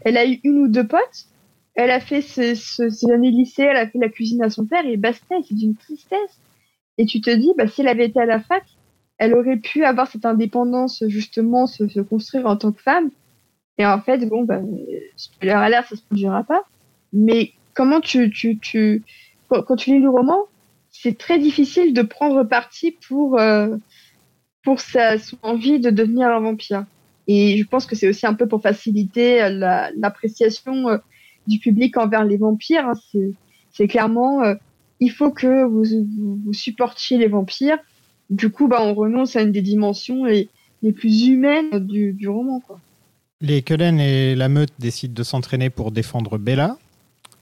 [0.02, 1.28] Elle a eu une ou deux potes.
[1.76, 4.66] Elle a fait ses, ses, ses années lycée, elle a fait la cuisine à son
[4.66, 6.40] père et basta, c'est d'une tristesse.
[6.98, 8.64] Et tu te dis, bah, si elle avait été à la fac,
[9.18, 13.10] elle aurait pu avoir cette indépendance, justement, se, se construire en tant que femme.
[13.78, 14.62] Et en fait, bon, bah,
[15.16, 16.64] spoiler alert, ça se produira pas.
[17.12, 19.04] Mais comment tu, tu, tu,
[19.62, 20.46] quand, tu lis le roman,
[20.90, 23.76] c'est très difficile de prendre parti pour, euh,
[24.64, 26.86] pour sa, son envie de devenir un vampire.
[27.28, 29.50] Et je pense que c'est aussi un peu pour faciliter
[29.96, 30.98] l'appréciation euh,
[31.48, 32.88] du public envers les vampires.
[32.88, 33.34] Hein.
[33.72, 34.56] C'est clairement, euh,
[35.00, 35.84] il faut que vous,
[36.46, 37.78] vous, supportiez les vampires.
[38.30, 40.50] Du coup, bah, on renonce à une des dimensions les,
[40.82, 42.62] les plus humaines du, du roman.
[43.42, 46.78] Les Cullen et la meute décident de s'entraîner pour défendre Bella.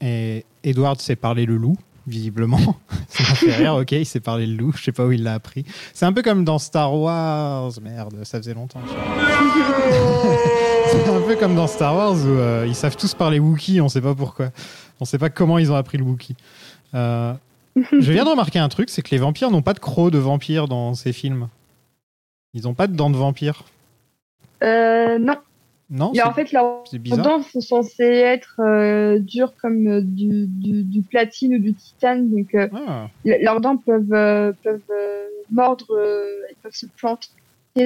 [0.00, 1.76] Et Edward sait parler le loup,
[2.06, 2.58] visiblement.
[3.08, 5.22] Ça m'a fait rire, ok, il sait parler le loup, je sais pas où il
[5.22, 5.64] l'a appris.
[5.92, 7.72] C'est un peu comme dans Star Wars.
[7.82, 8.80] Merde, ça faisait longtemps.
[10.90, 13.88] C'est un peu comme dans Star Wars où euh, ils savent tous parler Wookiee, on
[13.88, 14.50] sait pas pourquoi.
[15.00, 16.36] On sait pas comment ils ont appris le Wookiee.
[16.94, 17.32] Euh,
[17.76, 20.18] je viens de remarquer un truc, c'est que les vampires n'ont pas de crocs de
[20.18, 21.48] vampires dans ces films.
[22.52, 23.64] Ils n'ont pas de dents de vampire.
[24.62, 25.36] Euh, non.
[25.94, 26.82] Non Et en fait, leurs
[27.18, 32.30] dents sont censées être euh, dures comme euh, du, du, du platine ou du titane.
[32.30, 34.80] Donc, euh, Ah, le- leurs dents peuvent, euh, peuvent
[35.52, 35.86] mordre,
[36.48, 37.28] elles peuvent se planter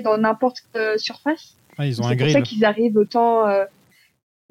[0.04, 1.56] dans n'importe quelle surface.
[1.78, 3.44] ah, ils ont C'est pour ça qu'ils arrivent autant.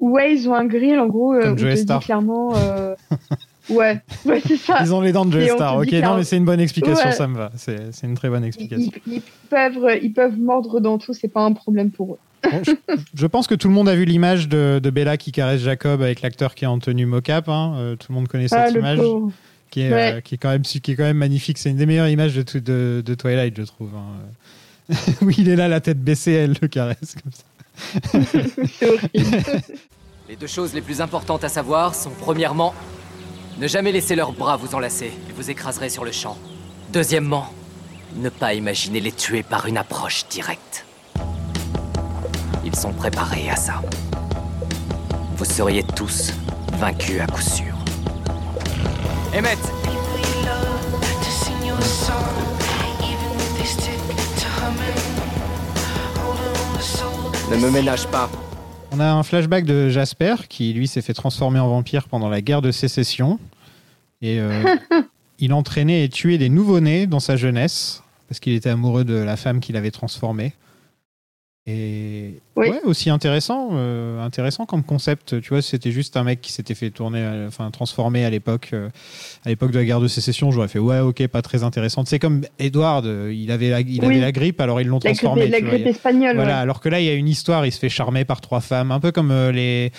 [0.00, 1.34] Ouais, ils ont un grill, en gros.
[1.40, 2.00] Comme dit Star.
[2.02, 2.50] clairement.
[3.70, 4.78] ouais, ouais c'est ça.
[4.82, 5.78] Ils ont les dents de on Star.
[5.78, 7.12] Ok, non, mais c'est une bonne explication, Ouais.
[7.12, 7.50] ça me va.
[7.56, 8.92] C'est une très bonne Ils, explication.
[9.06, 12.18] ils- ils peuvent, ils peuvent mordre dans tout, c'est pas un problème pour eux.
[12.50, 12.72] Bon, je,
[13.14, 16.02] je pense que tout le monde a vu l'image de, de Bella qui caresse Jacob
[16.02, 17.48] avec l'acteur qui est en tenue mocap.
[17.48, 17.74] Hein.
[17.76, 19.32] Euh, tout le monde connaît cette Ah, le image pauvre.
[19.70, 20.12] qui est, Ouais.
[20.14, 21.58] euh, qui, est quand même, qui est quand même magnifique.
[21.58, 23.90] C'est une des meilleures images de, tout- de, de Twilight, je trouve.
[23.94, 24.94] hein.
[25.22, 27.42] oui, il est là, la tête baissée, elle le caresse comme ça.
[30.28, 32.74] Les deux choses les plus importantes à savoir sont premièrement,
[33.60, 36.36] ne jamais laisser leurs bras vous enlacer, ils vous écraserez sur le champ.
[36.92, 37.46] Deuxièmement,
[38.16, 40.85] ne pas imaginer les tuer par une approche directe.
[42.66, 43.80] Ils sont préparés à ça.
[45.36, 46.32] Vous seriez tous
[46.72, 47.72] vaincus à coup sûr.
[49.32, 49.58] Emmett
[57.48, 58.28] Ne me ménage pas.
[58.90, 62.40] On a un flashback de Jasper qui, lui, s'est fait transformer en vampire pendant la
[62.40, 63.38] guerre de sécession.
[64.22, 64.64] Et euh,
[65.38, 69.36] il entraînait et tuait des nouveau-nés dans sa jeunesse parce qu'il était amoureux de la
[69.36, 70.52] femme qu'il avait transformée.
[71.68, 72.68] Et Oui.
[72.70, 75.40] ouais, aussi intéressant, euh, intéressant comme concept.
[75.40, 78.88] Tu vois, c'était juste un mec qui s'était fait tourner, enfin transformer à l'époque, euh,
[79.44, 80.52] à l'époque de la guerre de sécession.
[80.52, 82.04] J'aurais fait ouais, ok, pas très intéressant.
[82.04, 84.06] C'est comme Edward, euh, il avait la, il Oui.
[84.06, 85.48] avait la grippe, alors ils l'ont La transformé.
[85.48, 86.36] grippe, la grippe Il y a- espagnole.
[86.36, 86.60] voilà, ouais.
[86.60, 88.92] alors que là, il y a une histoire, il se fait charmer par trois femmes,
[88.92, 89.90] un peu comme euh, les,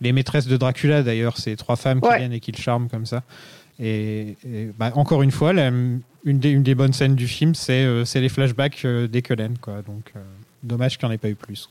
[0.00, 3.04] les maîtresses de Dracula d'ailleurs, c'est trois femmes qui viennent et qui le charment comme
[3.06, 3.24] ça.
[3.80, 7.54] Et, et, bah, encore une fois, la- une, des, une des bonnes scènes du film,
[7.56, 8.76] c'est c'est les flashbacks
[9.24, 9.82] Cullen, quoi.
[9.82, 10.12] Donc,
[10.66, 11.70] dommage qu'il n'y en ait pas eu plus.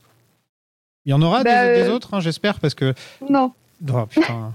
[1.04, 2.94] Il y en aura Bah, des, des euh, autres, hein, j'espère, parce que.
[3.30, 3.52] Non.
[3.92, 4.52] Oh, putain.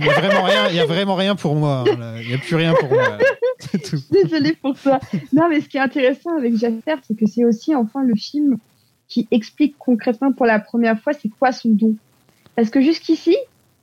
[0.00, 1.84] Il n'y a vraiment rien, il y a vraiment rien pour moi.
[1.88, 2.16] hein.
[2.20, 3.18] Il n'y a plus rien pour moi.
[3.72, 3.96] tout.
[4.10, 4.98] Désolée pour ça.
[5.32, 8.58] Non, mais ce qui est intéressant avec Jasper, c'est que c'est aussi enfin le film
[9.06, 11.94] qui explique concrètement pour la première fois c'est quoi son don.
[12.56, 13.36] Parce que jusqu'ici,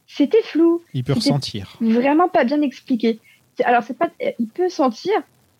[0.07, 1.77] c'était flou, Il peut ressentir.
[1.79, 3.19] vraiment pas bien expliqué.
[3.63, 4.09] Alors, c'est pas,
[4.39, 5.13] il peut sentir,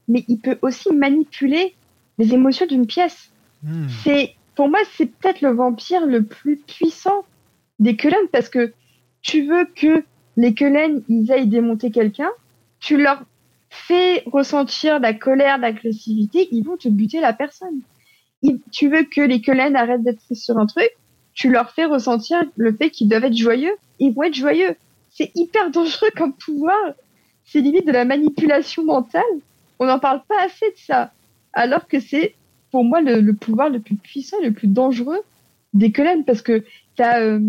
[0.10, 1.74] mais il peut aussi manipuler
[2.18, 3.32] les émotions d'une pièce.
[3.64, 3.88] Hmm.
[4.04, 7.26] C'est, pour moi, c'est peut-être le vampire le plus puissant
[7.80, 8.74] des Cullen parce que
[9.24, 10.04] tu veux que
[10.38, 12.30] les Cullen, ils aillent démonter quelqu'un,
[12.80, 13.24] tu leur
[13.72, 17.82] fais ressentir de la colère, de l'agressivité, ils vont te buter la personne.
[18.72, 20.92] Tu veux que les Cullen arrêtent d'être sur un truc,
[21.34, 24.76] tu leur fais ressentir le fait qu'ils doivent être joyeux, ils vont être joyeux.
[25.10, 26.78] C'est hyper dangereux comme pouvoir.
[27.46, 29.24] C'est limite de la manipulation mentale.
[29.80, 31.12] On n'en parle pas assez de ça.
[31.52, 32.36] Alors que c'est,
[32.72, 35.20] pour moi, le, le pouvoir le plus puissant, le plus dangereux
[35.74, 36.24] des Cullen.
[36.26, 36.64] Parce que
[36.96, 37.40] t'as euh,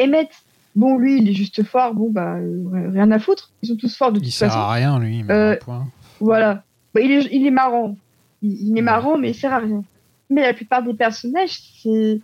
[0.00, 0.28] Emmett,
[0.76, 3.50] bon, lui, il est juste fort, bon, bah, euh, rien à foutre.
[3.62, 4.60] Ils sont tous forts de Il toute sert façon.
[4.60, 5.22] à rien, lui.
[5.22, 5.86] mais Euh, point.
[6.20, 6.62] Voilà.
[6.94, 7.96] Bah, il, est, il est marrant.
[8.42, 9.82] Il, il est marrant, mais il sert à rien.
[10.28, 12.20] Mais la plupart des personnages, c'est.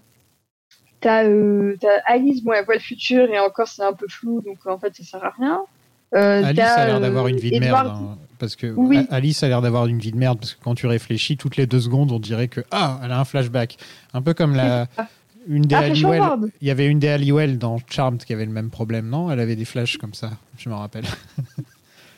[1.01, 4.41] T'as euh, t'as Alice, bon, elle voit le futur et encore c'est un peu flou,
[4.41, 5.61] donc en fait ça sert à rien.
[6.13, 7.97] Alice a l'air d'avoir une vie de Edward- merde.
[8.03, 9.07] hein, parce que Oui.
[9.11, 11.67] Alice a l'air d'avoir une vie de merde parce que quand tu réfléchis, toutes les
[11.67, 13.77] deux secondes, on dirait que ah, elle a un flashback.
[14.15, 14.87] Un peu comme la
[15.49, 16.23] une des Ah, Halliwell.
[16.61, 19.31] Il y avait une des Halliwell dans Charmed qui avait le même problème, non?
[19.31, 21.05] Elle avait des flashs comme ça, je me rappelle.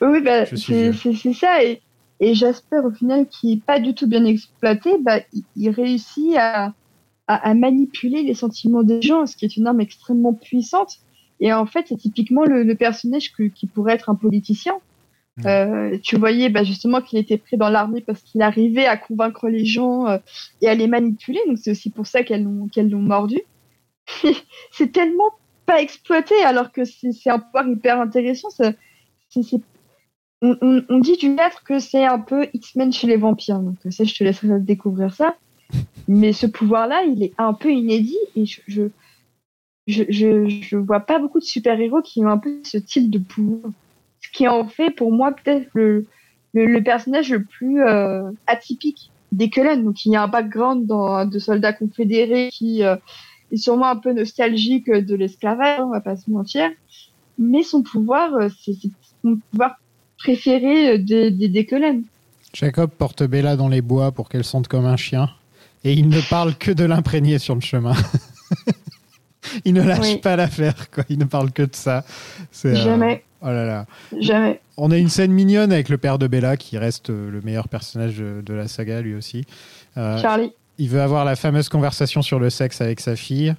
[0.01, 1.63] Oui, bah, c'est ça.
[1.63, 1.81] Et,
[2.19, 6.35] et Jasper, au final, qui est pas du tout bien exploité, bah, il, il réussit
[6.37, 6.73] à,
[7.27, 10.97] à, à manipuler les sentiments des gens, ce qui est une arme extrêmement puissante.
[11.41, 14.73] Et en fait, c'est typiquement le, le personnage que- qui pourrait être un politicien.
[15.43, 15.47] Mm.
[15.47, 19.47] Euh, tu voyais bah, justement qu'il était pris dans l'armée parce qu'il arrivait à convaincre
[19.49, 20.17] les gens euh,
[20.61, 21.39] et à les manipuler.
[21.47, 23.39] Donc c'est aussi pour ça qu'elles l'ont l'ont mordu.
[24.71, 25.29] c'est tellement
[25.65, 28.49] pas exploité alors que c'est un pouvoir hyper intéressant.
[28.49, 28.73] Ça-
[29.29, 29.61] c'est- c'est-
[30.41, 33.59] on, on- on dit du maître que c'est un peu X-Men chez les vampires.
[33.59, 35.35] Donc ça, je te laisserai découvrir ça.
[36.07, 38.83] Mais ce pouvoir-là, il est un peu inédit et je je,
[39.87, 43.19] je, je, je vois pas beaucoup de super-héros qui ont un peu ce type de
[43.19, 43.71] pouvoir.
[44.21, 46.05] Ce qui en fait pour moi peut-être le,
[46.53, 49.83] le, le personnage le plus euh, atypique des Cullen.
[49.83, 52.95] Donc il y a un background dans, de soldats confédérés qui, euh,
[53.51, 56.69] est sûrement un peu nostalgique de l'esclavage, on va pas se mentir.
[57.37, 58.73] Mais son pouvoir, euh, c'est
[59.23, 59.75] son pouvoir
[60.17, 61.67] préféré des, des, des.
[62.53, 65.29] Jacob porte Bella dans les bois pour qu'elle sente comme un chien.
[65.83, 67.93] Et il ne parle que de l'imprégner sur le chemin.
[69.65, 70.17] il ne lâche Oui.
[70.17, 71.05] pas l'affaire, quoi.
[71.09, 72.03] Il ne parle que de ça.
[72.65, 73.23] Euh, Jamais.
[73.41, 73.85] Oh là là.
[74.19, 74.59] Jamais.
[74.77, 77.69] On a une scène mignonne avec le père de Bella qui reste euh, le meilleur
[77.69, 79.45] personnage de, de la saga lui aussi.
[79.97, 80.53] Euh, Charlie.
[80.77, 83.55] il veut avoir la fameuse conversation sur le sexe avec sa fille,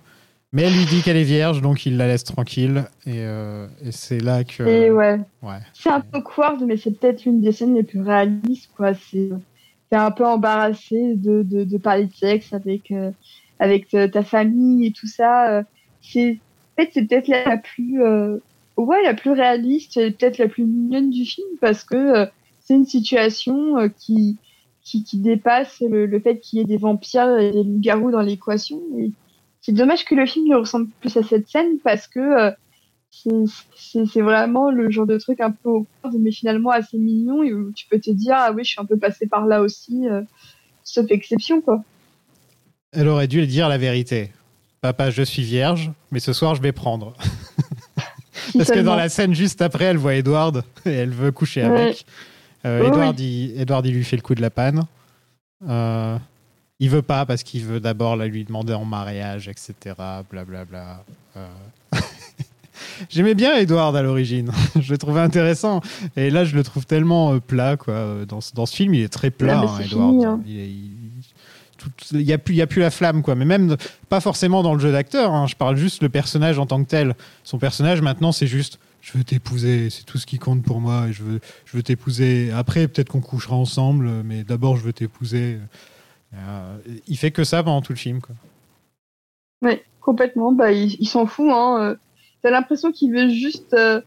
[0.52, 2.84] mais elle lui dit qu'elle est vierge, donc il la laisse tranquille.
[3.06, 4.62] Et, euh, et c'est là que.
[4.62, 5.18] Et ouais.
[5.42, 5.58] Ouais.
[5.72, 8.92] C'est un peu awkward, mais c'est peut-être l'une des scènes les plus réalistes, quoi.
[8.94, 9.30] C'est,
[9.92, 13.10] un peu embarrassé de, de, de parler de sexe avec, euh,
[13.58, 15.64] avec ta famille et tout ça.
[16.00, 16.38] C'est,
[16.78, 18.00] en fait, c'est peut-être la, plus,
[18.84, 22.26] ouais, la plus réaliste et peut-être la plus mignonne du film parce que euh,
[22.60, 24.38] c'est une situation euh, qui,
[24.82, 28.80] qui, dépasse le, fait qu'il y ait des vampires et des loups-garous dans l'équation.
[28.98, 29.12] Et
[29.60, 32.50] c'est dommage que le film ne ressemble plus à cette scène parce que euh,
[33.10, 37.72] c'est- vraiment le genre de truc un peu awkward, mais finalement assez mignon et où
[37.72, 40.06] tu peux te dire ah oui je suis un peu passé par là aussi
[40.84, 41.82] sauf exception quoi
[42.92, 44.30] Elle aurait dû dire la vérité.
[44.80, 47.14] Papa, je suis vierge, mais ce soir je vais prendre.
[48.56, 51.80] Parce que dans la scène juste après, elle voit Edward et elle veut coucher Ouais.
[51.82, 52.04] avec.
[52.66, 54.82] Euh, Edward, Il, Edward, il lui fait le coup de la panne.
[55.68, 56.16] Euh,
[56.78, 59.74] il veut pas parce qu'il veut d'abord la lui demander en mariage, etc.
[60.30, 61.04] Blablabla.
[61.36, 61.46] Euh,
[63.08, 64.50] J'aimais bien Edward à l'origine.
[64.80, 65.80] je le trouvais intéressant.
[66.16, 67.76] Et là, je le trouve tellement euh, plat.
[67.76, 68.24] Quoi.
[68.28, 70.10] Dans, ce- dans ce film, il est très plat, Ah, mais hein, Edward.
[70.10, 70.40] fini, hein.
[70.46, 70.99] Il
[72.12, 73.34] Il n'y a, plus- il y a plus la flamme, quoi.
[73.34, 73.76] Mais même,
[74.08, 75.32] pas forcément dans le jeu d'acteur.
[75.32, 75.46] hein.
[75.46, 77.14] Je parle juste le personnage en tant que tel.
[77.44, 81.06] Son personnage, maintenant, c'est juste je veux t'épouser, c'est tout ce qui compte pour moi.
[81.08, 82.50] Et je veux, je veux t'épouser.
[82.52, 85.58] Après, peut-être qu'on couchera ensemble, mais d'abord, je veux t'épouser.
[86.34, 86.76] Euh,
[87.08, 88.34] il fait que ça pendant tout le film, quoi.
[89.62, 91.94] ouais complètement bah il, il s'en fout hein euh.
[92.42, 94.00] t'as l'impression qu'il veut juste euh,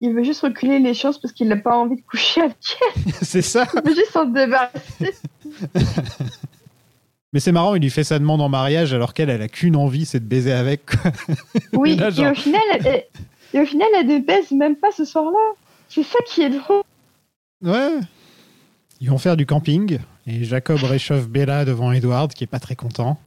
[0.00, 2.56] il veut juste reculer les choses parce qu'il n'a pas envie de coucher avec
[2.96, 3.66] elle c'est ça.
[3.74, 5.14] il veut juste s'en débarrasser
[7.36, 9.76] Mais c'est marrant, il lui fait sa demande en mariage alors qu'elle, elle a qu'une
[9.76, 10.86] envie, c'est de baiser avec.
[10.86, 11.12] quoi.
[11.74, 13.04] oui Là, et au final elle,
[13.52, 15.54] et au final elle ne baise même pas ce soir-là
[15.90, 16.80] c'est ça qui est drôle
[17.62, 18.00] Ouais.
[19.02, 22.74] Ils vont faire du camping et Jacob réchauffe Bella devant Edward qui est pas très
[22.74, 23.18] content.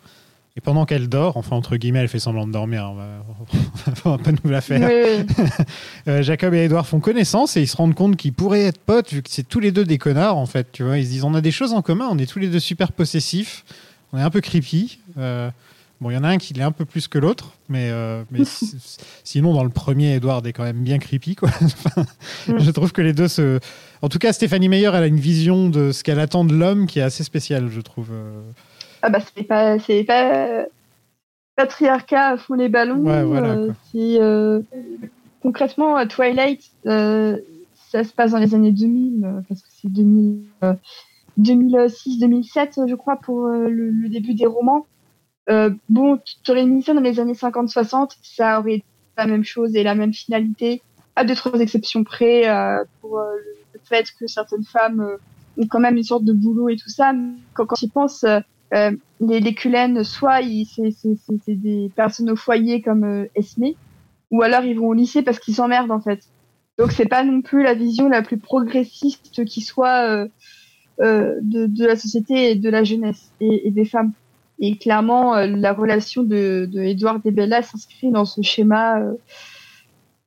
[0.57, 3.23] Et pendant qu'elle dort, enfin entre guillemets, elle fait semblant de dormir, on va,
[4.05, 4.89] on va pas nous la faire.
[4.89, 5.43] Oui, oui.
[6.07, 9.13] Euh, Jacob et Edward font connaissance et ils se rendent compte qu'ils pourraient être potes
[9.13, 10.71] vu que c'est tous les deux des connards en fait.
[10.71, 12.47] Tu vois, ils se disent on a des choses en commun, on est tous les
[12.47, 13.63] deux super possessifs,
[14.13, 14.99] on est un peu creepy.
[15.17, 15.49] Euh,
[16.01, 18.23] bon, il y en a un qui l'est un peu plus que l'autre, mais, euh,
[18.31, 18.41] mais
[19.23, 21.49] sinon dans le premier, Edward est quand même bien creepy quoi.
[21.61, 22.05] Enfin,
[22.47, 23.59] Je trouve que les deux se.
[24.01, 26.87] En tout cas, Stéphanie Meyer, elle a une vision de ce qu'elle attend de l'homme
[26.87, 28.09] qui est assez spéciale, je trouve.
[28.11, 28.41] Euh,
[29.01, 30.65] Ah bah c'est pas c'est pas
[31.55, 32.99] patriarcat à fond les ballons.
[32.99, 33.57] Ouais, voilà,
[35.41, 36.71] concrètement Twilight,
[37.89, 40.73] ça se passe dans les années 2000 euh, parce que c'est 2000, euh,
[41.39, 44.85] 2006-2007 je crois pour euh, le, le début des romans.
[45.49, 48.85] Euh, bon, tu aurais mis ça dans les années 50-60, ça aurait été
[49.17, 50.81] la même chose et la même finalité,
[51.15, 53.35] à deux trois exceptions près euh, pour euh,
[53.73, 55.17] le fait que certaines femmes euh,
[55.57, 57.13] ont quand même une sorte de boulot et tout ça.
[57.53, 58.25] Quand, quand tu y penses,
[58.71, 63.73] les, les culènes, soit c'est des personnes au foyer comme Esme,
[64.31, 66.21] ou alors ils vont au lycée parce qu'ils s'emmerdent en fait.
[66.77, 70.27] Donc c'est pas non plus la vision la plus progressiste qui soit
[70.99, 74.11] de, de la société et de la jeunesse et, des femmes.
[74.59, 78.99] Et clairement, euh, la relation de, de Edward et Bella s'inscrit dans ce schéma.
[78.99, 79.13] euh,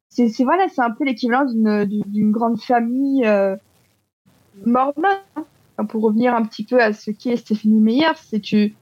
[0.09, 3.57] c'est voilà, c'est un peu l'équivalent d'une grande famille euh,
[4.65, 5.21] mormone.
[5.37, 5.85] hein.
[5.87, 8.73] Pour revenir un petit peu à ce qu'est Stéphanie Meyer, c'est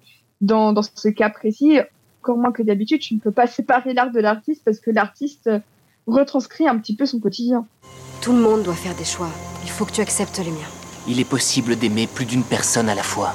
[0.40, 1.78] dans, dans ce cas précis,
[2.22, 5.46] encore moins que d'habitude, tu ne peux pas séparer l'art de l'artiste parce que l'artiste
[5.46, 5.58] euh,
[6.06, 7.66] retranscrit un petit peu son quotidien.
[8.20, 9.30] Tout le monde doit faire des choix.
[9.62, 10.79] Il faut que tu acceptes les miens.
[11.08, 13.34] Il est possible d'aimer plus d'une personne à la fois.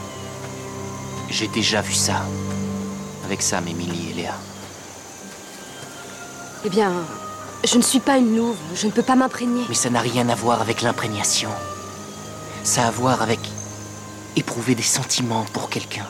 [1.30, 2.26] J'ai déjà vu ça.
[3.26, 4.36] Avec Sam, Emily et Léa.
[6.66, 6.92] Eh bien,
[7.66, 8.58] je ne suis pas une louve.
[8.76, 9.64] Je ne peux pas m'imprégner.
[9.68, 11.50] Mais ça n'a rien à voir avec l'imprégnation.
[12.64, 13.40] Ça a à voir avec
[14.36, 16.06] éprouver des sentiments pour quelqu'un.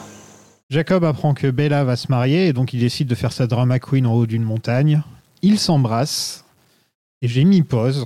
[0.69, 3.79] Jacob apprend que Bella va se marier et donc il décide de faire sa drama
[3.79, 5.03] queen en haut d'une montagne.
[5.41, 6.43] Ils s'embrassent
[7.21, 8.05] et j'ai mis pause.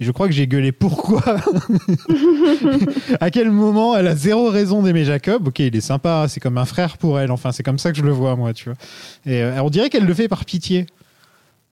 [0.00, 1.22] Et je crois que j'ai gueulé pourquoi
[3.20, 5.48] À quel moment elle a zéro raison d'aimer Jacob?
[5.48, 7.30] Ok, il est sympa, c'est comme un frère pour elle.
[7.32, 8.78] Enfin, c'est comme ça que je le vois, moi, tu vois.
[9.26, 10.86] Et euh, on dirait qu'elle le fait par pitié.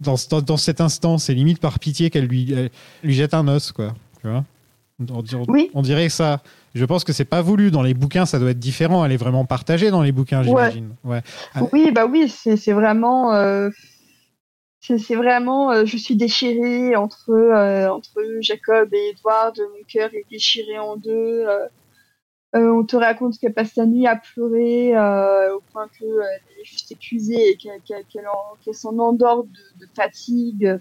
[0.00, 2.70] Dans, dans, dans cet instant, c'est limite par pitié qu'elle lui, elle
[3.02, 3.94] lui jette un os, quoi.
[4.20, 4.44] Tu vois
[5.10, 5.70] On, dir- Oui.
[5.74, 6.42] on dirait ça.
[6.74, 7.70] Je pense que c'est pas voulu.
[7.70, 9.04] Dans les bouquins, ça doit être différent.
[9.04, 10.90] Elle est vraiment partagée dans les bouquins, j'imagine.
[11.04, 11.22] Ouais.
[11.72, 13.32] Oui, bah oui, c'est c'est vraiment.
[13.34, 13.70] euh,
[14.98, 15.70] c'est vraiment.
[15.72, 19.58] euh, je suis déchirée entre, euh, entre Jacob et Edward.
[19.58, 21.10] Mon cœur est déchiré en deux.
[21.46, 21.66] euh,
[22.56, 26.08] euh, on te raconte qu'elle passe la nuit à pleurer euh, au point qu'elle
[26.60, 29.50] est juste épuisée et qu'elle en- qu'elle s'en endort de,
[29.80, 30.80] de fatigue.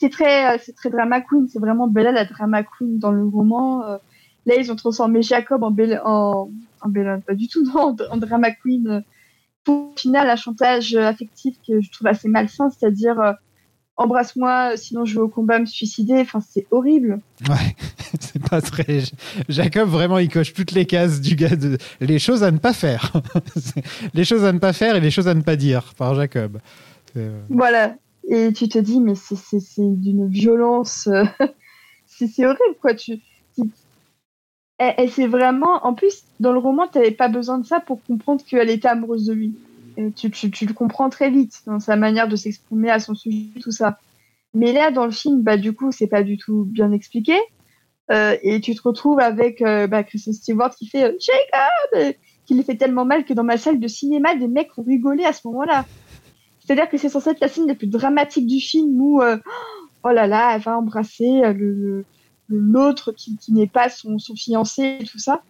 [0.00, 1.48] C'est très, c'est très drama queen.
[1.48, 3.82] C'est vraiment Bella la drama queen dans le roman.
[4.46, 6.50] Là, ils ont transformé Jacob en Bella, en,
[6.82, 9.04] en Bella, pas du tout, non, en, en drama queen.
[9.68, 13.32] Euh, au final un chantage euh, affectif que je trouve assez malsain, c'est-à-dire euh,
[13.96, 16.20] embrasse-moi, sinon je vais au combat me suicider.
[16.20, 17.20] Enfin, c'est horrible.
[17.48, 17.76] Ouais,
[18.20, 19.02] c'est pas très.
[19.48, 21.78] Jacob, vraiment, il coche toutes les cases du gars de.
[22.00, 23.12] Les choses à ne pas faire.
[24.14, 26.58] Les choses à ne pas faire et les choses à ne pas dire par Jacob.
[27.16, 27.94] Euh, Voilà.
[28.30, 29.38] Et tu te dis, mais c'est
[29.78, 31.06] d'une violence.
[31.06, 31.24] euh,
[32.06, 32.94] c'est horrible, quoi.
[32.94, 33.20] Tu-
[34.78, 35.84] Elle, elle c'est vraiment.
[35.84, 39.26] En plus, dans le roman, t'avais pas besoin de ça pour comprendre qu'elle était amoureuse
[39.26, 39.54] de lui.
[39.96, 43.14] Et tu, tu, tu le comprends très vite dans sa manière de s'exprimer à son
[43.14, 43.98] sujet, tout ça.
[44.54, 47.34] Mais là, dans le film, bah, du coup, c'est pas du tout bien expliqué.
[48.10, 52.16] Euh, et tu te retrouves avec euh, bah, Kristen Stewart qui fait euh, Jacob et
[52.46, 55.24] qui lui fait tellement mal que dans ma salle de cinéma, des mecs ont rigolé
[55.24, 55.84] à ce moment-là.
[56.60, 59.36] C'est-à-dire que c'est censé être la scène la plus dramatique du film où, euh,
[60.04, 62.04] oh là là, elle va embrasser euh, le-
[62.48, 65.42] l'autre qui, qui n'est pas son, son fiancé et tout ça.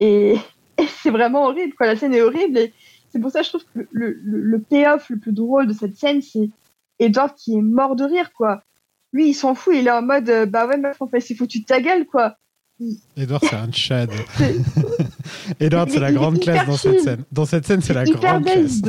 [0.00, 0.36] Et,
[0.78, 1.86] et c'est vraiment horrible, quoi.
[1.86, 2.72] La scène est horrible et
[3.10, 5.72] c'est pour ça que je trouve que le, le, le payoff le plus drôle de
[5.72, 6.50] cette scène, c'est
[6.98, 8.62] Edward qui est mort de rire, quoi.
[9.12, 11.34] Lui, il s'en fout, il est en mode, euh, bah ouais, meuf, en fait, c'est
[11.34, 12.36] foutu de ta gueule, quoi.
[13.16, 14.10] Edward, c'est un Tchad.
[15.60, 17.24] Edward, c'est la grande classe dans cette scène.
[17.32, 18.82] Dans cette scène, c'est la grande classe.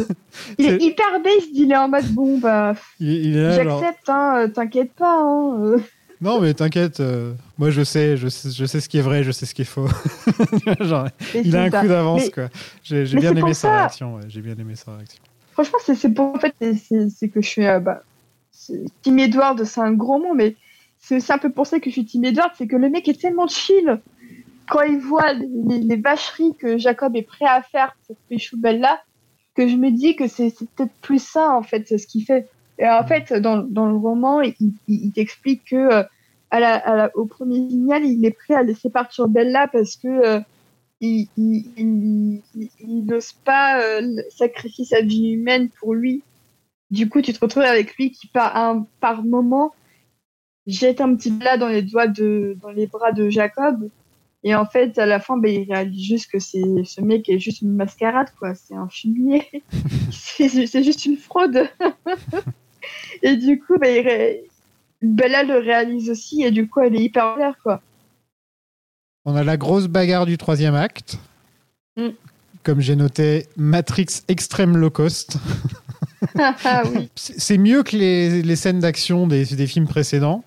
[0.58, 5.22] Il est hyper based, il est en mode, bon, bah, j'accepte, hein, euh, t'inquiète pas,
[5.22, 5.78] hein.
[6.19, 9.23] Non, mais t'inquiète, euh, moi je sais, je sais, je sais ce qui est vrai,
[9.23, 9.88] je sais ce qui est faux.
[10.80, 11.81] Genre, il a un ça.
[11.81, 12.49] coup d'avance, Mais- quoi.
[12.84, 13.77] J'ai bien aimé sa ça.
[13.77, 15.22] réaction, ouais, j'ai bien aimé sa réaction.
[15.53, 18.02] Franchement, c'est pour en fait, c'est- que je suis euh, bah,
[19.03, 20.56] Team Edward, c'est un gros mot, mais
[20.99, 23.07] c'est aussi un peu pour ça que je suis Team Edward, c'est que le mec
[23.07, 23.99] est tellement chill
[24.69, 28.99] quand il voit les, les- vacheries que Jacob est prêt à faire pour Péchou Bella,
[29.56, 32.23] que je me dis que c'est c'est peut-être plus ça en fait, c'est ce qu'il
[32.26, 32.48] fait.
[32.80, 36.04] Et en fait, dans, dans le roman, il, il, il t'explique que euh,
[36.52, 39.95] à la, à la- au premier signal, il est prêt à laisser partir Bella parce
[39.95, 40.40] que euh,
[41.02, 42.41] il, il,
[42.80, 46.24] il, n'ose pas euh, sacrifier sa vie humaine pour lui.
[46.90, 49.74] Du coup, tu te retrouves avec lui qui, par, un, par moment,
[50.68, 53.90] jette un petit plat dans les doigts de, dans les bras de Jacob.
[54.44, 57.40] Et en fait, à la fin, ben, il réalise juste que c'est, ce mec est
[57.40, 58.56] juste une mascarade, quoi.
[58.56, 59.45] C'est un fumier.
[60.12, 61.68] c'est, c'est juste une fraude.
[63.24, 64.44] et du coup, ben, il ré-
[65.02, 67.82] Bella le réalise aussi, et du coup, elle est hyper claire, quoi.
[69.26, 71.20] On a la grosse bagarre du troisième acte.
[71.98, 72.10] Mm.
[72.64, 75.38] Comme j'ai noté, Matrix extrême low cost.
[76.40, 77.10] ah oui.
[77.16, 80.44] C'est mieux que les, les scènes d'action des, des films précédents.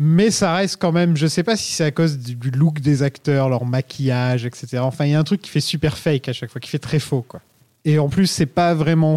[0.00, 3.02] Mais ça reste quand même, je sais pas si c'est à cause du look des
[3.02, 4.78] acteurs, leur maquillage, etc.
[4.78, 6.78] Enfin, il y a un truc qui fait super fake à chaque fois, qui fait
[6.78, 7.40] très faux, quoi.
[7.84, 9.16] Et en plus, c'est pas vraiment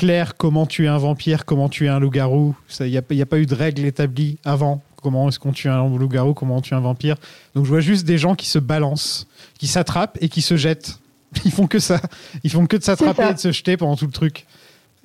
[0.00, 2.56] clair comment tuer un vampire, comment tuer un loup-garou.
[2.80, 4.82] Il n'y a, y a pas eu de règle établie avant.
[5.02, 7.16] Comment est-ce qu'on tue un loup-garou, comment on tue un vampire.
[7.54, 9.26] Donc je vois juste des gens qui se balancent,
[9.58, 11.00] qui s'attrapent et qui se jettent.
[11.44, 12.00] Ils font que ça.
[12.44, 14.46] Ils font que de s'attraper et de se jeter pendant tout le truc.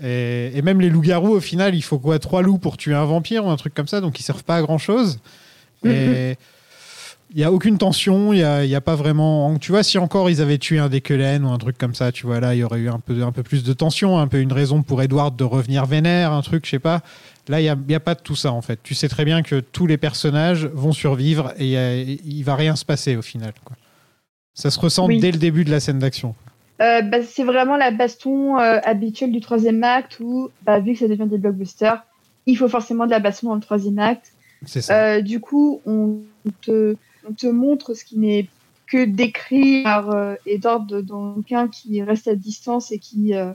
[0.01, 3.05] Et, et même les loups-garous, au final, il faut quoi Trois loups pour tuer un
[3.05, 5.19] vampire ou un truc comme ça, donc ils servent pas à grand chose.
[5.83, 6.37] Et
[7.35, 9.57] il y a aucune tension, il y a, y a pas vraiment.
[9.59, 12.25] Tu vois, si encore ils avaient tué un Dekelen ou un truc comme ça, tu
[12.25, 14.39] vois, là, il y aurait eu un peu, un peu plus de tension, un peu
[14.39, 17.01] une raison pour Edward de revenir vénère, un truc, je sais pas.
[17.49, 18.79] Là, il n'y a, y a pas de tout ça, en fait.
[18.83, 22.85] Tu sais très bien que tous les personnages vont survivre et il va rien se
[22.85, 23.51] passer au final.
[23.65, 23.75] Quoi.
[24.53, 25.19] Ça se ressent Oui.
[25.19, 26.35] dès le début de la scène d'action.
[26.81, 30.99] Euh, bah, c'est vraiment la baston euh, habituelle du troisième acte où, bah, vu que
[30.99, 32.01] ça devient des blockbusters,
[32.45, 34.31] il faut forcément de la baston dans le troisième acte.
[34.65, 35.03] C'est ça.
[35.03, 36.19] Euh, du coup, on
[36.61, 36.95] te,
[37.27, 38.47] on te montre ce qui n'est
[38.87, 43.51] que décrit par euh, Edward bouquin qui reste à distance et qui euh,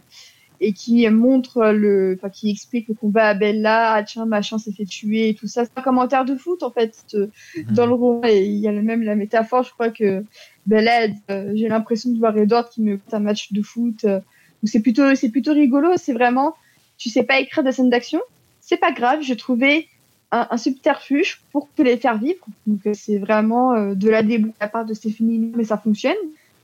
[0.60, 4.72] et qui montre le, enfin qui explique le combat à Bella, ah tiens machin s'est
[4.72, 5.64] fait tuer et tout ça.
[5.64, 7.28] C'est un commentaire de foot en fait euh,
[7.70, 9.62] dans le roman et il y a même la métaphore.
[9.62, 10.22] Je crois que
[10.66, 14.04] Bella, euh, j'ai l'impression de voir Edward qui me compte un match de foot.
[14.04, 14.20] euh,
[14.64, 15.92] c'est plutôt c'est plutôt rigolo.
[15.96, 16.54] C'est vraiment,
[16.98, 18.20] tu sais pas écrire de scènes d'action,
[18.60, 19.20] c'est pas grave.
[19.22, 19.88] J'ai trouvé
[20.32, 22.44] un, subterfuge pour te les faire vivre.
[22.66, 26.16] Donc euh, c'est vraiment euh, de la débouche à part de Stéphanie, mais ça fonctionne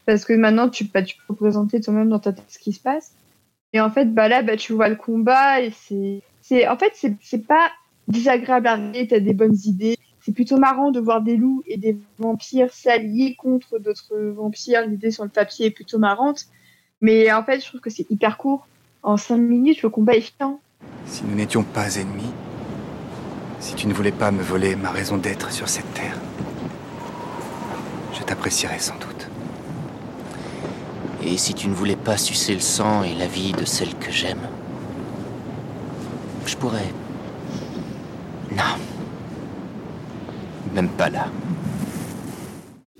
[0.04, 2.80] parce que maintenant tu, bah, tu peux représenter toi-même dans ta tête ce qui se
[2.80, 3.12] passe.
[3.72, 6.92] Et en fait, bah là, bah, tu vois le combat et c'est, c'est, en fait,
[6.94, 7.70] c'est, pas
[8.08, 9.08] désagréable à regarder.
[9.08, 9.98] T'as des bonnes idées.
[10.20, 14.86] c'est plutôt marrant de voir des loups et des vampires s'allier contre d'autres vampires.
[14.86, 16.46] L'idée sur le papier est plutôt marrante.
[17.00, 18.66] Mais en fait, je trouve que c'est hyper court.
[19.02, 20.58] En 5 minutes, le combat est fin.
[21.04, 22.32] Si nous n'étions pas ennemis,
[23.66, 26.16] si tu ne voulais pas me voler ma raison d'être sur cette terre,
[28.16, 29.28] je t'apprécierais sans doute.
[31.24, 34.12] Et si tu ne voulais pas sucer le sang et la vie de celle que
[34.12, 34.48] j'aime
[36.46, 36.94] Je pourrais.
[38.52, 38.76] Non.
[40.72, 41.26] Même pas là.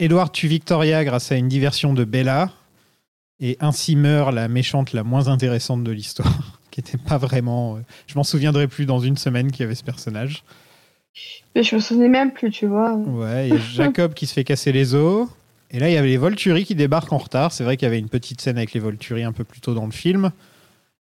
[0.01, 2.51] Edward tue Victoria grâce à une diversion de Bella,
[3.39, 6.46] et ainsi meurt la méchante la moins intéressante de l'histoire,
[6.77, 7.77] qui était pas vraiment.
[7.77, 10.45] euh, Je m'en souviendrai plus dans une semaine qu'il y avait ce personnage.
[11.55, 12.95] Mais je me souvenais même plus, tu vois.
[12.95, 15.27] Ouais, il y a Jacob qui se fait casser les os.
[15.71, 17.51] Et là, il y avait les Volturi qui débarquent en retard.
[17.53, 19.73] C'est vrai qu'il y avait une petite scène avec les Volturi un peu plus tôt
[19.73, 20.33] dans le film.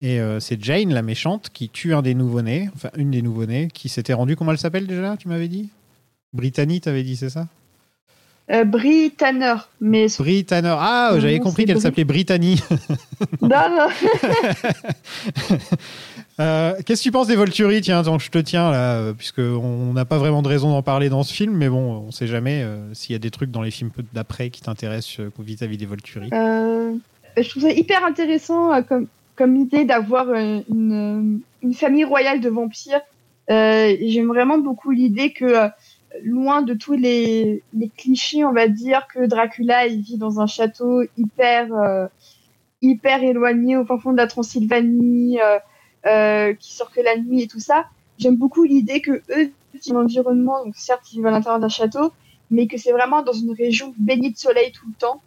[0.02, 3.68] Et euh, c'est Jane, la méchante, qui tue un des nouveau-nés, enfin une des nouveau-nés,
[3.72, 4.36] qui s'était rendue.
[4.36, 5.70] Comment elle s'appelle déjà Tu m'avais dit?
[6.34, 7.48] Brittany, t'avais dit, c'est ça?
[8.50, 10.08] Euh, Brie Tanner, mais.
[10.18, 10.76] Brie Tanner.
[10.78, 12.62] Ah, j'avais compris qu'elle s'appelait Brittany.
[13.42, 13.88] Non, non.
[16.40, 17.82] Euh, Qu'est-ce que tu penses des Volturi?
[17.82, 20.72] Tiens, tant que je te tiens là, euh, puisque on n'a pas vraiment de raison
[20.72, 23.30] d'en parler dans ce film, mais bon, on sait jamais euh, s'il y a des
[23.30, 26.30] trucs dans les films d'après qui t'intéressent euh, vis-à-vis des Volturi.
[26.32, 33.02] Je trouve ça hyper intéressant comme, comme idée d'avoir une, une famille royale de vampires.
[33.48, 35.70] J'aime vraiment beaucoup l'idée que,
[36.24, 40.48] loin de tous les, les clichés, on va dire que Dracula il vit dans un
[40.48, 42.08] château hyper, euh,
[42.82, 45.60] hyper éloigné au fin fond de la Transylvanie, euh,
[46.06, 47.86] euh, qui sort que la nuit et tout ça.
[48.18, 51.70] J'aime beaucoup l'idée que eux, vivent dans l'environnement, donc certes ils vivent à l'intérieur d'un
[51.70, 52.12] château,
[52.50, 55.22] mais que c'est vraiment dans une région baignée de soleil tout le temps.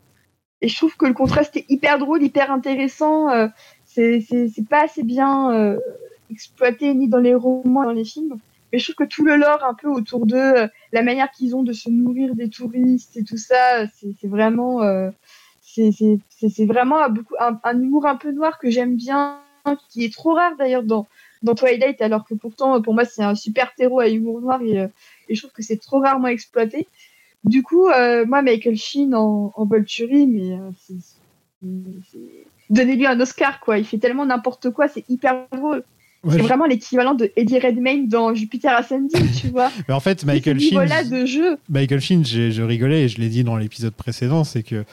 [0.61, 3.31] Et je trouve que le contraste est hyper drôle, hyper intéressant.
[3.31, 3.49] euh,
[3.87, 5.79] c'est pas assez bien euh,
[6.31, 8.39] exploité ni dans les romans, ni dans les films.
[8.75, 11.55] Mais je trouve que tout le lore un peu autour d'eux, euh, la manière qu'ils
[11.55, 13.87] ont de se nourrir des touristes et tout ça, euh,
[14.21, 15.13] c'est vraiment, euh,
[15.63, 19.39] c'est vraiment un, beaucoup, un, humour un peu noir que j'aime bien,
[19.91, 21.07] qui est trop rare d'ailleurs dans
[21.55, 24.89] Twilight, alors que pourtant pour moi c'est un super terreau à humour noir et,
[25.31, 26.89] je trouve que c'est trop rarement exploité.
[27.45, 27.87] Du coup,
[28.27, 30.59] moi Michael Sheen en, en mais
[32.71, 33.79] donnez-lui un Oscar quoi.
[33.79, 35.85] Il fait tellement n'importe quoi, c'est hyper drôle.
[36.25, 39.71] Ouais, c'est je- vraiment l'équivalent de Eddie Redmayne dans Jupiter Ascending, tu vois.
[39.89, 41.57] Mais en fait, Michael Sheen, niveau-là de jeu.
[41.69, 44.85] Michael Sheen, je rigolais et je l'ai dit dans l'épisode précédent, c'est que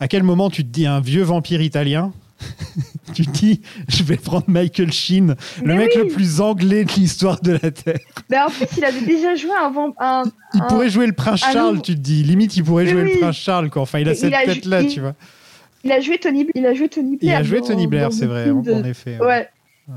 [0.00, 2.12] à quel moment tu te dis un vieux vampire italien
[3.14, 6.02] Tu te dis, je vais prendre Michael Sheen, le Mais mec oui.
[6.02, 7.98] le plus anglais de l'histoire de la Terre.
[8.28, 11.40] Ben, en plus, il avait déjà joué un, un, Il un- pourrait jouer le prince
[11.40, 12.22] Charles, tu te dis.
[12.24, 13.80] Limite, il pourrait Mais jouer le prince Charles, quoi.
[13.82, 15.14] Enfin, il a Et cette il tête-là, tu vois.
[15.82, 17.38] Il a joué Tony, il a joué Tony Il Blair.
[17.38, 19.18] a joué Tony Blair, c'est vrai, en, de- en effet.
[19.20, 19.26] ouais.
[19.26, 19.48] Ouais.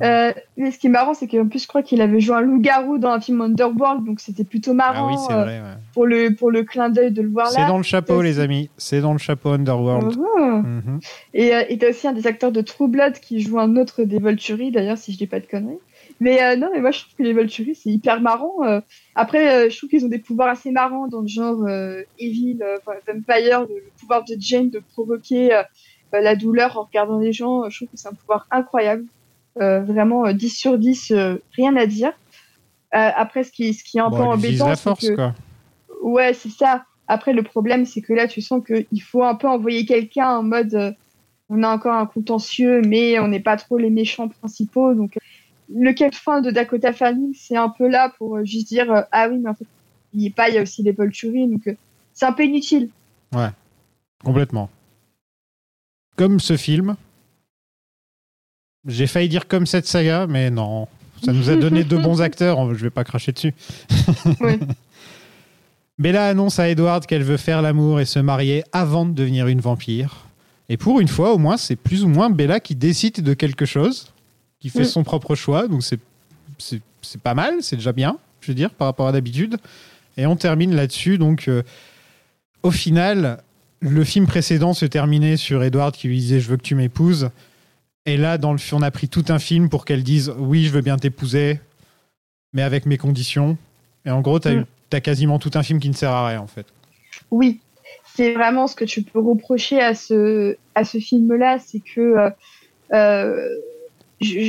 [0.04, 2.42] Euh, mais ce qui est marrant, c'est qu'en plus, je crois qu'il avait joué un
[2.42, 5.60] loup-garou dans un film Underworld, donc c'était plutôt Ah marrant oui, c'est euh, vrai.
[5.62, 5.74] ouais.
[5.94, 7.68] pour, le, pour le clin d'œil de le voir C'est là.
[7.68, 8.70] dans le chapeau, les amis.
[8.78, 10.16] C'est dans le chapeau Underworld.
[10.18, 11.00] Mhm.
[11.34, 14.04] Et euh, et t'as aussi un des acteurs de True Blood qui joue un autre
[14.04, 15.80] des Volturi, d'ailleurs, si je dis pas de conneries.
[16.22, 18.64] Mais euh, non, mais moi je trouve que les Volturi c'est hyper marrant.
[18.64, 18.82] euh.
[19.16, 22.60] Après, euh, je trouve qu'ils ont des pouvoirs assez marrants dans le genre euh, Evil,
[22.62, 25.64] euh, Vampire, le, le pouvoir de Jane de provoquer euh,
[26.14, 27.64] euh, la douleur en regardant les gens.
[27.64, 29.06] euh, Je trouve que c'est un pouvoir incroyable.
[29.58, 32.14] Euh, vraiment euh, 10 sur 10, euh, rien à dire.
[32.96, 35.16] Euh, après, ce qui, ce qui est un Bon, peu embêtant, la c'est force, que...
[35.16, 35.36] quoi.
[36.02, 36.86] Ouais, c'est ça.
[37.08, 40.44] Après, le problème, c'est que là, tu sens qu'il faut un peu envoyer quelqu'un en
[40.44, 40.92] mode euh,
[41.50, 44.94] on a encore un contentieux, mais on n'est pas trop les méchants principaux.
[44.94, 45.20] Donc, euh,
[45.76, 49.02] le de fin de Dakota Fanning, c'est un peu là pour euh, juste dire euh,
[49.12, 49.66] ah oui, mais en fait,
[50.14, 51.48] il n'y a pas, il y a aussi les Volturi.
[51.48, 51.74] Donc, euh,
[52.14, 52.90] c'est un peu inutile.
[53.36, 53.50] Ouais,
[54.24, 54.70] complètement.
[56.16, 56.96] Comme ce film.
[58.88, 60.88] J'ai failli dire comme cette saga, mais non.
[61.24, 63.54] Ça nous a donné de bons acteurs, je vais pas cracher dessus.
[64.40, 64.60] Oui.
[65.98, 69.60] Bella annonce à Edward qu'elle veut faire l'amour et se marier avant de devenir une
[69.60, 70.26] vampire.
[70.70, 73.66] Et pour une fois, au moins, c'est plus ou moins Bella qui décide de quelque
[73.66, 74.14] chose,
[74.60, 75.68] qui fait son propre choix.
[75.68, 76.00] Donc c'est
[76.58, 79.58] c'est c'est pas mal, c'est déjà bien, je veux dire, par rapport à d'habitude.
[80.18, 81.18] Et on termine là-dessus.
[81.18, 81.64] Donc, euh,
[82.64, 83.42] au final,
[83.80, 87.30] le film précédent se terminait sur Edward qui lui disait Je veux que tu m'épouses.
[88.10, 90.72] Et là, dans le, on a pris tout un film pour qu'elle dise Oui, je
[90.72, 91.60] veux bien t'épouser,
[92.54, 93.56] mais avec mes conditions.
[94.04, 95.02] Et en gros, tu as, Mm.
[95.02, 96.66] quasiment tout un film qui ne sert à rien, en fait.
[97.30, 97.60] Oui,
[98.16, 102.30] c'est vraiment ce que tu peux reprocher à ce, à ce film-là, c'est que euh,
[102.94, 103.48] euh,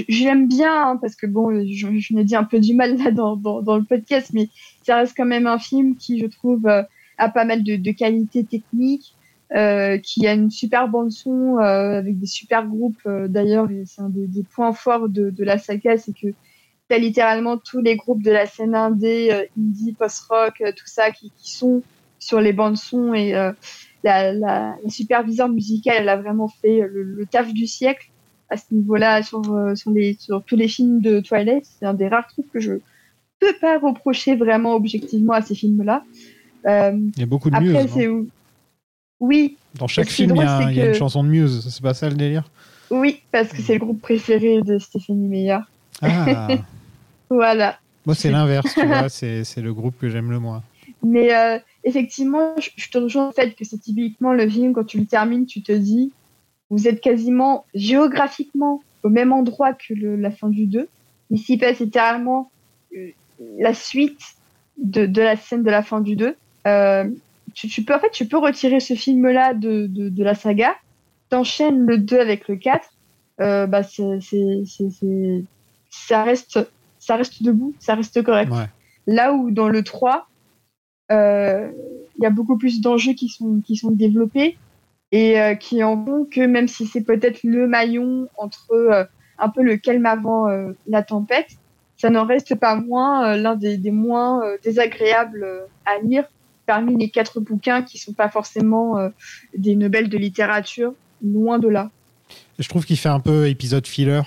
[0.08, 3.10] l'aime bien, hein, parce que bon, je, je m'ai dit un peu du mal là
[3.10, 4.48] dans, dans, dans le podcast, mais
[4.86, 6.82] ça reste quand même un film qui, je trouve, euh,
[7.18, 9.14] a pas mal de, de qualité technique,
[9.54, 14.00] euh, qui a une super bande son euh, avec des super groupes euh, d'ailleurs, c'est
[14.00, 16.28] un des, des points forts de, de la saga, c'est que
[16.88, 21.10] t'as littéralement tous les groupes de la scène indé, euh, indie, post-rock, euh, tout ça
[21.10, 21.82] qui, qui sont
[22.18, 23.52] sur les bandes son et euh,
[24.04, 28.10] la, la, la superviseure musicale, elle a vraiment fait le, le taf du siècle
[28.48, 29.42] à ce niveau-là sur,
[29.74, 31.64] sur, les, sur tous les films de Twilight.
[31.64, 32.74] C'est un des rares trucs que je
[33.40, 36.04] peux pas reprocher vraiment objectivement à ces films-là.
[36.66, 38.26] Euh, Il y a beaucoup de après, Muse.
[39.20, 39.56] Oui.
[39.78, 41.68] Dans chaque film, il y, a il y une chanson de Muse.
[41.70, 42.44] C'est pas ça le délire?
[42.90, 45.58] Oui, parce que c'est le groupe préféré de Stéphanie Meyer.
[46.02, 46.48] Ah,
[47.30, 47.78] Voilà.
[48.06, 49.08] moi c'est l'inverse, tu vois.
[49.08, 50.62] C'est le groupe que j'aime le moins.
[51.02, 54.84] Mais euh, effectivement, je, je te rejoins le fait que c'est typiquement le film, quand
[54.84, 56.12] tu le termines, tu te dis,
[56.68, 60.88] vous êtes quasiment géographiquement au même endroit que le- la fin du 2.
[61.30, 62.50] Ici passe littéralement
[62.96, 63.10] euh,
[63.58, 64.20] la suite
[64.82, 66.34] de, de la scène de la fin du 2.
[66.66, 67.04] Euh,
[67.54, 70.74] tu, tu peux, en fait, tu peux retirer ce film-là de, de, de la saga,
[71.28, 72.88] t'enchaînes le 2 avec le 4,
[73.40, 74.18] euh, bah c'est,
[75.88, 76.58] ça reste,
[76.98, 78.52] ça reste debout, ça reste correct.
[78.52, 78.66] Ouais.
[79.06, 80.28] Là où dans le 3,
[81.10, 81.70] euh,
[82.18, 84.58] il y a beaucoup plus d'enjeux qui sont, qui sont développés
[85.12, 89.08] et euh, qui en font que même si c'est peut-être le maillon entre
[89.38, 90.46] un peu le calme avant
[90.86, 91.48] la tempête,
[91.96, 96.24] ça n'en reste pas moins l'un des, des moins désagréables à lire
[96.70, 99.08] parmi les quatre bouquins qui sont pas forcément euh,
[99.56, 101.90] des Nobel de littérature, loin de là.
[102.60, 104.20] Je trouve qu'il fait un peu épisode filler,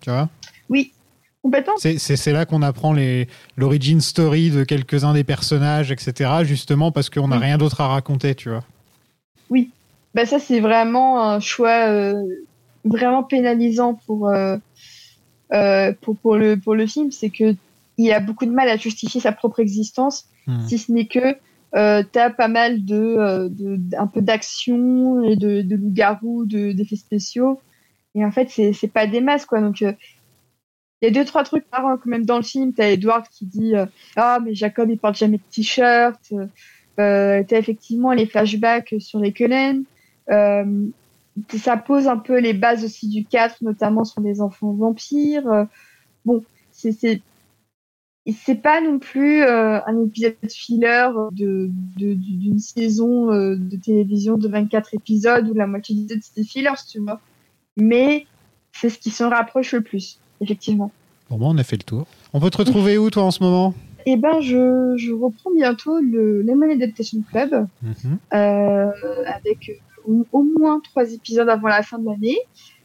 [0.00, 0.28] tu vois.
[0.68, 0.92] Oui,
[1.40, 1.74] complètement.
[1.76, 2.92] C'est- là qu'on apprend
[3.56, 6.42] l'origin story de quelques-uns des personnages, etc.
[6.42, 8.64] Justement parce qu'on n'a rien d'autre à raconter, tu vois.
[9.50, 9.70] Oui,
[10.14, 12.14] bah ça c'est vraiment un choix euh,
[12.84, 14.56] vraiment pénalisant pour, euh,
[15.52, 17.54] euh, pour pour le pour le film, c'est que
[17.98, 20.66] il a beaucoup de mal à justifier sa propre existence, Hmm.
[20.68, 21.36] si ce n'est que
[21.74, 27.60] euh, t'as pas mal euh, de un peu d'action et de, de d'effets spéciaux,
[28.14, 29.92] et en fait c'est pas des masses quoi, donc euh,
[31.02, 32.72] il y a deux trois trucs marrants quand même dans le film.
[32.72, 36.32] T'as Edward qui dit euh, ah mais Jacob il porte jamais de t-shirt.
[36.96, 39.84] T'as effectivement les flashbacks sur les Cullen.
[40.28, 45.66] Ça pose un peu les bases aussi du 4, notamment sur les enfants vampires.
[46.24, 47.20] Bon, c'est
[48.26, 53.76] c'est c'est pas non plus euh, un épisode filler de de- d'une saison euh, de
[53.76, 57.20] télévision de 24 épisodes où la moitié des épisodes c'était fillers, tu vois.
[57.76, 58.26] Mais
[58.72, 60.90] c'est ce qui s'en rapproche le plus, effectivement.
[61.30, 62.06] Bon, moi, on a fait le tour.
[62.32, 63.74] On peut te retrouver où, toi, en ce moment?
[64.06, 68.18] Eh ben, je, je reprends bientôt le Lemon Adaptation Club Mhm.
[68.34, 68.90] euh,
[69.26, 72.38] avec euh, au, au moins trois épisodes avant la fin de l'année.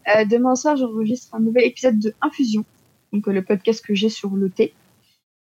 [0.08, 2.64] Euh, demain soir, j'enregistre un nouvel épisode de Infusion,
[3.14, 4.74] donc euh, le podcast que j'ai sur le thé,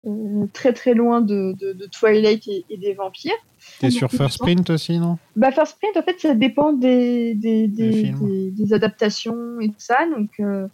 [0.05, 3.31] Euh, très très loin de, de, de Twilight et, et des vampires.
[3.79, 4.39] T'es sur First.
[4.39, 5.17] Print aussi, non?
[5.37, 8.19] Bah, First Print, en fait, ça dépend des, des, des, films.
[8.27, 10.67] des, des adaptations et tout ça, donc euh,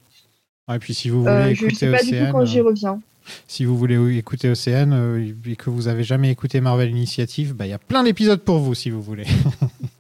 [0.67, 2.59] Ah, Et puis, si vous voulez euh, je écouter sais pas du tout quand j'y
[2.59, 2.99] euh, reviens.
[3.47, 7.67] si vous voulez écouter Océane euh, et que vous avez jamais écouté Marvel Initiative, bah,
[7.67, 9.25] il y a plein d'épisodes pour vous, si vous voulez.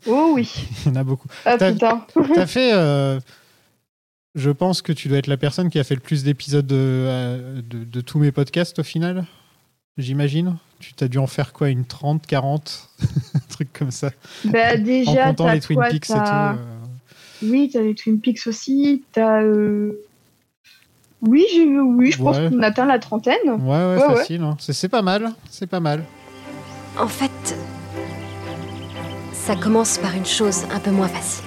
[0.07, 0.51] Oh oui,
[0.85, 1.27] Il y en a beaucoup.
[1.45, 2.05] ah T'as- putain.
[2.33, 2.71] T'as fait.
[4.35, 6.75] Je pense que tu dois être la personne qui a fait le plus d'épisodes de,
[6.77, 9.25] euh, de, de tous mes podcasts au final.
[9.97, 10.55] J'imagine.
[10.79, 12.89] Tu t'as dû en faire quoi Une 30, 40
[13.35, 14.11] Un truc comme ça.
[14.45, 16.19] Bah, en déjà, comptant t'as les Twin quoi, Peaks et tout.
[16.19, 16.55] t'as- euh.
[17.43, 19.03] Oui, t'as les Twin Peaks aussi.
[19.11, 19.41] T'as.
[19.41, 19.91] euh,
[21.21, 23.35] Oui, j'ai oui, je pense qu'on atteint la trentaine.
[23.45, 24.15] Ouais, ouais, Ouais, ouais.
[24.15, 24.41] facile.
[24.43, 24.55] hein.
[24.59, 25.33] C'est c'est pas mal.
[25.49, 26.05] C'est pas mal.
[26.97, 27.55] En fait,
[29.33, 31.43] ça commence par une chose un peu moins facile.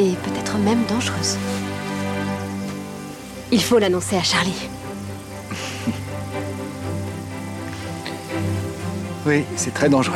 [0.00, 1.36] Et peut-être même dangereuse.
[3.50, 4.52] Il faut l'annoncer à Charlie.
[9.26, 10.14] Oui, c'est très dangereux.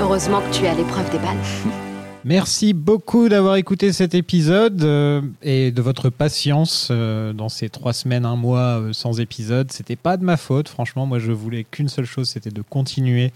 [0.00, 1.36] Heureusement que tu es à l'épreuve des balles.
[2.24, 7.92] Merci beaucoup d'avoir écouté cet épisode euh, et de votre patience euh, dans ces trois
[7.92, 9.70] semaines, un mois euh, sans épisode.
[9.70, 11.04] C'était pas de ma faute, franchement.
[11.04, 13.30] Moi, je voulais qu'une seule chose, c'était de continuer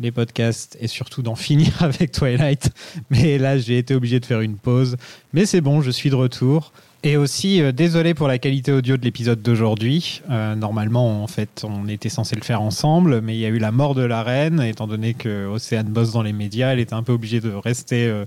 [0.00, 2.70] les podcasts et surtout d'en finir avec Twilight.
[3.10, 4.96] Mais là, j'ai été obligé de faire une pause.
[5.32, 6.72] Mais c'est bon, je suis de retour.
[7.06, 10.22] Et aussi, euh, désolé pour la qualité audio de l'épisode d'aujourd'hui.
[10.30, 13.58] Euh, normalement, en fait, on était censé le faire ensemble, mais il y a eu
[13.58, 14.62] la mort de la reine.
[14.62, 18.06] Étant donné que Océane bosse dans les médias, elle était un peu obligée de rester,
[18.06, 18.24] euh,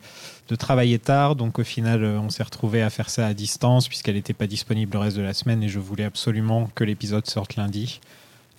[0.47, 1.35] de travailler tard.
[1.35, 4.93] Donc, au final, on s'est retrouvé à faire ça à distance, puisqu'elle n'était pas disponible
[4.93, 5.63] le reste de la semaine.
[5.63, 7.99] Et je voulais absolument que l'épisode sorte lundi.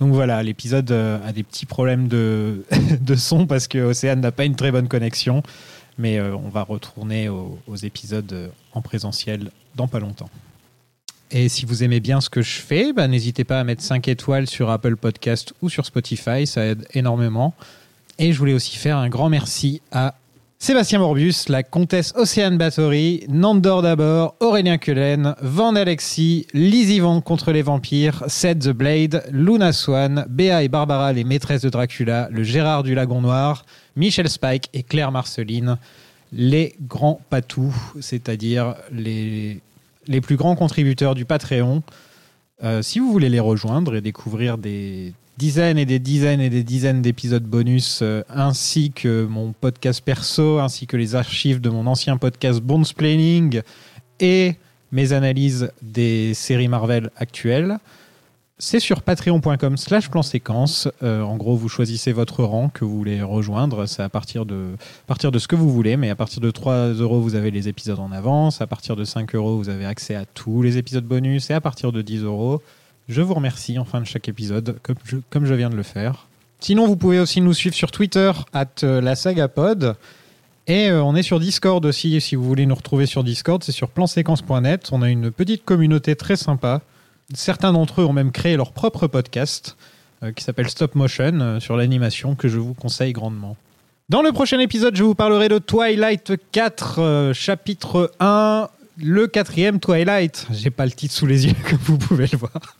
[0.01, 2.65] Donc voilà, l'épisode euh, a des petits problèmes de,
[3.01, 5.43] de son parce que Océane n'a pas une très bonne connexion.
[5.99, 10.31] Mais euh, on va retourner aux, épisodes euh, en présentiel dans pas longtemps.
[11.33, 14.07] Et si vous aimez bien ce que je fais, bah, n'hésitez pas à mettre 5
[14.07, 17.53] étoiles sur Apple Podcast ou sur Spotify, ça aide énormément.
[18.19, 20.15] Et je voulais aussi faire un grand merci à
[20.61, 27.53] Sébastien Morbius, la comtesse Océane Bathory, Nandor d'abord, Aurélien Cullen, Van Alexis, Lizzie Van contre
[27.53, 32.43] les vampires, Seth the Blade, Luna Swan, Béa et Barbara les maîtresses de Dracula, le
[32.43, 33.65] Gérard du Lagon Noir,
[33.95, 35.79] Michel Spike et Claire Marceline,
[36.33, 39.61] les grands patous, c'est-à-dire les,
[40.09, 41.85] les plus grands contributeurs du Patreon.
[42.65, 46.65] Euh, si vous voulez les rejoindre et découvrir des dizaines et des dizaines et des
[46.65, 51.87] dizaines d'épisodes bonus, euh, ainsi que mon podcast perso, ainsi que les archives de mon
[51.87, 53.63] ancien podcast Bonesplaining
[54.19, 54.57] et
[54.91, 57.79] mes analyses des séries Marvel actuelles.
[58.59, 60.89] C'est sur patreon.com slash plan séquence.
[61.05, 63.87] Euh, en gros, vous choisissez votre rang que vous voulez rejoindre.
[63.87, 66.51] C'est à partir de, à partir de ce que vous voulez, mais à partir de
[66.51, 68.61] 3 euros, vous avez les épisodes en avance.
[68.61, 71.49] À partir de 5 euros, vous avez accès à tous les épisodes bonus.
[71.51, 72.61] Et à partir de 10 euros,
[73.09, 74.79] je vous remercie en fin de chaque épisode,
[75.31, 76.27] comme je, viens de le faire.
[76.61, 79.15] Sinon, vous pouvez aussi nous suivre sur Twitter, at euh, la.
[80.67, 83.73] Et euh, on est sur Discord aussi, si vous voulez nous retrouver sur Discord, c'est
[83.73, 84.89] sur planséquence.net.
[84.93, 86.83] On a une petite communauté très sympa.
[87.35, 89.77] Certains d'entre eux ont même créé leur propre podcast
[90.23, 93.57] euh, qui s'appelle Stop Motion sur l'animation que je vous conseille grandement.
[94.11, 99.81] Dans le prochain épisode, je vous parlerai de Twilight 4, euh, chapitre 1, le quatrième
[99.81, 100.47] Twilight.
[100.51, 102.78] J'ai pas le titre sous les yeux, comme vous pouvez le voir.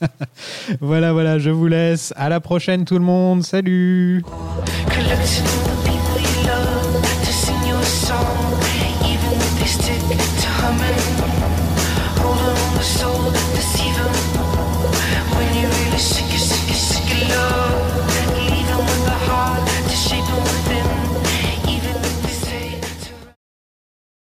[0.80, 2.12] voilà, voilà, je vous laisse.
[2.16, 3.42] À la prochaine, tout le monde.
[3.42, 4.22] Salut.